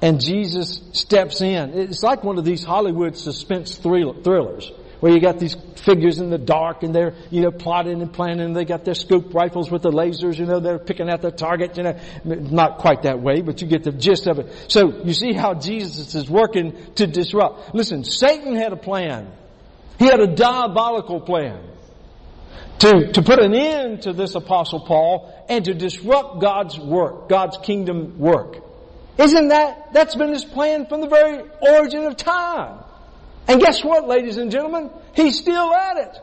And 0.00 0.20
Jesus 0.20 0.82
steps 0.94 1.40
in. 1.42 1.74
It's 1.74 2.02
like 2.02 2.24
one 2.24 2.36
of 2.36 2.44
these 2.44 2.64
Hollywood 2.64 3.16
suspense 3.16 3.76
thrillers 3.76 4.72
where 4.98 5.12
you 5.12 5.20
got 5.20 5.38
these 5.38 5.56
figures 5.84 6.20
in 6.20 6.30
the 6.30 6.38
dark 6.38 6.82
and 6.82 6.94
they're, 6.94 7.14
you 7.30 7.42
know, 7.42 7.50
plotting 7.50 8.00
and 8.00 8.12
planning 8.12 8.40
and 8.40 8.56
they 8.56 8.64
got 8.64 8.84
their 8.84 8.94
scope 8.94 9.34
rifles 9.34 9.70
with 9.70 9.82
the 9.82 9.90
lasers, 9.90 10.38
you 10.38 10.46
know, 10.46 10.60
they're 10.60 10.78
picking 10.78 11.10
out 11.10 11.22
the 11.22 11.30
target, 11.30 11.76
you 11.76 11.82
know, 11.82 11.98
not 12.24 12.78
quite 12.78 13.02
that 13.02 13.20
way, 13.20 13.42
but 13.42 13.60
you 13.60 13.66
get 13.66 13.82
the 13.82 13.90
gist 13.90 14.28
of 14.28 14.38
it. 14.38 14.66
So 14.68 15.02
you 15.04 15.12
see 15.12 15.32
how 15.32 15.54
Jesus 15.54 16.14
is 16.14 16.30
working 16.30 16.76
to 16.94 17.06
disrupt. 17.06 17.74
Listen, 17.74 18.04
Satan 18.04 18.54
had 18.54 18.72
a 18.72 18.76
plan. 18.76 19.28
He 20.02 20.08
had 20.08 20.18
a 20.18 20.26
diabolical 20.26 21.20
plan 21.20 21.62
to, 22.80 23.12
to 23.12 23.22
put 23.22 23.38
an 23.38 23.54
end 23.54 24.02
to 24.02 24.12
this 24.12 24.34
apostle 24.34 24.80
Paul 24.80 25.32
and 25.48 25.64
to 25.66 25.74
disrupt 25.74 26.40
God's 26.40 26.76
work, 26.76 27.28
God's 27.28 27.56
kingdom 27.58 28.18
work. 28.18 28.56
Isn't 29.16 29.48
that, 29.50 29.92
that's 29.92 30.16
been 30.16 30.30
his 30.30 30.44
plan 30.44 30.86
from 30.86 31.02
the 31.02 31.06
very 31.06 31.44
origin 31.60 32.04
of 32.06 32.16
time. 32.16 32.82
And 33.46 33.60
guess 33.60 33.84
what, 33.84 34.08
ladies 34.08 34.38
and 34.38 34.50
gentlemen? 34.50 34.90
He's 35.14 35.38
still 35.38 35.72
at 35.72 35.96
it. 35.98 36.18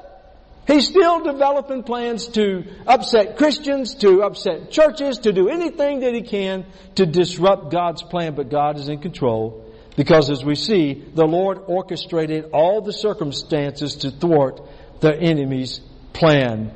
He's 0.67 0.85
still 0.85 1.23
developing 1.23 1.83
plans 1.83 2.27
to 2.29 2.65
upset 2.85 3.37
Christians, 3.37 3.95
to 3.95 4.23
upset 4.23 4.71
churches, 4.71 5.19
to 5.19 5.31
do 5.31 5.47
anything 5.47 6.01
that 6.01 6.13
he 6.13 6.21
can 6.21 6.65
to 6.95 7.05
disrupt 7.05 7.71
God's 7.71 8.03
plan, 8.03 8.35
but 8.35 8.49
God 8.49 8.77
is 8.77 8.89
in 8.89 8.99
control. 8.99 9.68
Because 9.99 10.29
as 10.29 10.45
we 10.45 10.55
see, 10.55 10.93
the 10.93 11.25
Lord 11.25 11.59
orchestrated 11.67 12.51
all 12.53 12.79
the 12.79 12.93
circumstances 12.93 13.97
to 13.97 14.11
thwart 14.11 14.61
the 15.01 15.13
enemy's 15.13 15.81
plan 16.13 16.71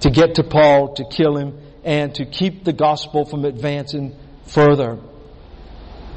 to 0.00 0.08
get 0.08 0.36
to 0.36 0.42
Paul, 0.42 0.94
to 0.94 1.04
kill 1.04 1.36
him, 1.36 1.58
and 1.84 2.14
to 2.14 2.24
keep 2.24 2.64
the 2.64 2.72
gospel 2.72 3.26
from 3.26 3.44
advancing 3.44 4.16
further. 4.46 4.98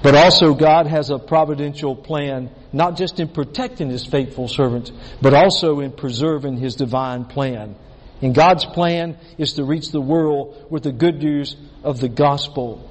But 0.02 0.15
also 0.15 0.54
God 0.54 0.88
has 0.88 1.10
a 1.10 1.20
providential 1.20 1.94
plan, 1.94 2.50
not 2.72 2.96
just 2.96 3.20
in 3.20 3.28
protecting 3.28 3.89
His 3.89 4.06
faithful 4.06 4.48
servants, 4.48 4.94
but 5.22 5.34
also 5.34 5.82
in 5.82 5.91
preserving 5.91 6.56
His 6.56 6.76
divine 6.78 7.26
plan. 7.26 7.76
And 8.22 8.34
God's 8.34 8.63
plan 8.63 9.18
is 9.38 9.56
to 9.56 9.65
reach 9.65 9.91
the 9.91 10.00
world 10.00 10.68
with 10.70 10.84
the 10.84 10.94
good 10.94 11.22
news 11.22 11.58
of 11.84 12.00
the 12.00 12.08
gospel. 12.08 12.89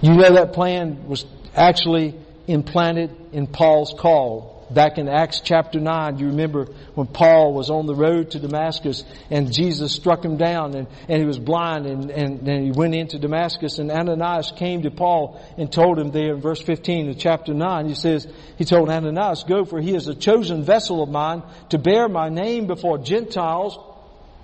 You 0.00 0.14
know 0.14 0.32
that 0.34 0.52
plan 0.52 1.08
was 1.08 1.26
actually 1.56 2.14
implanted 2.52 3.14
in 3.32 3.46
Paul's 3.46 3.94
call 3.98 4.60
back 4.70 4.98
in 4.98 5.08
Acts 5.08 5.40
chapter 5.40 5.80
9, 5.80 6.18
you 6.18 6.28
remember 6.28 6.66
when 6.94 7.06
Paul 7.06 7.52
was 7.52 7.70
on 7.70 7.86
the 7.86 7.94
road 7.94 8.30
to 8.32 8.38
Damascus 8.38 9.04
and 9.30 9.52
Jesus 9.52 9.92
struck 9.92 10.24
him 10.24 10.36
down 10.36 10.74
and, 10.74 10.86
and 11.08 11.20
he 11.20 11.26
was 11.26 11.38
blind 11.38 11.86
and, 11.86 12.10
and, 12.10 12.48
and 12.48 12.64
he 12.64 12.70
went 12.70 12.94
into 12.94 13.18
Damascus 13.18 13.78
and 13.78 13.90
Ananias 13.90 14.52
came 14.56 14.82
to 14.82 14.90
Paul 14.90 15.40
and 15.58 15.72
told 15.72 15.98
him 15.98 16.10
there 16.10 16.34
in 16.34 16.40
verse 16.40 16.62
15 16.62 17.10
of 17.10 17.18
chapter 17.18 17.52
9, 17.52 17.88
he 17.88 17.94
says, 17.94 18.26
he 18.56 18.64
told 18.64 18.88
Ananias, 18.88 19.44
go 19.44 19.64
for 19.64 19.80
he 19.80 19.94
is 19.94 20.06
a 20.08 20.14
chosen 20.14 20.62
vessel 20.62 21.02
of 21.02 21.08
mine 21.08 21.42
to 21.70 21.78
bear 21.78 22.08
my 22.08 22.28
name 22.28 22.66
before 22.66 22.98
Gentiles, 22.98 23.78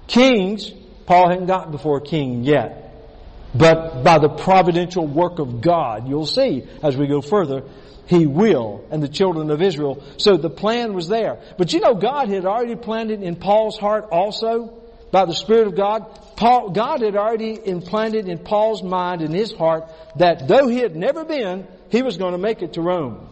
kings. 0.08 0.72
Paul 1.06 1.30
hadn't 1.30 1.46
gotten 1.46 1.70
before 1.70 1.98
a 1.98 2.02
king 2.02 2.42
yet. 2.42 2.82
But 3.54 4.02
by 4.02 4.18
the 4.18 4.28
providential 4.28 5.06
work 5.06 5.38
of 5.38 5.60
God, 5.60 6.08
you'll 6.08 6.26
see 6.26 6.66
as 6.82 6.96
we 6.96 7.06
go 7.06 7.20
further, 7.20 7.62
he 8.06 8.26
will, 8.26 8.86
and 8.90 9.02
the 9.02 9.08
children 9.08 9.50
of 9.50 9.60
Israel. 9.60 10.02
So 10.16 10.36
the 10.36 10.50
plan 10.50 10.94
was 10.94 11.08
there. 11.08 11.38
But 11.58 11.72
you 11.72 11.80
know, 11.80 11.94
God 11.94 12.28
had 12.28 12.44
already 12.44 12.76
planted 12.76 13.22
in 13.22 13.36
Paul's 13.36 13.78
heart 13.78 14.08
also, 14.10 14.82
by 15.10 15.24
the 15.24 15.34
Spirit 15.34 15.66
of 15.66 15.76
God, 15.76 16.36
Paul, 16.36 16.70
God 16.70 17.00
had 17.00 17.16
already 17.16 17.58
implanted 17.64 18.28
in 18.28 18.38
Paul's 18.38 18.82
mind 18.82 19.22
and 19.22 19.34
his 19.34 19.52
heart 19.52 19.90
that 20.16 20.46
though 20.46 20.68
he 20.68 20.78
had 20.78 20.94
never 20.96 21.24
been, 21.24 21.66
he 21.90 22.02
was 22.02 22.16
going 22.16 22.32
to 22.32 22.38
make 22.38 22.62
it 22.62 22.74
to 22.74 22.82
Rome. 22.82 23.28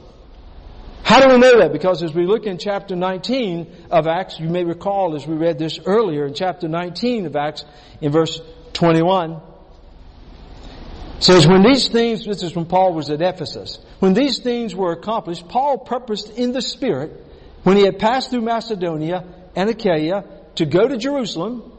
How 1.03 1.21
do 1.21 1.35
we 1.35 1.39
know 1.39 1.59
that? 1.59 1.73
Because 1.73 2.03
as 2.03 2.15
we 2.15 2.27
look 2.27 2.45
in 2.45 2.57
chapter 2.57 2.97
19 2.97 3.89
of 3.91 4.07
Acts, 4.07 4.41
you 4.41 4.49
may 4.49 4.65
recall 4.65 5.15
as 5.15 5.27
we 5.27 5.35
read 5.35 5.59
this 5.59 5.79
earlier 5.85 6.25
in 6.25 6.33
chapter 6.33 6.67
19 6.67 7.27
of 7.27 7.37
Acts 7.37 7.65
in 8.01 8.11
verse 8.11 8.41
21, 8.73 9.41
says 11.25 11.47
when 11.47 11.63
these 11.63 11.89
things, 11.89 12.27
this 12.27 12.43
is 12.43 12.55
when 12.55 12.67
Paul 12.67 12.93
was 12.93 13.09
at 13.09 13.23
Ephesus, 13.23 13.79
when 13.99 14.13
these 14.13 14.41
things 14.41 14.75
were 14.75 14.93
accomplished, 14.93 15.49
Paul 15.49 15.79
purposed 15.79 16.29
in 16.37 16.53
the 16.53 16.61
Spirit, 16.61 17.25
when 17.63 17.79
he 17.79 17.85
had 17.85 17.99
passed 17.99 18.29
through 18.29 18.43
Macedonia 18.43 19.25
and 19.57 19.71
Achaia, 19.71 20.25
to 20.57 20.67
go 20.67 20.87
to 20.87 20.99
Jerusalem, 20.99 21.73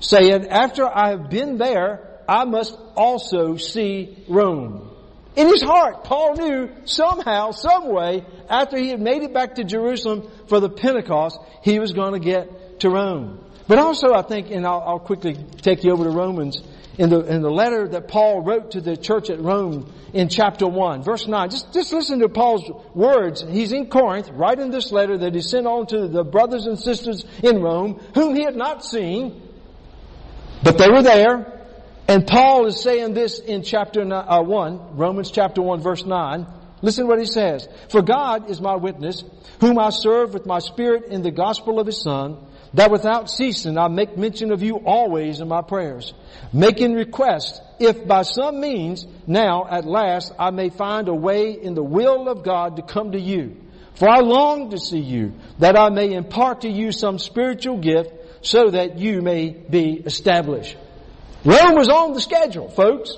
saying, 0.00 0.48
after 0.48 0.86
I 0.86 1.10
have 1.10 1.30
been 1.30 1.56
there, 1.56 2.20
I 2.28 2.44
must 2.44 2.76
also 2.94 3.56
see 3.56 4.22
Rome. 4.28 4.90
In 5.34 5.48
his 5.48 5.62
heart, 5.62 6.04
Paul 6.04 6.34
knew 6.34 6.70
somehow, 6.84 7.52
some 7.52 7.88
way, 7.88 8.26
after 8.50 8.76
he 8.76 8.90
had 8.90 9.00
made 9.00 9.22
it 9.22 9.32
back 9.32 9.54
to 9.54 9.64
Jerusalem 9.64 10.30
for 10.46 10.60
the 10.60 10.68
Pentecost, 10.68 11.38
he 11.62 11.78
was 11.78 11.94
going 11.94 12.12
to 12.12 12.20
get 12.20 12.80
to 12.80 12.90
Rome. 12.90 13.42
But 13.66 13.78
also 13.78 14.12
I 14.12 14.20
think, 14.20 14.50
and 14.50 14.66
I'll, 14.66 14.80
I'll 14.80 14.98
quickly 14.98 15.38
take 15.62 15.84
you 15.84 15.92
over 15.92 16.04
to 16.04 16.10
Romans, 16.10 16.62
in 17.00 17.08
the, 17.08 17.20
in 17.20 17.40
the 17.40 17.50
letter 17.50 17.88
that 17.88 18.08
Paul 18.08 18.42
wrote 18.42 18.72
to 18.72 18.82
the 18.82 18.94
church 18.94 19.30
at 19.30 19.40
Rome 19.40 19.90
in 20.12 20.28
chapter 20.28 20.66
1, 20.66 21.02
verse 21.02 21.26
9. 21.26 21.48
Just, 21.48 21.72
just 21.72 21.94
listen 21.94 22.18
to 22.18 22.28
Paul's 22.28 22.70
words. 22.94 23.40
He's 23.40 23.72
in 23.72 23.88
Corinth, 23.88 24.28
writing 24.28 24.70
this 24.70 24.92
letter 24.92 25.16
that 25.16 25.34
he 25.34 25.40
sent 25.40 25.66
on 25.66 25.86
to 25.86 26.08
the 26.08 26.24
brothers 26.24 26.66
and 26.66 26.78
sisters 26.78 27.24
in 27.42 27.62
Rome, 27.62 27.98
whom 28.14 28.36
he 28.36 28.42
had 28.42 28.54
not 28.54 28.84
seen, 28.84 29.40
but 30.62 30.76
they 30.76 30.90
were 30.90 31.02
there. 31.02 31.66
And 32.06 32.26
Paul 32.26 32.66
is 32.66 32.82
saying 32.82 33.14
this 33.14 33.38
in 33.38 33.62
chapter 33.62 34.02
uh, 34.02 34.42
1, 34.42 34.98
Romans 34.98 35.30
chapter 35.30 35.62
1 35.62 35.80
verse 35.80 36.04
9. 36.04 36.46
Listen 36.82 37.06
what 37.06 37.18
he 37.18 37.24
says. 37.24 37.66
For 37.88 38.02
God 38.02 38.50
is 38.50 38.60
my 38.60 38.76
witness, 38.76 39.24
whom 39.60 39.78
I 39.78 39.88
serve 39.88 40.34
with 40.34 40.44
my 40.44 40.58
spirit 40.58 41.04
in 41.06 41.22
the 41.22 41.30
gospel 41.30 41.80
of 41.80 41.86
his 41.86 42.02
son, 42.02 42.36
that 42.74 42.90
without 42.90 43.30
ceasing 43.30 43.78
I 43.78 43.88
make 43.88 44.16
mention 44.16 44.52
of 44.52 44.62
you 44.62 44.76
always 44.76 45.40
in 45.40 45.48
my 45.48 45.62
prayers, 45.62 46.14
making 46.52 46.94
request 46.94 47.60
if 47.78 48.06
by 48.06 48.22
some 48.22 48.60
means 48.60 49.06
now 49.26 49.66
at 49.68 49.84
last 49.84 50.32
I 50.38 50.50
may 50.50 50.68
find 50.68 51.08
a 51.08 51.14
way 51.14 51.52
in 51.52 51.74
the 51.74 51.82
will 51.82 52.28
of 52.28 52.42
God 52.42 52.76
to 52.76 52.82
come 52.82 53.12
to 53.12 53.20
you. 53.20 53.56
For 53.94 54.08
I 54.08 54.20
long 54.20 54.70
to 54.70 54.78
see 54.78 55.00
you, 55.00 55.34
that 55.58 55.76
I 55.76 55.90
may 55.90 56.12
impart 56.12 56.62
to 56.62 56.70
you 56.70 56.92
some 56.92 57.18
spiritual 57.18 57.78
gift 57.78 58.12
so 58.42 58.70
that 58.70 58.98
you 58.98 59.20
may 59.20 59.50
be 59.50 59.92
established. 59.92 60.76
Rome 61.44 61.74
was 61.74 61.88
on 61.88 62.12
the 62.12 62.20
schedule, 62.20 62.70
folks. 62.70 63.14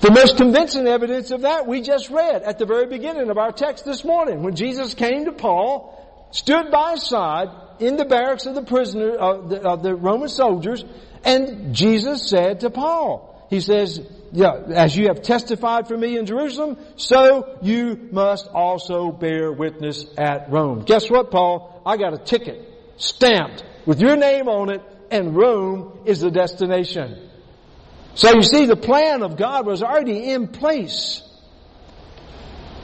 The 0.00 0.10
most 0.10 0.36
convincing 0.36 0.86
evidence 0.86 1.30
of 1.30 1.42
that 1.42 1.66
we 1.66 1.82
just 1.82 2.08
read 2.08 2.42
at 2.42 2.58
the 2.58 2.64
very 2.64 2.86
beginning 2.86 3.30
of 3.30 3.36
our 3.36 3.52
text 3.52 3.84
this 3.84 4.02
morning 4.02 4.42
when 4.42 4.56
Jesus 4.56 4.94
came 4.94 5.26
to 5.26 5.32
Paul, 5.32 5.94
stood 6.30 6.70
by 6.70 6.92
his 6.92 7.02
side, 7.02 7.48
in 7.78 7.96
the 7.96 8.04
barracks 8.04 8.46
of 8.46 8.54
the 8.54 8.62
prisoner, 8.62 9.16
of 9.16 9.48
the, 9.48 9.62
of 9.62 9.82
the 9.82 9.94
Roman 9.94 10.28
soldiers, 10.28 10.84
and 11.24 11.74
Jesus 11.74 12.28
said 12.28 12.60
to 12.60 12.70
Paul, 12.70 13.46
he 13.50 13.60
says, 13.60 14.00
yeah, 14.32 14.54
as 14.74 14.96
you 14.96 15.08
have 15.08 15.22
testified 15.22 15.88
for 15.88 15.96
me 15.96 16.16
in 16.16 16.26
Jerusalem, 16.26 16.76
so 16.96 17.58
you 17.62 18.08
must 18.12 18.46
also 18.48 19.10
bear 19.10 19.50
witness 19.50 20.06
at 20.16 20.50
Rome. 20.50 20.84
Guess 20.84 21.10
what, 21.10 21.30
Paul? 21.30 21.82
I 21.84 21.96
got 21.96 22.14
a 22.14 22.18
ticket 22.18 22.66
stamped 22.96 23.64
with 23.86 24.00
your 24.00 24.16
name 24.16 24.46
on 24.48 24.70
it, 24.70 24.82
and 25.10 25.34
Rome 25.34 26.02
is 26.04 26.20
the 26.20 26.30
destination. 26.30 27.28
So 28.14 28.34
you 28.34 28.42
see, 28.42 28.66
the 28.66 28.76
plan 28.76 29.22
of 29.22 29.36
God 29.36 29.66
was 29.66 29.82
already 29.82 30.30
in 30.30 30.48
place. 30.48 31.22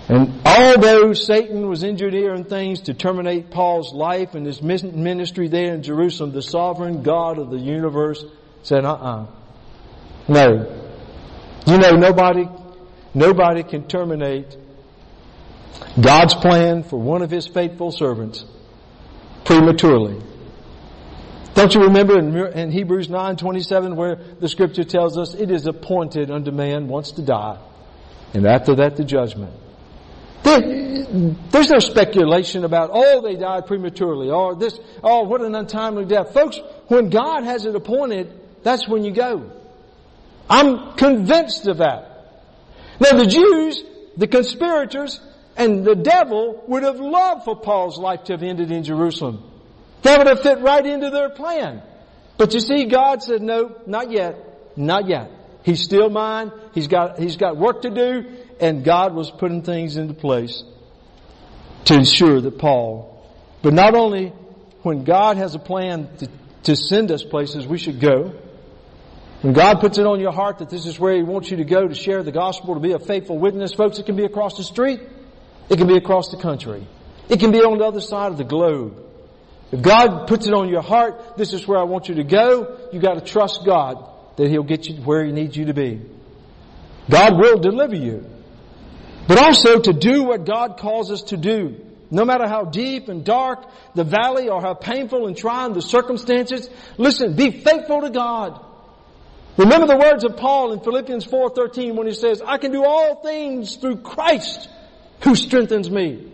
And 0.08 0.40
although 0.46 1.12
Satan 1.14 1.68
was 1.68 1.82
engineering 1.82 2.44
things 2.44 2.82
to 2.82 2.94
terminate 2.94 3.50
Paul's 3.50 3.92
life 3.92 4.34
and 4.34 4.46
his 4.46 4.62
ministry 4.62 5.48
there 5.48 5.74
in 5.74 5.82
Jerusalem, 5.82 6.32
the 6.32 6.42
sovereign 6.42 7.02
God 7.02 7.38
of 7.38 7.50
the 7.50 7.58
universe 7.58 8.24
said, 8.62 8.84
uh-uh. 8.84 9.26
No. 10.28 10.82
You 11.66 11.78
know, 11.78 11.96
nobody, 11.96 12.48
nobody 13.14 13.64
can 13.64 13.88
terminate 13.88 14.56
God's 16.00 16.34
plan 16.34 16.82
for 16.82 16.98
one 16.98 17.22
of 17.22 17.30
His 17.30 17.46
faithful 17.46 17.90
servants 17.90 18.44
prematurely. 19.44 20.22
Don't 21.54 21.74
you 21.74 21.82
remember 21.84 22.18
in, 22.18 22.70
Hebrews 22.70 23.08
9:27 23.08 23.96
where 23.96 24.16
the 24.16 24.48
scripture 24.48 24.84
tells 24.84 25.16
us 25.16 25.34
it 25.34 25.50
is 25.50 25.66
appointed 25.66 26.30
unto 26.30 26.50
man 26.50 26.86
once 26.86 27.12
to 27.12 27.22
die 27.22 27.58
and 28.34 28.46
after 28.46 28.74
that 28.74 28.96
the 28.96 29.04
judgment. 29.04 29.54
There, 30.42 30.60
there's 31.50 31.70
no 31.70 31.78
speculation 31.78 32.64
about, 32.64 32.90
oh, 32.92 33.20
they 33.20 33.36
died 33.36 33.66
prematurely, 33.66 34.30
or 34.30 34.54
this, 34.54 34.78
oh, 35.02 35.22
what 35.24 35.40
an 35.40 35.54
untimely 35.54 36.04
death. 36.04 36.32
Folks, 36.32 36.58
when 36.88 37.10
God 37.10 37.44
has 37.44 37.64
it 37.64 37.74
appointed, 37.74 38.32
that's 38.62 38.88
when 38.88 39.04
you 39.04 39.12
go. 39.12 39.50
I'm 40.48 40.94
convinced 40.96 41.66
of 41.66 41.78
that. 41.78 42.42
Now 43.00 43.16
the 43.16 43.26
Jews, 43.26 43.82
the 44.16 44.26
conspirators, 44.26 45.20
and 45.56 45.84
the 45.84 45.94
devil 45.94 46.62
would 46.68 46.82
have 46.82 47.00
loved 47.00 47.44
for 47.44 47.56
Paul's 47.56 47.98
life 47.98 48.24
to 48.24 48.34
have 48.34 48.42
ended 48.42 48.70
in 48.70 48.84
Jerusalem. 48.84 49.42
That 50.02 50.18
would 50.18 50.26
have 50.26 50.40
fit 50.42 50.60
right 50.60 50.84
into 50.84 51.10
their 51.10 51.30
plan. 51.30 51.82
But 52.36 52.54
you 52.54 52.60
see, 52.60 52.84
God 52.84 53.22
said, 53.22 53.42
no, 53.42 53.76
not 53.86 54.10
yet, 54.10 54.76
not 54.76 55.08
yet. 55.08 55.30
He's 55.62 55.82
still 55.82 56.10
mine. 56.10 56.52
He's 56.74 56.86
got, 56.86 57.18
he's 57.18 57.36
got 57.36 57.56
work 57.56 57.82
to 57.82 57.90
do. 57.90 58.24
And 58.60 58.84
God 58.84 59.14
was 59.14 59.30
putting 59.30 59.62
things 59.62 59.96
into 59.96 60.14
place 60.14 60.64
to 61.86 61.94
ensure 61.94 62.40
that 62.40 62.58
Paul, 62.58 63.12
but 63.62 63.72
not 63.72 63.94
only 63.94 64.32
when 64.82 65.04
God 65.04 65.36
has 65.36 65.54
a 65.54 65.58
plan 65.58 66.08
to, 66.18 66.28
to 66.64 66.76
send 66.76 67.10
us 67.10 67.22
places, 67.22 67.66
we 67.66 67.78
should 67.78 68.00
go. 68.00 68.34
When 69.42 69.52
God 69.52 69.80
puts 69.80 69.98
it 69.98 70.06
on 70.06 70.20
your 70.20 70.32
heart 70.32 70.58
that 70.58 70.70
this 70.70 70.86
is 70.86 70.98
where 70.98 71.14
He 71.14 71.22
wants 71.22 71.50
you 71.50 71.58
to 71.58 71.64
go 71.64 71.86
to 71.86 71.94
share 71.94 72.22
the 72.22 72.32
gospel, 72.32 72.74
to 72.74 72.80
be 72.80 72.92
a 72.92 72.98
faithful 72.98 73.38
witness, 73.38 73.74
folks, 73.74 73.98
it 73.98 74.06
can 74.06 74.16
be 74.16 74.24
across 74.24 74.56
the 74.56 74.64
street. 74.64 75.00
It 75.68 75.76
can 75.76 75.86
be 75.86 75.96
across 75.96 76.30
the 76.30 76.36
country. 76.36 76.86
It 77.28 77.40
can 77.40 77.50
be 77.50 77.58
on 77.58 77.78
the 77.78 77.84
other 77.84 78.00
side 78.00 78.32
of 78.32 78.38
the 78.38 78.44
globe. 78.44 79.02
If 79.72 79.82
God 79.82 80.28
puts 80.28 80.46
it 80.46 80.54
on 80.54 80.68
your 80.68 80.82
heart, 80.82 81.36
this 81.36 81.52
is 81.52 81.66
where 81.66 81.78
I 81.78 81.82
want 81.82 82.08
you 82.08 82.16
to 82.16 82.24
go, 82.24 82.78
you 82.92 83.00
gotta 83.00 83.20
trust 83.20 83.64
God 83.66 84.08
that 84.36 84.48
He'll 84.48 84.62
get 84.62 84.86
you 84.86 84.96
where 85.02 85.24
He 85.24 85.32
needs 85.32 85.56
you 85.56 85.66
to 85.66 85.74
be. 85.74 86.00
God 87.10 87.38
will 87.38 87.58
deliver 87.58 87.96
you. 87.96 88.24
But 89.28 89.38
also 89.38 89.80
to 89.80 89.92
do 89.92 90.22
what 90.24 90.44
God 90.44 90.78
calls 90.78 91.10
us 91.10 91.22
to 91.24 91.36
do. 91.36 91.80
No 92.10 92.24
matter 92.24 92.46
how 92.46 92.64
deep 92.64 93.08
and 93.08 93.24
dark 93.24 93.66
the 93.94 94.04
valley 94.04 94.48
or 94.48 94.60
how 94.60 94.74
painful 94.74 95.26
and 95.26 95.36
trying 95.36 95.72
the 95.72 95.82
circumstances, 95.82 96.70
listen, 96.98 97.34
be 97.34 97.50
faithful 97.50 98.02
to 98.02 98.10
God. 98.10 98.60
Remember 99.56 99.86
the 99.86 99.96
words 99.96 100.22
of 100.24 100.36
Paul 100.36 100.72
in 100.72 100.80
Philippians 100.80 101.24
4:13 101.24 101.96
when 101.96 102.06
he 102.06 102.12
says, 102.12 102.42
"I 102.46 102.58
can 102.58 102.72
do 102.72 102.84
all 102.84 103.16
things 103.16 103.76
through 103.76 103.96
Christ 103.96 104.68
who 105.20 105.34
strengthens 105.34 105.90
me." 105.90 106.32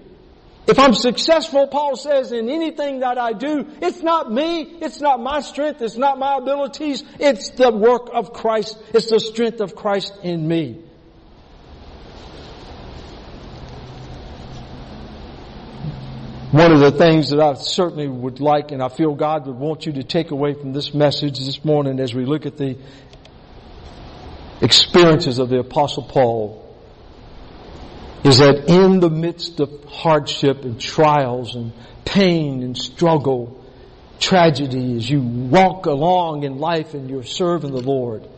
If 0.66 0.78
I'm 0.78 0.94
successful, 0.94 1.66
Paul 1.66 1.96
says, 1.96 2.30
in 2.30 2.48
anything 2.48 3.00
that 3.00 3.18
I 3.18 3.32
do, 3.32 3.66
it's 3.80 4.00
not 4.00 4.30
me, 4.30 4.60
it's 4.80 5.00
not 5.00 5.20
my 5.20 5.40
strength, 5.40 5.82
it's 5.82 5.96
not 5.96 6.18
my 6.18 6.36
abilities, 6.36 7.02
it's 7.18 7.50
the 7.50 7.72
work 7.72 8.10
of 8.12 8.32
Christ, 8.32 8.78
it's 8.94 9.10
the 9.10 9.18
strength 9.18 9.60
of 9.60 9.74
Christ 9.74 10.12
in 10.22 10.46
me. 10.46 10.78
One 16.52 16.70
of 16.70 16.80
the 16.80 16.92
things 16.92 17.30
that 17.30 17.40
I 17.40 17.54
certainly 17.54 18.06
would 18.06 18.38
like 18.38 18.72
and 18.72 18.82
I 18.82 18.90
feel 18.90 19.14
God 19.14 19.46
would 19.46 19.56
want 19.56 19.86
you 19.86 19.92
to 19.94 20.02
take 20.02 20.32
away 20.32 20.52
from 20.52 20.74
this 20.74 20.92
message 20.92 21.38
this 21.38 21.64
morning 21.64 21.98
as 21.98 22.12
we 22.12 22.26
look 22.26 22.44
at 22.44 22.58
the 22.58 22.76
experiences 24.60 25.38
of 25.38 25.48
the 25.48 25.60
apostle 25.60 26.02
Paul 26.02 26.62
is 28.22 28.36
that 28.36 28.68
in 28.68 29.00
the 29.00 29.08
midst 29.08 29.60
of 29.60 29.70
hardship 29.84 30.64
and 30.64 30.78
trials 30.78 31.54
and 31.54 31.72
pain 32.04 32.62
and 32.62 32.76
struggle, 32.76 33.64
tragedy, 34.20 34.98
as 34.98 35.08
you 35.08 35.22
walk 35.22 35.86
along 35.86 36.44
in 36.44 36.58
life 36.58 36.92
and 36.92 37.08
you're 37.08 37.24
serving 37.24 37.72
the 37.72 37.80
Lord, 37.80 38.28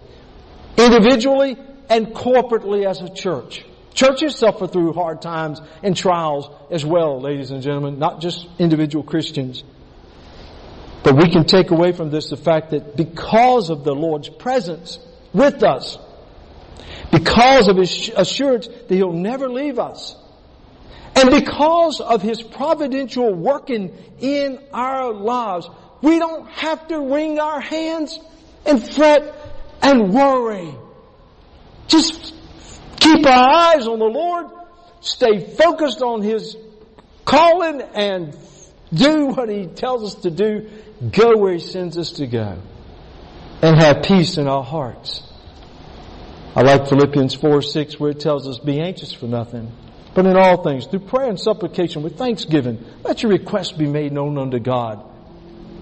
individually 0.79 1.57
and 1.91 2.15
corporately 2.15 2.89
as 2.89 3.01
a 3.03 3.13
church. 3.13 3.65
Churches 3.95 4.35
suffer 4.37 4.67
through 4.67 4.93
hard 4.93 5.23
times 5.23 5.61
and 5.83 5.97
trials 5.97 6.51
as 6.71 6.85
well, 6.85 7.21
ladies 7.21 7.53
and 7.53 7.63
gentlemen, 7.63 7.99
not 7.99 8.21
just 8.21 8.47
individual 8.59 9.05
Christians. 9.05 9.63
But 11.05 11.17
we 11.17 11.31
can 11.31 11.45
take 11.45 11.71
away 11.71 11.93
from 11.93 12.11
this 12.11 12.31
the 12.31 12.37
fact 12.37 12.71
that 12.71 12.97
because 12.97 13.71
of 13.71 13.85
the 13.85 13.95
Lord's 13.95 14.29
presence 14.29 14.99
with 15.33 15.63
us, 15.63 15.97
because 17.13 17.69
of 17.69 17.77
His 17.77 18.11
assurance 18.17 18.67
that 18.67 18.91
He'll 18.91 19.13
never 19.13 19.49
leave 19.49 19.79
us. 19.79 20.17
And 21.15 21.31
because 21.31 22.01
of 22.01 22.21
His 22.21 22.43
providential 22.43 23.33
working 23.33 23.97
in 24.19 24.59
our 24.73 25.13
lives, 25.13 25.69
we 26.03 26.19
don't 26.19 26.49
have 26.49 26.89
to 26.89 26.99
wring 26.99 27.39
our 27.39 27.61
hands 27.61 28.19
and 28.67 28.83
fret 28.83 29.35
and 29.83 30.13
worry. 30.13 30.75
Just 31.87 32.35
keep 33.05 33.27
our 33.27 33.51
eyes 33.51 33.87
on 33.87 33.99
the 33.99 34.05
Lord, 34.05 34.47
stay 35.01 35.41
focused 35.55 36.03
on 36.03 36.23
His 36.23 36.57
calling 37.25 37.83
and 37.83 38.37
do 38.93 39.27
what 39.27 39.49
He 39.49 39.67
tells 39.67 40.05
us 40.05 40.23
to 40.23 40.31
do, 40.31 40.71
go 41.13 41.37
where 41.37 41.55
He 41.55 41.61
sends 41.61 41.99
us 41.99 42.13
to 42.13 42.27
go, 42.27 42.59
and 43.63 43.77
have 43.77 44.03
peace 44.03 44.39
in 44.39 44.49
our 44.49 44.65
hearts. 44.65 45.23
I 46.57 46.63
like 46.63 46.89
Philippians 46.89 47.35
4, 47.35 47.63
6 47.63 48.01
where 48.01 48.11
it 48.11 48.21
tells 48.21 48.49
us, 48.49 48.59
be 48.59 48.81
anxious 48.81 49.13
for 49.13 49.27
nothing. 49.27 49.73
But 50.15 50.27
in 50.27 50.37
all 50.37 50.63
things, 50.63 50.87
through 50.87 51.01
prayer 51.01 51.29
and 51.29 51.41
supplication 51.41 52.05
with 52.05 52.17
thanksgiving, 52.17 52.85
let 53.03 53.23
your 53.23 53.33
requests 53.33 53.73
be 53.73 53.87
made 53.87 54.13
known 54.13 54.39
unto 54.39 54.61
God. 54.61 55.05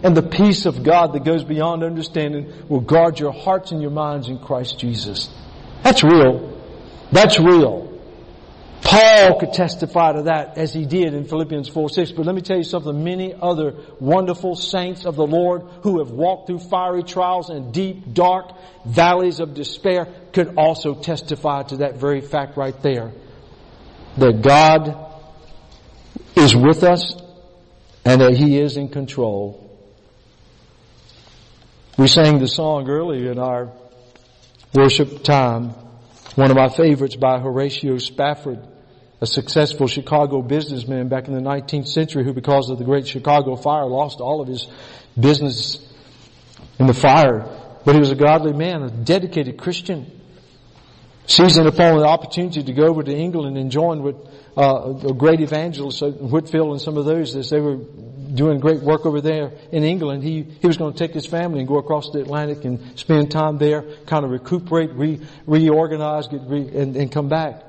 And 0.02 0.16
the 0.16 0.22
peace 0.22 0.64
of 0.64 0.82
God 0.82 1.12
that 1.12 1.24
goes 1.24 1.44
beyond 1.44 1.84
understanding 1.84 2.50
will 2.68 2.80
guard 2.80 3.20
your 3.20 3.32
hearts 3.32 3.70
and 3.70 3.82
your 3.82 3.90
minds 3.90 4.28
in 4.28 4.38
Christ 4.38 4.78
Jesus. 4.78 5.28
That's 5.82 6.02
real. 6.02 6.51
That's 7.12 7.38
real. 7.38 7.92
Paul 8.82 9.38
could 9.38 9.52
testify 9.52 10.12
to 10.12 10.22
that 10.24 10.58
as 10.58 10.74
he 10.74 10.84
did 10.84 11.14
in 11.14 11.24
Philippians 11.24 11.68
4 11.68 11.88
6. 11.88 12.12
But 12.12 12.26
let 12.26 12.34
me 12.34 12.42
tell 12.42 12.56
you 12.56 12.64
something. 12.64 13.04
Many 13.04 13.32
other 13.32 13.74
wonderful 14.00 14.56
saints 14.56 15.04
of 15.04 15.14
the 15.14 15.26
Lord 15.26 15.62
who 15.82 16.00
have 16.00 16.10
walked 16.10 16.48
through 16.48 16.58
fiery 16.58 17.04
trials 17.04 17.48
and 17.48 17.72
deep, 17.72 18.12
dark 18.12 18.50
valleys 18.84 19.38
of 19.38 19.54
despair 19.54 20.08
could 20.32 20.56
also 20.56 20.94
testify 20.94 21.62
to 21.64 21.76
that 21.78 21.96
very 21.96 22.20
fact 22.20 22.56
right 22.56 22.80
there. 22.82 23.12
That 24.18 24.42
God 24.42 25.12
is 26.34 26.56
with 26.56 26.82
us 26.82 27.14
and 28.04 28.20
that 28.20 28.34
He 28.34 28.58
is 28.58 28.76
in 28.76 28.88
control. 28.88 29.58
We 31.96 32.08
sang 32.08 32.40
the 32.40 32.48
song 32.48 32.88
earlier 32.88 33.30
in 33.30 33.38
our 33.38 33.70
worship 34.74 35.22
time. 35.22 35.74
One 36.34 36.50
of 36.50 36.56
my 36.56 36.68
favorites 36.68 37.16
by 37.16 37.38
Horatio 37.38 37.98
Spafford 37.98 38.66
a 39.22 39.26
successful 39.26 39.86
Chicago 39.86 40.42
businessman 40.42 41.06
back 41.06 41.28
in 41.28 41.34
the 41.34 41.40
19th 41.40 41.86
century 41.86 42.24
who 42.24 42.32
because 42.32 42.70
of 42.70 42.78
the 42.78 42.84
great 42.84 43.06
Chicago 43.06 43.54
fire 43.54 43.86
lost 43.86 44.20
all 44.20 44.40
of 44.40 44.48
his 44.48 44.66
business 45.18 45.78
in 46.80 46.88
the 46.88 46.94
fire. 46.94 47.46
But 47.84 47.94
he 47.94 48.00
was 48.00 48.10
a 48.10 48.16
godly 48.16 48.52
man, 48.52 48.82
a 48.82 48.90
dedicated 48.90 49.58
Christian. 49.58 50.20
Seizing 51.26 51.68
upon 51.68 51.98
the 51.98 52.04
opportunity 52.04 52.64
to 52.64 52.72
go 52.72 52.88
over 52.88 53.04
to 53.04 53.16
England 53.16 53.56
and 53.56 53.70
join 53.70 54.02
with 54.02 54.16
uh, 54.56 54.92
a 55.08 55.14
great 55.14 55.40
evangelist, 55.40 56.02
Whitfield 56.02 56.72
and 56.72 56.80
some 56.80 56.96
of 56.96 57.04
those 57.04 57.36
as 57.36 57.48
they 57.48 57.60
were 57.60 57.78
doing 58.34 58.60
great 58.60 58.80
work 58.82 59.06
over 59.06 59.20
there 59.20 59.52
in 59.70 59.84
England. 59.84 60.22
He, 60.22 60.42
he 60.42 60.66
was 60.66 60.76
going 60.76 60.92
to 60.92 60.98
take 60.98 61.12
his 61.12 61.26
family 61.26 61.60
and 61.60 61.68
go 61.68 61.78
across 61.78 62.10
the 62.10 62.20
Atlantic 62.20 62.64
and 62.64 62.98
spend 62.98 63.30
time 63.30 63.58
there, 63.58 63.82
kind 64.06 64.24
of 64.24 64.30
recuperate, 64.30 64.90
re, 64.92 65.20
reorganize, 65.46 66.28
get 66.28 66.42
re, 66.42 66.68
and, 66.68 66.96
and 66.96 67.10
come 67.10 67.28
back. 67.28 67.62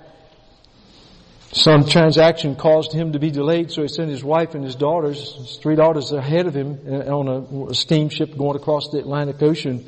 Some 1.53 1.85
transaction 1.85 2.55
caused 2.55 2.93
him 2.93 3.13
to 3.13 3.19
be 3.19 3.29
delayed, 3.29 3.71
so 3.71 3.83
he 3.83 3.87
sent 3.87 4.09
his 4.09 4.23
wife 4.23 4.55
and 4.55 4.63
his 4.63 4.73
daughters, 4.73 5.35
his 5.35 5.57
three 5.57 5.75
daughters 5.75 6.11
ahead 6.11 6.47
of 6.47 6.55
him 6.55 6.79
uh, 6.87 7.15
on 7.15 7.69
a 7.69 7.75
steamship 7.75 8.35
going 8.35 8.55
across 8.55 8.89
the 8.89 8.97
Atlantic 8.97 9.41
Ocean. 9.43 9.85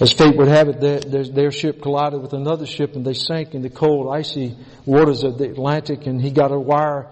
As 0.00 0.12
fate 0.12 0.36
would 0.36 0.46
have 0.46 0.68
it, 0.68 0.80
their, 0.80 1.00
their, 1.00 1.24
their, 1.24 1.50
ship 1.50 1.82
collided 1.82 2.22
with 2.22 2.32
another 2.32 2.64
ship 2.64 2.94
and 2.94 3.04
they 3.04 3.14
sank 3.14 3.54
in 3.54 3.62
the 3.62 3.70
cold, 3.70 4.14
icy 4.14 4.56
waters 4.86 5.24
of 5.24 5.38
the 5.38 5.50
Atlantic 5.50 6.06
and 6.06 6.22
he 6.22 6.30
got 6.30 6.52
a 6.52 6.58
wire 6.58 7.08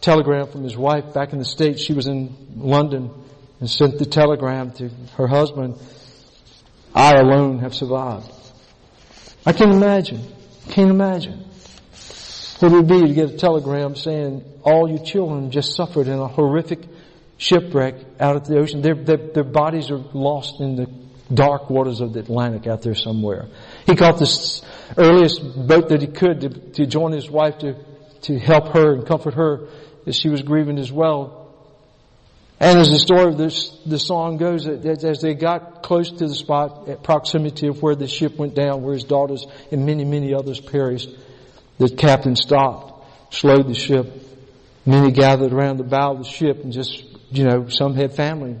telegram 0.00 0.46
from 0.46 0.62
his 0.62 0.76
wife 0.76 1.12
back 1.14 1.32
in 1.32 1.38
the 1.38 1.44
States. 1.44 1.82
She 1.82 1.92
was 1.92 2.06
in 2.06 2.34
London 2.56 3.10
and 3.60 3.68
sent 3.68 3.98
the 3.98 4.06
telegram 4.06 4.72
to 4.72 4.90
her 5.16 5.26
husband. 5.26 5.78
I 6.94 7.14
alone 7.16 7.60
have 7.60 7.74
survived. 7.74 8.30
I 9.44 9.52
can't 9.52 9.72
imagine. 9.72 10.20
Can't 10.68 10.90
imagine. 10.90 11.44
What 12.60 12.72
it 12.72 12.74
would 12.74 12.88
be 12.88 13.06
to 13.06 13.14
get 13.14 13.30
a 13.30 13.36
telegram 13.36 13.94
saying 13.94 14.44
all 14.62 14.88
your 14.88 15.04
children 15.04 15.50
just 15.50 15.76
suffered 15.76 16.08
in 16.08 16.18
a 16.18 16.26
horrific 16.26 16.80
shipwreck 17.36 17.94
out 18.18 18.36
at 18.36 18.44
the 18.44 18.58
ocean. 18.58 18.82
Their, 18.82 18.94
their, 18.94 19.16
their 19.16 19.44
bodies 19.44 19.90
are 19.90 19.98
lost 20.12 20.60
in 20.60 20.76
the 20.76 20.86
dark 21.32 21.70
waters 21.70 22.00
of 22.00 22.12
the 22.12 22.20
Atlantic 22.20 22.66
out 22.66 22.82
there 22.82 22.94
somewhere. 22.94 23.46
He 23.86 23.94
caught 23.94 24.18
the 24.18 24.62
earliest 24.96 25.66
boat 25.68 25.90
that 25.90 26.00
he 26.00 26.08
could 26.08 26.40
to, 26.40 26.48
to 26.48 26.86
join 26.86 27.12
his 27.12 27.30
wife 27.30 27.58
to, 27.58 27.76
to 28.22 28.38
help 28.38 28.74
her 28.74 28.94
and 28.94 29.06
comfort 29.06 29.34
her 29.34 29.68
as 30.08 30.16
she 30.16 30.28
was 30.28 30.42
grieving 30.42 30.78
as 30.78 30.90
well. 30.90 31.44
And 32.60 32.78
as 32.78 32.90
the 32.90 32.98
story 32.98 33.26
of 33.26 33.38
this, 33.38 33.70
the 33.86 33.98
song 33.98 34.36
goes, 34.36 34.66
as 34.66 35.20
they 35.20 35.34
got 35.34 35.82
close 35.82 36.10
to 36.10 36.26
the 36.26 36.34
spot 36.34 36.88
at 36.88 37.04
proximity 37.04 37.68
of 37.68 37.82
where 37.82 37.94
the 37.94 38.08
ship 38.08 38.36
went 38.36 38.54
down, 38.54 38.82
where 38.82 38.94
his 38.94 39.04
daughters 39.04 39.46
and 39.70 39.86
many, 39.86 40.04
many 40.04 40.34
others 40.34 40.58
perished, 40.60 41.10
the 41.78 41.88
captain 41.88 42.34
stopped, 42.34 43.32
slowed 43.32 43.68
the 43.68 43.74
ship. 43.74 44.12
Many 44.84 45.12
gathered 45.12 45.52
around 45.52 45.76
the 45.76 45.84
bow 45.84 46.12
of 46.12 46.18
the 46.18 46.24
ship 46.24 46.64
and 46.64 46.72
just, 46.72 47.04
you 47.30 47.44
know, 47.44 47.68
some 47.68 47.94
had 47.94 48.16
family 48.16 48.56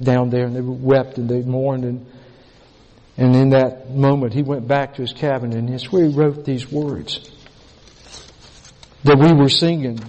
down 0.00 0.30
there 0.30 0.46
and 0.46 0.56
they 0.56 0.60
wept 0.60 1.18
and 1.18 1.28
they 1.28 1.42
mourned 1.42 1.84
and, 1.84 2.06
and 3.16 3.36
in 3.36 3.50
that 3.50 3.90
moment 3.90 4.32
he 4.32 4.42
went 4.42 4.66
back 4.66 4.94
to 4.94 5.02
his 5.02 5.12
cabin 5.12 5.52
and 5.52 5.68
it's 5.70 5.92
where 5.92 6.04
he 6.04 6.14
wrote 6.14 6.44
these 6.44 6.70
words 6.70 7.30
that 9.04 9.18
we 9.18 9.32
were 9.32 9.48
singing 9.48 10.00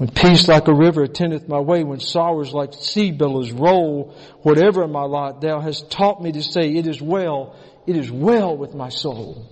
when 0.00 0.08
peace 0.08 0.48
like 0.48 0.66
a 0.66 0.72
river 0.72 1.02
attendeth 1.02 1.46
my 1.46 1.60
way, 1.60 1.84
when 1.84 2.00
sorrows 2.00 2.54
like 2.54 2.72
sea 2.72 3.10
billows 3.10 3.52
roll, 3.52 4.16
whatever 4.40 4.88
my 4.88 5.02
lot, 5.02 5.42
thou 5.42 5.60
hast 5.60 5.90
taught 5.90 6.22
me 6.22 6.32
to 6.32 6.42
say, 6.42 6.74
it 6.74 6.86
is 6.86 7.02
well, 7.02 7.54
it 7.86 7.96
is 7.96 8.10
well 8.10 8.56
with 8.56 8.74
my 8.74 8.88
soul. 8.88 9.46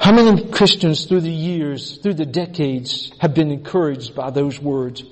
How 0.00 0.10
many 0.10 0.50
Christians 0.50 1.04
through 1.04 1.20
the 1.20 1.30
years, 1.30 1.98
through 1.98 2.14
the 2.14 2.26
decades, 2.26 3.12
have 3.20 3.34
been 3.34 3.52
encouraged 3.52 4.16
by 4.16 4.30
those 4.30 4.58
words? 4.58 5.04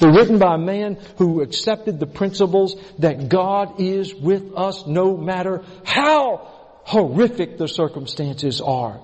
They're 0.00 0.10
written 0.10 0.40
by 0.40 0.56
a 0.56 0.58
man 0.58 0.98
who 1.18 1.42
accepted 1.42 2.00
the 2.00 2.08
principles 2.08 2.74
that 2.98 3.28
God 3.28 3.80
is 3.80 4.12
with 4.12 4.52
us 4.56 4.84
no 4.84 5.16
matter 5.16 5.62
how 5.84 6.38
horrific 6.82 7.56
the 7.56 7.68
circumstances 7.68 8.60
are. 8.60 9.00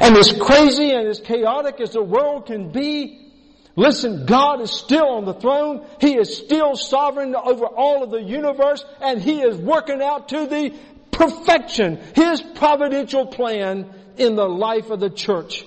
And 0.00 0.16
as 0.16 0.32
crazy 0.32 0.92
and 0.92 1.06
as 1.06 1.20
chaotic 1.20 1.80
as 1.80 1.92
the 1.92 2.02
world 2.02 2.46
can 2.46 2.70
be, 2.70 3.32
listen, 3.74 4.26
God 4.26 4.60
is 4.60 4.70
still 4.70 5.08
on 5.08 5.24
the 5.24 5.34
throne. 5.34 5.86
He 6.00 6.16
is 6.16 6.36
still 6.36 6.76
sovereign 6.76 7.34
over 7.34 7.66
all 7.66 8.02
of 8.02 8.10
the 8.10 8.22
universe 8.22 8.84
and 9.00 9.20
He 9.20 9.40
is 9.40 9.56
working 9.56 10.02
out 10.02 10.28
to 10.30 10.46
the 10.46 10.74
perfection 11.10 11.98
His 12.14 12.40
providential 12.40 13.26
plan 13.26 13.92
in 14.16 14.36
the 14.36 14.48
life 14.48 14.90
of 14.90 15.00
the 15.00 15.10
church 15.10 15.64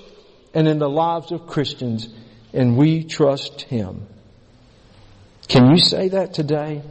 and 0.53 0.67
in 0.67 0.79
the 0.79 0.89
lives 0.89 1.31
of 1.31 1.47
Christians 1.47 2.09
and 2.53 2.77
we 2.77 3.03
trust 3.03 3.61
Him. 3.61 4.07
Can 5.47 5.71
you 5.71 5.79
say 5.79 6.09
that 6.09 6.33
today? 6.33 6.83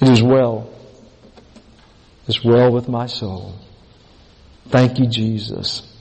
It 0.00 0.08
is 0.08 0.22
well. 0.22 0.70
It's 2.28 2.44
well 2.44 2.72
with 2.72 2.88
my 2.88 3.06
soul. 3.06 3.54
Thank 4.70 4.98
you, 4.98 5.06
Jesus. 5.06 5.95